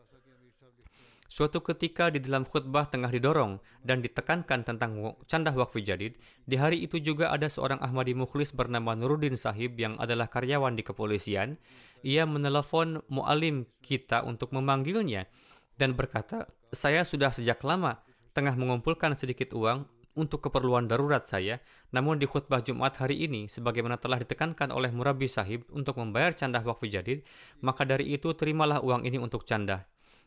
Suatu 1.34 1.66
ketika 1.66 2.14
di 2.14 2.22
dalam 2.22 2.46
khutbah 2.46 2.86
tengah 2.86 3.10
didorong 3.10 3.58
dan 3.82 3.98
ditekankan 3.98 4.62
tentang 4.62 5.18
candah 5.26 5.50
wakfi 5.50 5.82
jadid, 5.82 6.14
di 6.46 6.54
hari 6.54 6.86
itu 6.86 7.02
juga 7.02 7.34
ada 7.34 7.50
seorang 7.50 7.82
Ahmadi 7.82 8.14
Mukhlis 8.14 8.54
bernama 8.54 8.94
Nuruddin 8.94 9.34
Sahib 9.34 9.74
yang 9.74 9.98
adalah 9.98 10.30
karyawan 10.30 10.78
di 10.78 10.86
kepolisian. 10.86 11.58
Ia 12.06 12.22
menelepon 12.22 13.02
mu'alim 13.10 13.66
kita 13.82 14.22
untuk 14.22 14.54
memanggilnya 14.54 15.26
dan 15.74 15.98
berkata, 15.98 16.46
saya 16.70 17.02
sudah 17.02 17.34
sejak 17.34 17.58
lama 17.66 17.98
tengah 18.30 18.54
mengumpulkan 18.54 19.18
sedikit 19.18 19.58
uang 19.58 19.90
untuk 20.14 20.38
keperluan 20.38 20.86
darurat 20.86 21.26
saya, 21.26 21.58
namun 21.90 22.22
di 22.22 22.30
khutbah 22.30 22.62
Jumat 22.62 22.94
hari 23.02 23.26
ini, 23.26 23.50
sebagaimana 23.50 23.98
telah 23.98 24.22
ditekankan 24.22 24.70
oleh 24.70 24.94
Murabi 24.94 25.26
Sahib 25.26 25.66
untuk 25.74 25.98
membayar 25.98 26.30
candah 26.30 26.62
wakfi 26.62 26.94
jadid, 26.94 27.26
maka 27.58 27.82
dari 27.82 28.14
itu 28.14 28.30
terimalah 28.38 28.78
uang 28.86 29.02
ini 29.02 29.18
untuk 29.18 29.42
candah. 29.42 29.82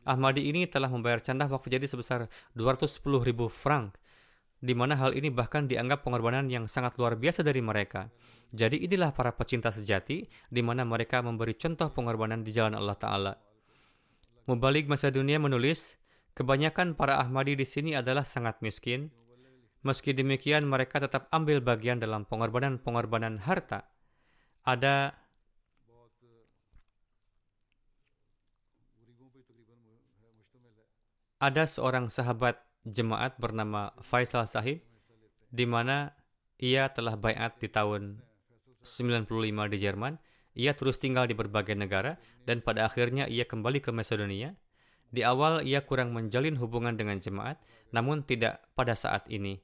Ahmadi 0.08 0.48
ini 0.48 0.64
telah 0.66 0.88
membayar 0.88 1.20
candah 1.20 1.52
wakfu 1.52 1.68
jadi 1.68 1.84
sebesar 1.84 2.32
210 2.56 3.04
ribu 3.28 3.52
franc, 3.52 4.00
di 4.64 4.72
mana 4.72 4.96
hal 4.96 5.14
ini 5.14 5.28
bahkan 5.28 5.68
dianggap 5.68 6.08
pengorbanan 6.08 6.48
yang 6.48 6.66
sangat 6.66 6.96
luar 6.96 7.20
biasa 7.20 7.44
dari 7.44 7.60
mereka. 7.60 8.08
Jadi 8.56 8.80
inilah 8.88 9.12
para 9.12 9.36
pecinta 9.36 9.76
sejati, 9.76 10.24
di 10.48 10.62
mana 10.64 10.88
mereka 10.88 11.20
memberi 11.20 11.60
contoh 11.60 11.92
pengorbanan 11.92 12.48
di 12.48 12.56
jalan 12.56 12.80
Allah 12.80 12.96
Ta'ala. 12.96 13.34
Mubalik 14.48 14.88
Masa 14.88 15.12
Dunia 15.12 15.44
menulis, 15.44 16.00
kebanyakan 16.32 16.96
para 16.96 17.20
Ahmadi 17.20 17.60
di 17.60 17.68
sini 17.68 17.92
adalah 17.92 18.24
sangat 18.24 18.64
miskin. 18.64 19.12
Meski 19.84 20.16
demikian, 20.16 20.64
mereka 20.64 21.04
tetap 21.04 21.28
ambil 21.36 21.60
bagian 21.60 22.00
dalam 22.00 22.24
pengorbanan-pengorbanan 22.24 23.44
harta. 23.44 23.92
Ada 24.64 25.12
ada 31.38 31.70
seorang 31.70 32.10
sahabat 32.10 32.58
jemaat 32.82 33.38
bernama 33.38 33.94
Faisal 34.02 34.50
Sahib, 34.50 34.82
di 35.54 35.66
mana 35.70 36.18
ia 36.58 36.90
telah 36.90 37.14
bayat 37.14 37.62
di 37.62 37.70
tahun 37.70 38.22
95 38.82 39.74
di 39.74 39.78
Jerman. 39.78 40.14
Ia 40.58 40.74
terus 40.74 40.98
tinggal 40.98 41.30
di 41.30 41.38
berbagai 41.38 41.78
negara 41.78 42.18
dan 42.50 42.66
pada 42.66 42.90
akhirnya 42.90 43.30
ia 43.30 43.46
kembali 43.46 43.78
ke 43.78 43.94
Macedonia. 43.94 44.58
Di 45.08 45.22
awal 45.22 45.62
ia 45.62 45.86
kurang 45.86 46.12
menjalin 46.18 46.58
hubungan 46.58 46.98
dengan 46.98 47.22
jemaat, 47.22 47.62
namun 47.94 48.26
tidak 48.26 48.66
pada 48.74 48.98
saat 48.98 49.30
ini. 49.30 49.62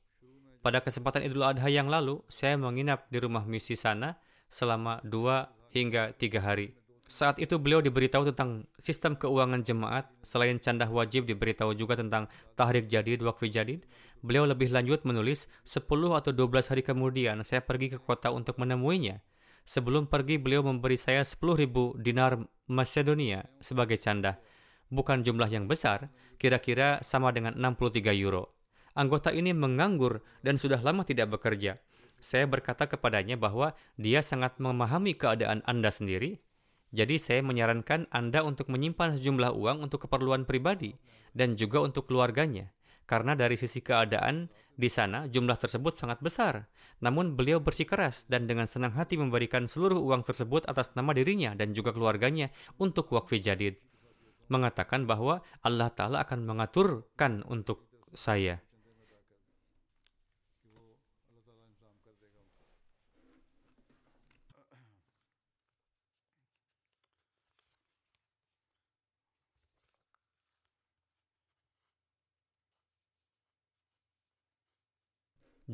Pada 0.63 0.80
kesempatan 0.80 1.26
Idul 1.26 1.43
Adha 1.43 1.67
yang 1.67 1.91
lalu, 1.91 2.24
saya 2.32 2.55
menginap 2.55 3.09
di 3.11 3.19
rumah 3.19 3.43
misi 3.43 3.76
sana 3.76 4.15
selama 4.47 5.01
dua 5.03 5.51
hingga 5.74 6.15
tiga 6.15 6.39
hari. 6.39 6.78
Saat 7.14 7.38
itu 7.38 7.61
beliau 7.61 7.78
diberitahu 7.78 8.34
tentang 8.34 8.66
sistem 8.82 9.14
keuangan 9.14 9.61
jemaat, 9.61 10.09
selain 10.26 10.57
candah 10.57 10.89
wajib 10.89 11.30
diberitahu 11.30 11.78
juga 11.78 11.93
tentang 11.93 12.26
tahrik 12.57 12.89
jadid, 12.89 13.22
wakfi 13.22 13.53
jadid. 13.53 13.86
Beliau 14.26 14.49
lebih 14.49 14.74
lanjut 14.74 15.05
menulis, 15.05 15.45
10 15.61 15.86
atau 16.09 16.34
12 16.34 16.74
hari 16.74 16.82
kemudian 16.82 17.45
saya 17.45 17.61
pergi 17.61 17.93
ke 17.93 18.01
kota 18.01 18.34
untuk 18.34 18.57
menemuinya. 18.57 19.22
Sebelum 19.61 20.09
pergi 20.09 20.41
beliau 20.41 20.66
memberi 20.66 20.97
saya 20.97 21.22
10 21.22 21.38
ribu 21.53 21.93
dinar 22.01 22.41
Macedonia 22.66 23.45
sebagai 23.61 24.01
candah. 24.01 24.41
Bukan 24.89 25.22
jumlah 25.22 25.53
yang 25.53 25.70
besar, 25.70 26.09
kira-kira 26.41 26.97
sama 27.05 27.30
dengan 27.30 27.53
63 27.53 28.09
euro. 28.18 28.57
Anggota 28.97 29.30
ini 29.30 29.53
menganggur 29.53 30.26
dan 30.41 30.57
sudah 30.57 30.82
lama 30.82 31.05
tidak 31.05 31.30
bekerja. 31.38 31.78
Saya 32.18 32.49
berkata 32.49 32.89
kepadanya 32.89 33.38
bahwa 33.38 33.78
dia 34.01 34.26
sangat 34.26 34.57
memahami 34.57 35.14
keadaan 35.14 35.61
Anda 35.70 35.93
sendiri, 35.93 36.41
jadi 36.94 37.18
saya 37.18 37.41
menyarankan 37.41 38.06
Anda 38.14 38.46
untuk 38.46 38.70
menyimpan 38.70 39.18
sejumlah 39.18 39.58
uang 39.58 39.89
untuk 39.89 40.06
keperluan 40.06 40.46
pribadi 40.46 40.94
dan 41.34 41.58
juga 41.58 41.82
untuk 41.82 42.06
keluarganya. 42.06 42.70
Karena 43.10 43.34
dari 43.34 43.58
sisi 43.58 43.82
keadaan 43.82 44.48
di 44.78 44.88
sana 44.88 45.26
jumlah 45.26 45.58
tersebut 45.58 45.98
sangat 45.98 46.22
besar. 46.22 46.70
Namun 47.02 47.34
beliau 47.34 47.58
bersikeras 47.60 48.30
dan 48.30 48.46
dengan 48.46 48.70
senang 48.70 48.94
hati 48.94 49.18
memberikan 49.18 49.66
seluruh 49.66 50.00
uang 50.06 50.22
tersebut 50.22 50.70
atas 50.70 50.94
nama 50.94 51.12
dirinya 51.18 51.58
dan 51.58 51.74
juga 51.74 51.91
keluarganya 51.91 52.54
untuk 52.78 53.10
wakfi 53.10 53.41
jadid. 53.41 53.82
Mengatakan 54.54 55.10
bahwa 55.10 55.41
Allah 55.66 55.89
Ta'ala 55.89 56.22
akan 56.22 56.46
mengaturkan 56.46 57.41
untuk 57.50 57.89
saya. 58.14 58.62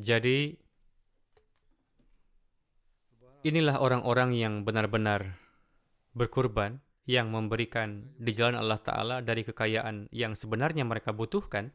Jadi, 0.00 0.56
inilah 3.44 3.76
orang-orang 3.84 4.32
yang 4.32 4.64
benar-benar 4.64 5.36
berkurban, 6.16 6.80
yang 7.04 7.28
memberikan 7.28 8.08
di 8.16 8.32
jalan 8.32 8.56
Allah 8.56 8.80
Ta'ala 8.80 9.16
dari 9.20 9.44
kekayaan 9.44 10.08
yang 10.08 10.32
sebenarnya 10.32 10.88
mereka 10.88 11.12
butuhkan. 11.12 11.68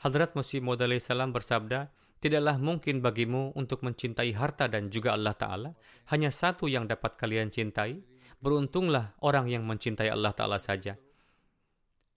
Hadrat 0.00 0.32
Masih 0.32 0.64
Maud 0.64 0.80
salam 1.04 1.36
bersabda, 1.36 1.92
Tidaklah 2.24 2.56
mungkin 2.56 3.04
bagimu 3.04 3.52
untuk 3.52 3.84
mencintai 3.84 4.32
harta 4.32 4.64
dan 4.64 4.88
juga 4.88 5.12
Allah 5.12 5.36
Ta'ala. 5.36 5.70
Hanya 6.08 6.32
satu 6.32 6.64
yang 6.64 6.88
dapat 6.88 7.20
kalian 7.20 7.52
cintai. 7.52 8.00
Beruntunglah 8.40 9.12
orang 9.20 9.52
yang 9.52 9.68
mencintai 9.68 10.08
Allah 10.08 10.32
Ta'ala 10.32 10.56
saja. 10.56 10.96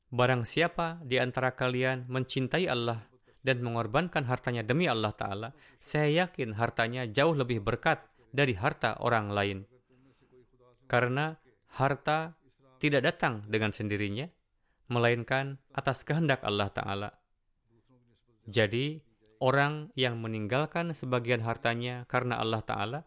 Barang 0.07 0.47
siapa 0.47 1.03
di 1.03 1.19
antara 1.19 1.51
kalian 1.51 2.07
mencintai 2.07 2.71
Allah 2.71 3.03
dan 3.47 3.63
mengorbankan 3.63 4.27
hartanya 4.27 4.67
demi 4.67 4.91
Allah 4.91 5.15
Ta'ala, 5.15 5.55
saya 5.79 6.27
yakin 6.27 6.59
hartanya 6.59 7.07
jauh 7.07 7.31
lebih 7.31 7.63
berkat 7.63 8.03
dari 8.35 8.51
harta 8.59 8.99
orang 8.99 9.31
lain. 9.31 9.63
Karena 10.91 11.31
harta 11.79 12.35
tidak 12.83 13.07
datang 13.07 13.47
dengan 13.47 13.71
sendirinya, 13.71 14.27
melainkan 14.91 15.63
atas 15.71 16.03
kehendak 16.03 16.43
Allah 16.43 16.67
Ta'ala. 16.75 17.09
Jadi, 18.47 18.99
orang 19.39 19.95
yang 19.95 20.19
meninggalkan 20.19 20.91
sebagian 20.91 21.39
hartanya 21.39 22.03
karena 22.11 22.43
Allah 22.43 22.63
Ta'ala 22.67 22.99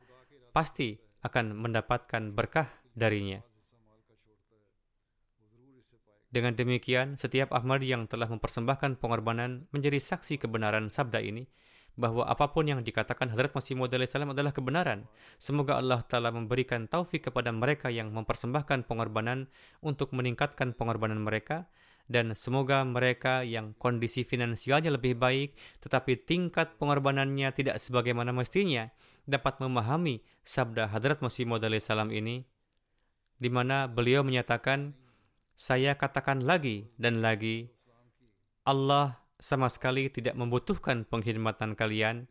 pasti 0.57 0.97
akan 1.21 1.53
mendapatkan 1.53 2.33
berkah 2.33 2.69
darinya. 2.97 3.45
Dengan 6.31 6.55
demikian, 6.55 7.19
setiap 7.19 7.51
Ahmadi 7.51 7.91
yang 7.91 8.07
telah 8.07 8.31
mempersembahkan 8.31 9.03
pengorbanan 9.03 9.67
menjadi 9.75 9.99
saksi 9.99 10.39
kebenaran 10.39 10.87
sabda 10.87 11.19
ini, 11.19 11.51
bahwa 11.99 12.23
apa 12.23 12.55
pun 12.55 12.71
yang 12.71 12.87
dikatakan 12.87 13.35
Hazrat 13.35 13.51
Masih 13.51 13.75
Maud 13.75 13.91
salam 14.07 14.31
adalah 14.31 14.55
kebenaran. 14.55 15.11
Semoga 15.43 15.75
Allah 15.75 16.07
Ta'ala 16.07 16.31
memberikan 16.31 16.87
taufik 16.87 17.27
kepada 17.27 17.51
mereka 17.51 17.91
yang 17.91 18.15
mempersembahkan 18.15 18.87
pengorbanan 18.87 19.51
untuk 19.83 20.15
meningkatkan 20.15 20.71
pengorbanan 20.79 21.19
mereka, 21.19 21.67
dan 22.07 22.35
semoga 22.39 22.83
mereka 22.87 23.43
yang 23.43 23.75
kondisi 23.75 24.23
finansialnya 24.23 24.95
lebih 24.95 25.19
baik, 25.19 25.59
tetapi 25.83 26.27
tingkat 26.27 26.79
pengorbanannya 26.79 27.51
tidak 27.55 27.83
sebagaimana 27.83 28.31
mestinya, 28.31 28.87
dapat 29.27 29.59
memahami 29.59 30.23
sabda 30.47 30.95
Hadrat 30.95 31.23
Masih 31.23 31.43
Maud 31.47 31.67
salam 31.83 32.15
ini, 32.15 32.47
di 33.39 33.51
mana 33.51 33.91
beliau 33.91 34.23
menyatakan, 34.23 34.95
saya 35.61 35.93
katakan 35.93 36.41
lagi 36.41 36.89
dan 36.97 37.21
lagi, 37.21 37.69
Allah 38.65 39.21
sama 39.37 39.69
sekali 39.69 40.09
tidak 40.09 40.33
membutuhkan 40.33 41.05
pengkhidmatan 41.05 41.77
kalian, 41.77 42.25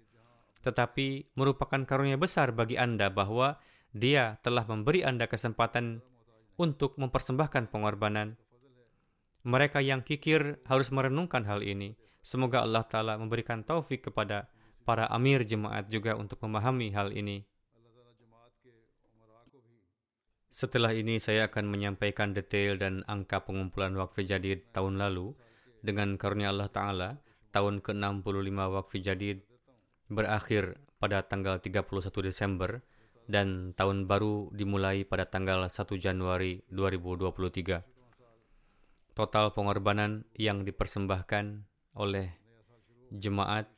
tetapi 0.65 1.29
merupakan 1.37 1.77
karunia 1.85 2.17
besar 2.17 2.49
bagi 2.57 2.81
Anda 2.81 3.13
bahwa 3.13 3.61
Dia 3.93 4.41
telah 4.41 4.65
memberi 4.65 5.05
Anda 5.05 5.29
kesempatan 5.29 6.01
untuk 6.57 6.97
mempersembahkan 6.97 7.69
pengorbanan. 7.69 8.33
Mereka 9.45 9.85
yang 9.85 10.01
kikir 10.01 10.65
harus 10.65 10.89
merenungkan 10.89 11.45
hal 11.45 11.61
ini. 11.61 11.93
Semoga 12.25 12.65
Allah 12.65 12.81
Ta'ala 12.81 13.13
memberikan 13.21 13.61
taufik 13.61 14.09
kepada 14.09 14.49
para 14.89 15.05
amir 15.13 15.45
jemaat 15.45 15.85
juga 15.85 16.17
untuk 16.17 16.41
memahami 16.41 16.89
hal 16.97 17.13
ini. 17.13 17.45
Setelah 20.49 20.97
ini 20.97 21.21
saya 21.21 21.45
akan 21.45 21.69
menyampaikan 21.69 22.33
detail 22.33 22.81
dan 22.81 23.05
angka 23.05 23.45
pengumpulan 23.45 23.93
wakfi 23.93 24.25
jadid 24.25 24.65
tahun 24.73 24.97
lalu 24.97 25.37
dengan 25.85 26.17
karunia 26.17 26.49
Allah 26.49 26.73
Ta'ala 26.73 27.09
tahun 27.53 27.85
ke-65 27.85 28.57
wakfi 28.57 28.97
jadid 28.99 29.45
berakhir 30.09 30.81
pada 30.97 31.21
tanggal 31.21 31.61
31 31.61 31.85
Desember 32.25 32.81
dan 33.29 33.77
tahun 33.77 34.09
baru 34.09 34.49
dimulai 34.49 35.05
pada 35.05 35.29
tanggal 35.29 35.69
1 35.69 35.77
Januari 36.01 36.65
2023. 36.73 39.13
Total 39.13 39.45
pengorbanan 39.53 40.25
yang 40.33 40.65
dipersembahkan 40.65 41.45
oleh 42.01 42.33
jemaat 43.13 43.69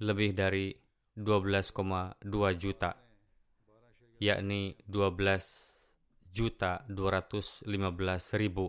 lebih 0.00 0.32
dari 0.32 0.72
12,2 1.20 2.16
juta, 2.56 2.96
yakni 4.20 4.76
12 4.84 5.16
juta 6.30 6.84
215 6.92 7.64
ribu 8.36 8.68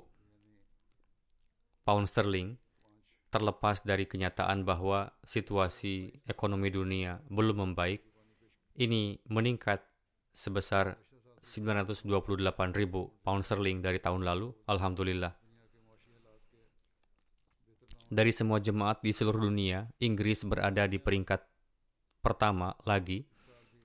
pound 1.84 2.08
sterling, 2.08 2.56
terlepas 3.28 3.84
dari 3.84 4.08
kenyataan 4.08 4.64
bahwa 4.64 5.12
situasi 5.28 6.24
ekonomi 6.24 6.72
dunia 6.72 7.20
belum 7.28 7.68
membaik, 7.68 8.00
ini 8.80 9.20
meningkat 9.28 9.84
sebesar 10.32 10.96
928 11.44 12.08
ribu 12.72 13.12
pound 13.20 13.44
sterling 13.44 13.84
dari 13.84 14.00
tahun 14.00 14.24
lalu, 14.24 14.56
Alhamdulillah. 14.72 15.36
Dari 18.12 18.32
semua 18.36 18.60
jemaat 18.60 19.04
di 19.04 19.12
seluruh 19.12 19.48
dunia, 19.52 19.88
Inggris 20.00 20.44
berada 20.48 20.88
di 20.88 21.00
peringkat 21.00 21.44
pertama 22.24 22.76
lagi 22.84 23.31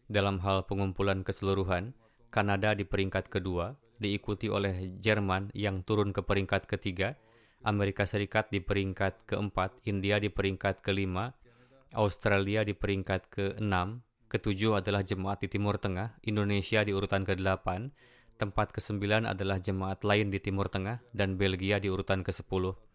dalam 0.06 0.38
hal 0.42 0.66
pengumpulan 0.66 1.26
keseluruhan, 1.26 1.94
Kanada 2.30 2.76
di 2.76 2.84
peringkat 2.84 3.30
kedua, 3.32 3.74
diikuti 3.96 4.46
oleh 4.52 4.98
Jerman 5.00 5.50
yang 5.56 5.82
turun 5.82 6.12
ke 6.12 6.20
peringkat 6.20 6.68
ketiga, 6.68 7.16
Amerika 7.66 8.06
Serikat 8.06 8.52
di 8.52 8.62
peringkat 8.62 9.26
keempat, 9.26 9.74
India 9.88 10.20
di 10.22 10.30
peringkat 10.30 10.84
kelima, 10.84 11.34
Australia 11.96 12.62
di 12.62 12.76
peringkat 12.76 13.32
keenam, 13.32 14.04
ketujuh 14.28 14.78
adalah 14.78 15.00
jemaat 15.02 15.42
di 15.42 15.48
Timur 15.48 15.80
Tengah, 15.80 16.18
Indonesia 16.22 16.84
di 16.84 16.92
urutan 16.92 17.24
ke-8, 17.24 17.66
tempat 18.36 18.70
ke-9 18.76 19.24
adalah 19.24 19.58
jemaat 19.58 20.04
lain 20.04 20.28
di 20.28 20.38
Timur 20.38 20.68
Tengah, 20.68 21.00
dan 21.16 21.40
Belgia 21.40 21.80
di 21.80 21.88
urutan 21.88 22.20
ke-10. 22.20 22.85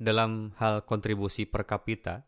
Dalam 0.00 0.56
hal 0.56 0.88
kontribusi 0.88 1.44
per 1.44 1.68
kapita, 1.68 2.24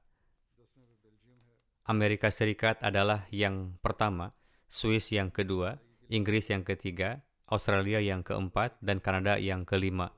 Amerika 1.89 2.29
Serikat 2.29 2.77
adalah 2.85 3.25
yang 3.33 3.81
pertama, 3.81 4.37
Swiss 4.69 5.09
yang 5.09 5.33
kedua, 5.33 5.81
Inggris 6.13 6.53
yang 6.53 6.69
ketiga, 6.69 7.25
Australia 7.49 7.97
yang 8.05 8.21
keempat, 8.21 8.77
dan 8.85 9.01
Kanada 9.01 9.41
yang 9.41 9.65
kelima. 9.65 10.13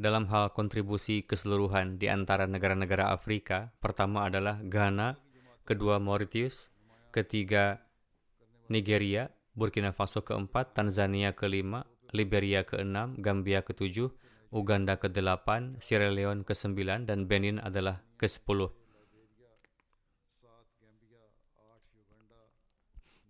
Dalam 0.00 0.24
hal 0.32 0.56
kontribusi 0.56 1.20
keseluruhan 1.20 2.00
di 2.00 2.08
antara 2.08 2.48
negara-negara 2.48 3.12
Afrika, 3.12 3.68
pertama 3.84 4.24
adalah 4.24 4.56
Ghana, 4.64 5.20
kedua 5.68 6.00
Mauritius, 6.00 6.72
ketiga 7.12 7.84
Nigeria, 8.72 9.28
Burkina 9.52 9.92
Faso 9.92 10.24
keempat, 10.24 10.72
Tanzania 10.72 11.36
kelima, 11.36 11.84
Liberia 12.16 12.64
keenam, 12.64 13.20
Gambia 13.20 13.60
ketujuh, 13.60 14.08
Uganda 14.48 14.96
ke-8, 14.96 15.76
Sierra 15.84 16.08
Leone 16.08 16.40
ke-9, 16.40 17.04
dan 17.04 17.28
Benin 17.28 17.60
adalah 17.60 18.00
ke-10. 18.16 18.72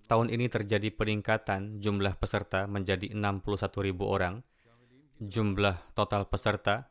Tahun 0.08 0.28
ini 0.32 0.48
terjadi 0.48 0.88
peningkatan 0.88 1.84
jumlah 1.84 2.16
peserta 2.16 2.64
menjadi 2.64 3.12
61.000 3.12 3.92
orang. 4.08 4.40
Jumlah 5.20 5.76
total 5.92 6.24
peserta 6.30 6.88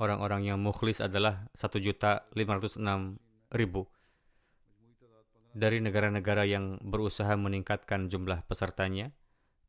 orang-orang 0.00 0.48
yang 0.48 0.58
mukhlis 0.62 1.04
adalah 1.04 1.44
1.506.000. 1.52 3.20
Dari 5.54 5.78
negara-negara 5.78 6.42
yang 6.48 6.82
berusaha 6.82 7.30
meningkatkan 7.38 8.10
jumlah 8.10 8.42
pesertanya, 8.48 9.14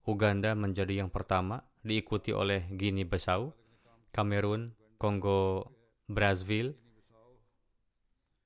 Uganda 0.05 0.57
menjadi 0.57 1.05
yang 1.05 1.11
pertama, 1.13 1.61
diikuti 1.85 2.33
oleh 2.33 2.65
Guinea 2.73 3.05
Bissau, 3.05 3.53
Kamerun, 4.09 4.73
Kongo 4.97 5.69
Brazzaville, 6.09 6.73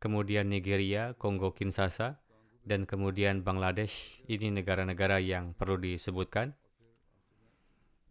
kemudian 0.03 0.51
Nigeria, 0.51 1.15
Kongo 1.15 1.55
Kinshasa, 1.55 2.19
dan 2.67 2.83
kemudian 2.83 3.41
Bangladesh. 3.41 4.19
Ini 4.27 4.51
negara-negara 4.51 5.23
yang 5.23 5.55
perlu 5.55 5.79
disebutkan. 5.79 6.51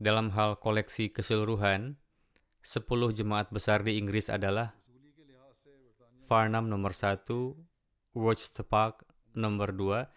Dalam 0.00 0.32
hal 0.32 0.56
koleksi 0.56 1.12
keseluruhan, 1.12 2.00
10 2.64 3.12
jemaat 3.12 3.52
besar 3.52 3.84
di 3.84 4.00
Inggris 4.00 4.32
adalah 4.32 4.72
Farnham 6.24 6.72
nomor 6.72 6.96
1, 6.96 7.28
Worcester 8.16 8.64
Park 8.64 9.04
nomor 9.36 9.76
2, 9.76 10.08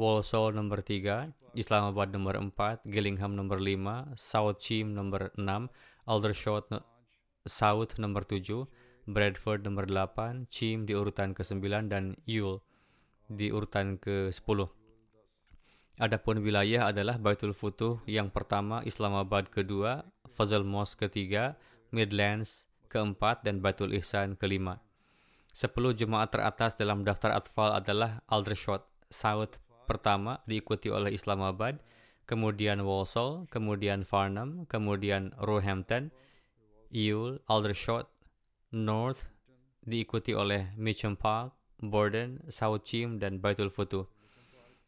Walsall 0.00 0.56
nomor 0.56 0.80
3, 0.80 1.28
Islamabad 1.52 2.08
nomor 2.08 2.40
4, 2.40 2.88
Gillingham 2.88 3.36
nomor 3.36 3.60
5, 3.60 4.16
South 4.16 4.56
Cheam 4.56 4.96
nomor 4.96 5.28
6, 5.36 5.68
Aldershot 6.08 6.72
no 6.72 6.80
South 7.44 8.00
nomor 8.00 8.24
7, 8.24 8.64
Bradford 9.04 9.60
nomor 9.68 9.84
8, 9.84 10.48
Cheam 10.48 10.88
di 10.88 10.96
urutan 10.96 11.36
ke-9 11.36 11.92
dan 11.92 12.16
Ewell 12.24 12.64
di 13.28 13.52
urutan 13.52 14.00
ke-10. 14.00 14.72
Adapun 16.00 16.40
wilayah 16.40 16.88
adalah 16.88 17.20
Baitul 17.20 17.52
Futuh 17.52 18.00
yang 18.08 18.32
pertama, 18.32 18.80
Islamabad 18.88 19.52
kedua, 19.52 20.08
Fazal 20.32 20.64
Mosque 20.64 21.12
ketiga, 21.12 21.60
Midlands 21.92 22.64
keempat, 22.88 23.44
dan 23.44 23.60
Baitul 23.60 23.92
Ihsan 23.92 24.40
kelima. 24.40 24.80
Sepuluh 25.52 25.92
jemaat 25.92 26.32
teratas 26.32 26.72
dalam 26.72 27.04
daftar 27.04 27.36
atfal 27.36 27.76
adalah 27.76 28.24
Aldershot 28.32 28.80
South 29.12 29.60
pertama 29.90 30.38
diikuti 30.46 30.86
oleh 30.86 31.10
Islamabad, 31.10 31.82
kemudian 32.30 32.78
Walsall, 32.86 33.50
kemudian 33.50 34.06
Farnham, 34.06 34.70
kemudian 34.70 35.34
Roehampton, 35.42 36.14
Ewell, 36.94 37.42
Aldershot, 37.50 38.06
North 38.70 39.26
diikuti 39.82 40.30
oleh 40.30 40.70
Mitcham 40.78 41.18
Park, 41.18 41.58
Borden, 41.82 42.38
South 42.46 42.86
Cheam, 42.86 43.18
dan 43.18 43.42
Baitul 43.42 43.66
Futuh. 43.66 44.06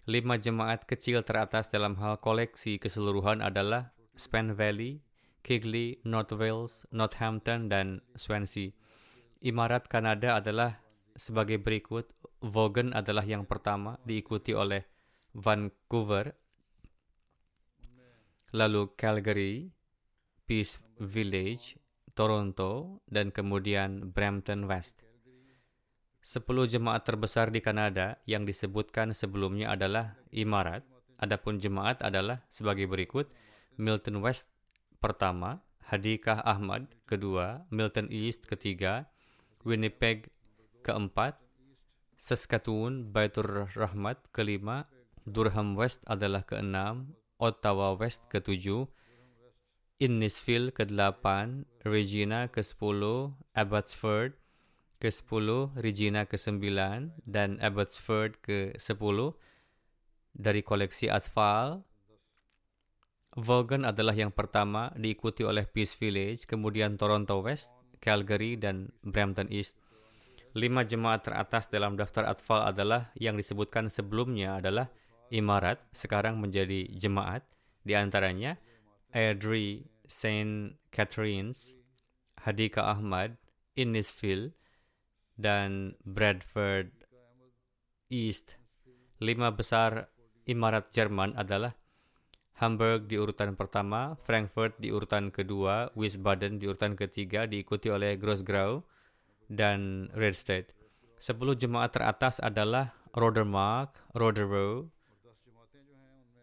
Lima 0.06 0.38
jemaat 0.38 0.86
kecil 0.86 1.26
teratas 1.26 1.66
dalam 1.66 1.98
hal 1.98 2.22
koleksi 2.22 2.78
keseluruhan 2.78 3.42
adalah 3.42 3.90
Span 4.14 4.54
Valley, 4.54 5.02
Kigley, 5.42 5.98
North 6.06 6.30
Wales, 6.34 6.86
Northampton, 6.94 7.66
dan 7.66 8.02
Swansea. 8.14 8.70
Imarat 9.42 9.90
Kanada 9.90 10.38
adalah 10.38 10.78
sebagai 11.18 11.58
berikut. 11.58 12.06
Vaughan 12.42 12.90
adalah 12.94 13.22
yang 13.22 13.46
pertama, 13.46 13.98
diikuti 14.02 14.50
oleh 14.54 14.91
Vancouver, 15.32 16.36
lalu 18.52 18.92
Calgary, 19.00 19.72
Peace 20.44 20.76
Village, 21.00 21.80
Toronto, 22.12 23.00
dan 23.08 23.32
kemudian 23.32 24.12
Brampton 24.12 24.68
West. 24.68 25.00
Sepuluh 26.22 26.68
jemaat 26.68 27.02
terbesar 27.02 27.48
di 27.50 27.58
Kanada 27.58 28.20
yang 28.28 28.44
disebutkan 28.44 29.16
sebelumnya 29.16 29.72
adalah 29.72 30.14
Imarat, 30.30 30.84
adapun 31.18 31.58
jemaat 31.58 32.04
adalah 32.04 32.44
sebagai 32.52 32.86
berikut, 32.86 33.32
Milton 33.80 34.20
West 34.20 34.52
pertama, 35.00 35.64
Hadikah 35.88 36.44
Ahmad 36.44 36.86
kedua, 37.08 37.66
Milton 37.72 38.12
East 38.12 38.46
ketiga, 38.46 39.10
Winnipeg 39.64 40.30
keempat, 40.84 41.40
Saskatoon 42.20 43.10
Baitur 43.10 43.66
Rahmat 43.74 44.30
kelima, 44.30 44.86
Durham 45.22 45.78
West 45.78 46.02
adalah 46.10 46.42
keenam, 46.42 47.14
Ottawa 47.38 47.94
West 47.94 48.26
ketujuh, 48.30 48.86
Innisfil 50.02 50.74
ke-8, 50.74 51.26
Regina 51.86 52.50
ke-10, 52.50 53.02
Abbotsford 53.54 54.34
ke-10, 54.98 55.78
Regina 55.78 56.26
ke-9, 56.26 56.58
dan 57.22 57.58
Abbotsford 57.62 58.38
ke-10 58.42 59.18
dari 60.34 60.62
koleksi 60.66 61.06
Atfal. 61.06 61.86
Vaughan 63.38 63.86
adalah 63.86 64.14
yang 64.14 64.34
pertama, 64.34 64.90
diikuti 64.98 65.46
oleh 65.46 65.66
Peace 65.70 65.94
Village, 65.94 66.50
kemudian 66.50 66.98
Toronto 66.98 67.38
West, 67.42 67.70
Calgary, 68.02 68.58
dan 68.58 68.90
Brampton 69.06 69.50
East. 69.54 69.78
Lima 70.52 70.82
jemaat 70.84 71.24
teratas 71.24 71.70
dalam 71.70 71.96
daftar 71.96 72.28
Atfal 72.28 72.66
adalah 72.66 73.14
yang 73.16 73.38
disebutkan 73.38 73.88
sebelumnya 73.88 74.60
adalah 74.60 74.90
Imarat, 75.32 75.80
sekarang 75.96 76.36
menjadi 76.36 76.84
jemaat, 76.92 77.40
di 77.80 77.96
antaranya 77.96 78.60
Airdrie 79.16 79.88
St. 80.04 80.76
Catherine's, 80.92 81.72
Hadika 82.44 82.84
Ahmad, 82.84 83.40
Innisfil, 83.72 84.52
dan 85.40 85.96
Bradford 86.04 86.92
East. 88.12 88.60
Lima 89.24 89.48
besar 89.48 90.12
imarat 90.44 90.92
Jerman 90.92 91.32
adalah 91.32 91.72
Hamburg 92.60 93.08
di 93.08 93.16
urutan 93.16 93.56
pertama, 93.56 94.12
Frankfurt 94.28 94.76
di 94.76 94.92
urutan 94.92 95.32
kedua, 95.32 95.88
Wiesbaden 95.96 96.60
di 96.60 96.68
urutan 96.68 96.92
ketiga, 96.92 97.48
diikuti 97.48 97.88
oleh 97.88 98.20
Grossgrau, 98.20 98.84
dan 99.48 100.12
Redstead. 100.12 100.68
Sepuluh 101.16 101.56
jemaat 101.56 101.96
teratas 101.96 102.36
adalah 102.36 102.92
Rodermark, 103.16 104.12
Roderow, 104.12 104.92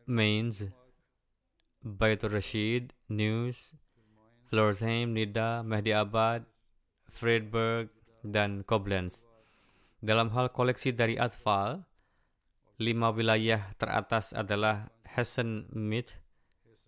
Mainz, 0.10 0.66
Baitur 1.86 2.34
Rashid, 2.34 2.98
News, 3.14 3.78
Florsheim, 4.50 5.14
Nida, 5.14 5.62
Mehdi 5.62 5.94
Abad, 5.94 6.50
Freiburg, 7.06 7.94
dan 8.26 8.66
Koblenz. 8.66 9.30
Dalam 10.02 10.34
hal 10.34 10.50
koleksi 10.50 10.90
dari 10.98 11.14
Atfal, 11.14 11.86
lima 12.82 13.14
wilayah 13.14 13.62
teratas 13.78 14.34
adalah 14.34 14.90
Hessen 15.06 15.70
Mid, 15.78 16.10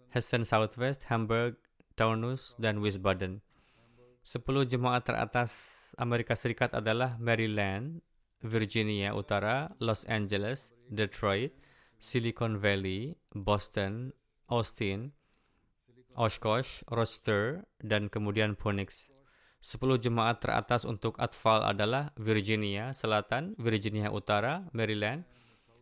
Hessen 0.09 0.41
Southwest, 0.41 1.05
Hamburg, 1.05 1.61
Taunus, 1.93 2.57
dan 2.57 2.81
Wiesbaden. 2.81 3.45
Sepuluh 4.25 4.65
jemaat 4.65 5.05
teratas 5.05 5.93
Amerika 6.01 6.33
Serikat 6.33 6.73
adalah 6.73 7.21
Maryland, 7.21 8.01
Virginia 8.41 9.13
Utara, 9.13 9.69
Los 9.77 10.09
Angeles, 10.09 10.73
Detroit, 10.89 11.53
Silicon 12.01 12.57
Valley, 12.57 13.13
Boston, 13.37 14.09
Austin, 14.49 15.13
Oshkosh, 16.17 16.81
Rochester, 16.89 17.63
dan 17.79 18.09
kemudian 18.09 18.57
Phoenix. 18.57 19.07
Sepuluh 19.61 20.01
jemaat 20.01 20.41
teratas 20.41 20.81
untuk 20.83 21.21
Atfal 21.21 21.61
adalah 21.61 22.09
Virginia 22.17 22.89
Selatan, 22.97 23.53
Virginia 23.61 24.09
Utara, 24.09 24.65
Maryland, 24.73 25.21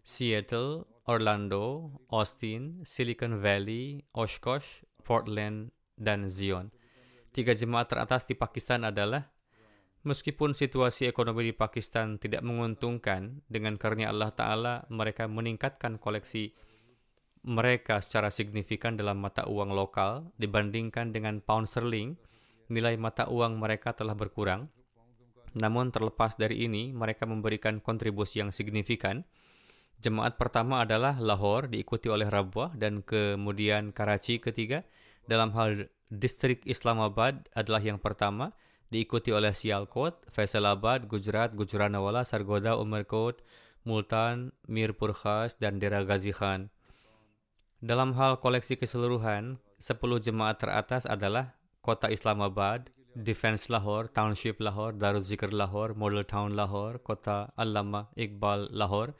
Seattle, 0.03 0.83
Orlando, 1.07 1.95
Austin, 2.11 2.83
Silicon 2.83 3.39
Valley, 3.39 4.03
Oshkosh, 4.11 4.83
Portland, 5.07 5.71
dan 5.95 6.27
Zion. 6.27 6.75
Tiga 7.31 7.55
jemaat 7.55 7.87
teratas 7.87 8.27
di 8.27 8.35
Pakistan 8.35 8.83
adalah 8.83 9.31
Meskipun 9.99 10.55
situasi 10.55 11.11
ekonomi 11.11 11.51
di 11.51 11.53
Pakistan 11.55 12.15
tidak 12.15 12.39
menguntungkan, 12.39 13.43
dengan 13.51 13.75
karunia 13.75 14.15
Allah 14.15 14.31
Ta'ala 14.31 14.73
mereka 14.87 15.27
meningkatkan 15.27 15.99
koleksi 15.99 16.55
mereka 17.43 18.03
secara 18.03 18.31
signifikan 18.31 18.99
dalam 18.99 19.19
mata 19.19 19.47
uang 19.47 19.71
lokal 19.71 20.27
dibandingkan 20.35 21.15
dengan 21.15 21.39
pound 21.39 21.71
sterling 21.71 22.19
nilai 22.69 22.95
mata 22.95 23.27
uang 23.27 23.59
mereka 23.59 23.91
telah 23.91 24.15
berkurang. 24.15 24.69
Namun 25.57 25.89
terlepas 25.89 26.37
dari 26.37 26.69
ini, 26.69 26.93
mereka 26.93 27.25
memberikan 27.25 27.81
kontribusi 27.81 28.39
yang 28.39 28.53
signifikan. 28.53 29.25
Jemaat 29.99 30.37
pertama 30.37 30.85
adalah 30.85 31.17
Lahore, 31.17 31.73
diikuti 31.73 32.07
oleh 32.07 32.29
Rabwah, 32.29 32.77
dan 32.77 33.01
kemudian 33.01 33.89
Karachi 33.91 34.37
ketiga. 34.37 34.85
Dalam 35.25 35.49
hal 35.57 35.89
distrik 36.13 36.61
Islamabad 36.69 37.49
adalah 37.57 37.81
yang 37.81 37.97
pertama, 37.97 38.53
diikuti 38.89 39.29
oleh 39.33 39.53
Sialkot, 39.53 40.29
Faisalabad, 40.33 41.05
Gujarat, 41.05 41.53
Gujranawala, 41.53 42.25
Sargoda, 42.25 42.77
Umerkot, 42.77 43.41
Multan, 43.85 44.51
Mirpur 44.67 45.13
Khas, 45.13 45.55
dan 45.57 45.79
Dera 45.79 46.03
Ghazi 46.03 46.33
Khan. 46.33 46.69
Dalam 47.79 48.11
hal 48.19 48.43
koleksi 48.43 48.75
keseluruhan, 48.75 49.55
10 49.79 50.19
jemaat 50.19 50.59
teratas 50.59 51.07
adalah 51.07 51.55
Kota 51.79 52.11
Islamabad, 52.11 52.91
Defense 53.15 53.71
Lahore, 53.71 54.11
Township 54.11 54.59
Lahore, 54.59 54.93
Darul 54.93 55.23
Zikr 55.23 55.55
Lahore, 55.55 55.95
Model 55.95 56.27
Town 56.27 56.55
Lahore, 56.59 56.99
Kota 56.99 57.51
Allama 57.57 58.11
Iqbal 58.19 58.67
Lahore, 58.75 59.15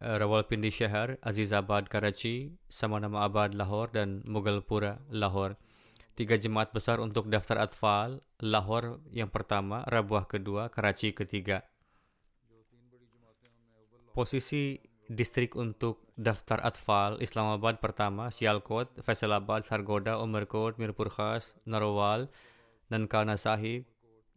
uh, 0.00 0.16
Rawalpindi 0.18 0.72
Shahar, 0.72 1.20
Azizabad 1.20 1.88
Karachi, 1.88 2.56
Samanama 2.68 3.28
Abad 3.28 3.54
Lahore, 3.54 3.90
dan 3.92 4.22
Mughalpura 4.26 4.98
Lahore. 5.10 5.56
Tiga 6.12 6.36
jemaat 6.36 6.76
besar 6.76 7.00
untuk 7.00 7.32
daftar 7.32 7.64
atfal, 7.64 8.20
Lahore 8.44 9.00
yang 9.16 9.32
pertama, 9.32 9.80
Rabuah 9.88 10.28
kedua, 10.28 10.68
Karachi 10.68 11.16
ketiga. 11.16 11.64
Posisi 14.12 14.76
distrik 15.08 15.56
untuk 15.56 16.04
daftar 16.20 16.60
atfal 16.60 17.16
Islamabad 17.24 17.80
pertama, 17.80 18.28
Sialkot, 18.28 19.00
Faisalabad, 19.00 19.64
Sargoda, 19.64 20.20
Umerkot, 20.20 20.76
Mirpur 20.76 21.08
Khas, 21.08 21.56
Narowal, 21.64 22.28
Nankana 22.92 23.40
Sahib, 23.40 23.88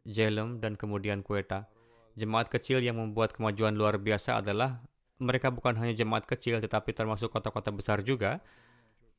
Jhelum, 0.08 0.64
dan 0.64 0.80
kemudian 0.80 1.28
Quetta. 1.28 1.68
Jemaat 2.16 2.48
kecil 2.48 2.80
yang 2.80 2.96
membuat 2.96 3.36
kemajuan 3.36 3.76
luar 3.76 4.00
biasa 4.00 4.40
adalah 4.40 4.80
mereka 5.20 5.52
bukan 5.52 5.76
hanya 5.76 5.92
jemaat 5.92 6.24
kecil 6.24 6.64
tetapi 6.64 6.96
termasuk 6.96 7.32
kota-kota 7.36 7.76
besar 7.76 8.00
juga. 8.00 8.40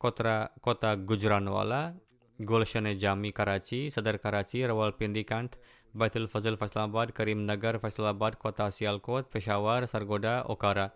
Kota, 0.01 0.53
kota 0.61 0.97
Gujranwala, 0.97 1.97
Gulshan 2.37 2.85
Jami 2.99 3.33
Karachi, 3.33 3.89
Sadar 3.89 4.21
Karachi, 4.21 4.61
Rawalpindi 4.61 5.25
Kant, 5.25 5.57
Baitul 5.97 6.29
Fazil 6.29 6.61
Faisalabad, 6.61 7.17
Karim 7.17 7.49
Nagar, 7.49 7.81
Faisalabad, 7.81 8.37
Kota 8.37 8.69
Sialkot, 8.69 9.33
Peshawar, 9.33 9.89
Sargoda, 9.89 10.45
Okara. 10.45 10.93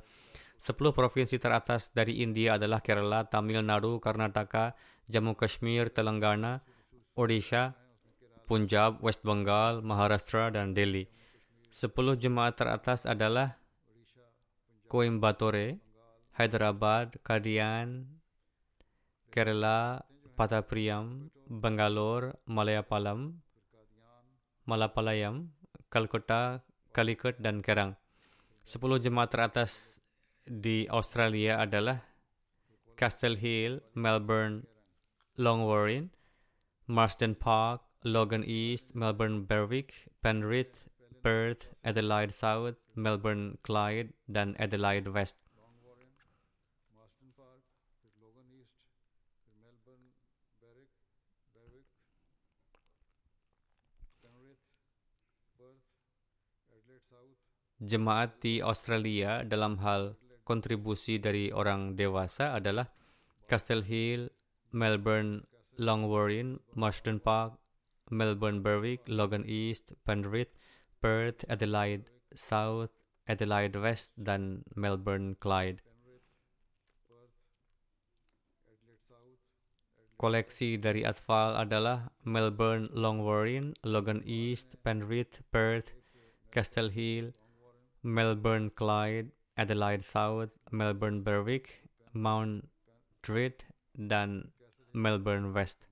Sepuluh 0.61 0.93
provinsi 0.93 1.41
teratas 1.41 1.88
dari 1.97 2.20
India 2.20 2.61
adalah 2.61 2.84
Kerala, 2.84 3.24
Tamil 3.24 3.64
Nadu, 3.64 3.97
Karnataka, 3.97 4.76
Jammu 5.09 5.32
Kashmir, 5.32 5.88
Telangana, 5.88 6.61
Odisha, 7.16 7.72
Punjab, 8.45 9.01
West 9.01 9.24
Bengal, 9.24 9.80
Maharashtra, 9.80 10.53
dan 10.53 10.76
Delhi. 10.76 11.09
Sepuluh 11.72 12.20
jemaat 12.20 12.61
teratas 12.61 13.09
adalah 13.09 13.57
Coimbatore, 14.93 15.80
Hyderabad, 16.36 17.16
Kadian, 17.24 18.20
Kerala, 19.32 20.05
Patapriyam, 20.41 21.28
Bangalore, 21.53 22.32
Malayapalam, 22.49 23.45
Malapalayam, 24.64 25.53
Calcutta, 25.93 26.64
Calicut, 26.97 27.36
dan 27.45 27.61
Kerang. 27.61 27.93
Sepuluh 28.64 28.97
jemaat 28.97 29.28
teratas 29.28 30.01
di 30.49 30.88
Australia 30.88 31.61
adalah 31.61 32.01
Castle 32.97 33.36
Hill, 33.36 33.84
Melbourne, 33.93 34.64
Longwarrin, 35.36 36.09
Marsden 36.88 37.36
Park, 37.36 37.84
Logan 38.09 38.41
East, 38.41 38.97
Melbourne 38.97 39.45
Berwick, 39.45 40.09
Penrith, 40.24 40.88
Perth, 41.20 41.68
Adelaide 41.84 42.32
South, 42.32 42.80
Melbourne 42.97 43.61
Clyde, 43.61 44.16
dan 44.24 44.57
Adelaide 44.57 45.12
West. 45.12 45.36
Jemaat 57.81 58.45
di 58.45 58.61
Australia 58.61 59.41
dalam 59.41 59.81
hal 59.81 60.12
kontribusi 60.45 61.16
dari 61.16 61.49
orang 61.49 61.97
dewasa 61.97 62.53
adalah 62.61 62.93
Castle 63.49 63.81
Hill, 63.81 64.28
Melbourne, 64.68 65.49
Longwarrin, 65.81 66.61
Marsden 66.76 67.24
Park, 67.24 67.57
Melbourne 68.12 68.61
Berwick, 68.61 69.01
Logan 69.09 69.49
East, 69.49 69.97
Penrith, 70.05 70.53
Perth, 71.01 71.41
Adelaide 71.49 72.12
South, 72.37 72.93
Adelaide 73.24 73.81
West, 73.81 74.12
dan 74.20 74.61
Melbourne 74.76 75.41
Clyde. 75.41 75.81
Koleksi 80.20 80.76
dari 80.76 81.01
Atfal 81.01 81.57
adalah 81.57 82.12
Melbourne 82.28 82.93
Longwarrin, 82.93 83.72
Logan 83.89 84.20
East, 84.28 84.76
Penrith, 84.85 85.41
Perth, 85.49 85.97
Castle 86.53 86.93
Hill, 86.93 87.33
Melbourne 88.01 88.73
Clyde, 88.73 89.29
Adelaide 89.61 90.01
South, 90.01 90.49
Melbourne 90.73 91.21
Berwick, 91.21 91.85
Mount 92.17 92.65
Druitt, 93.21 93.61
dan 93.93 94.49
Melbourne 94.97 95.53
West. 95.53 95.85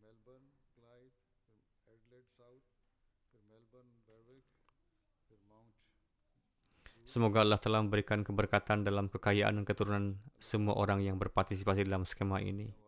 Semoga 7.09 7.41
Allah 7.41 7.57
telah 7.57 7.81
memberikan 7.81 8.21
keberkatan 8.21 8.85
dalam 8.85 9.09
kekayaan 9.09 9.57
dan 9.61 9.65
keturunan 9.65 10.21
semua 10.37 10.77
orang 10.77 11.01
yang 11.01 11.17
berpartisipasi 11.17 11.89
dalam 11.89 12.05
skema 12.05 12.37
ini. 12.45 12.88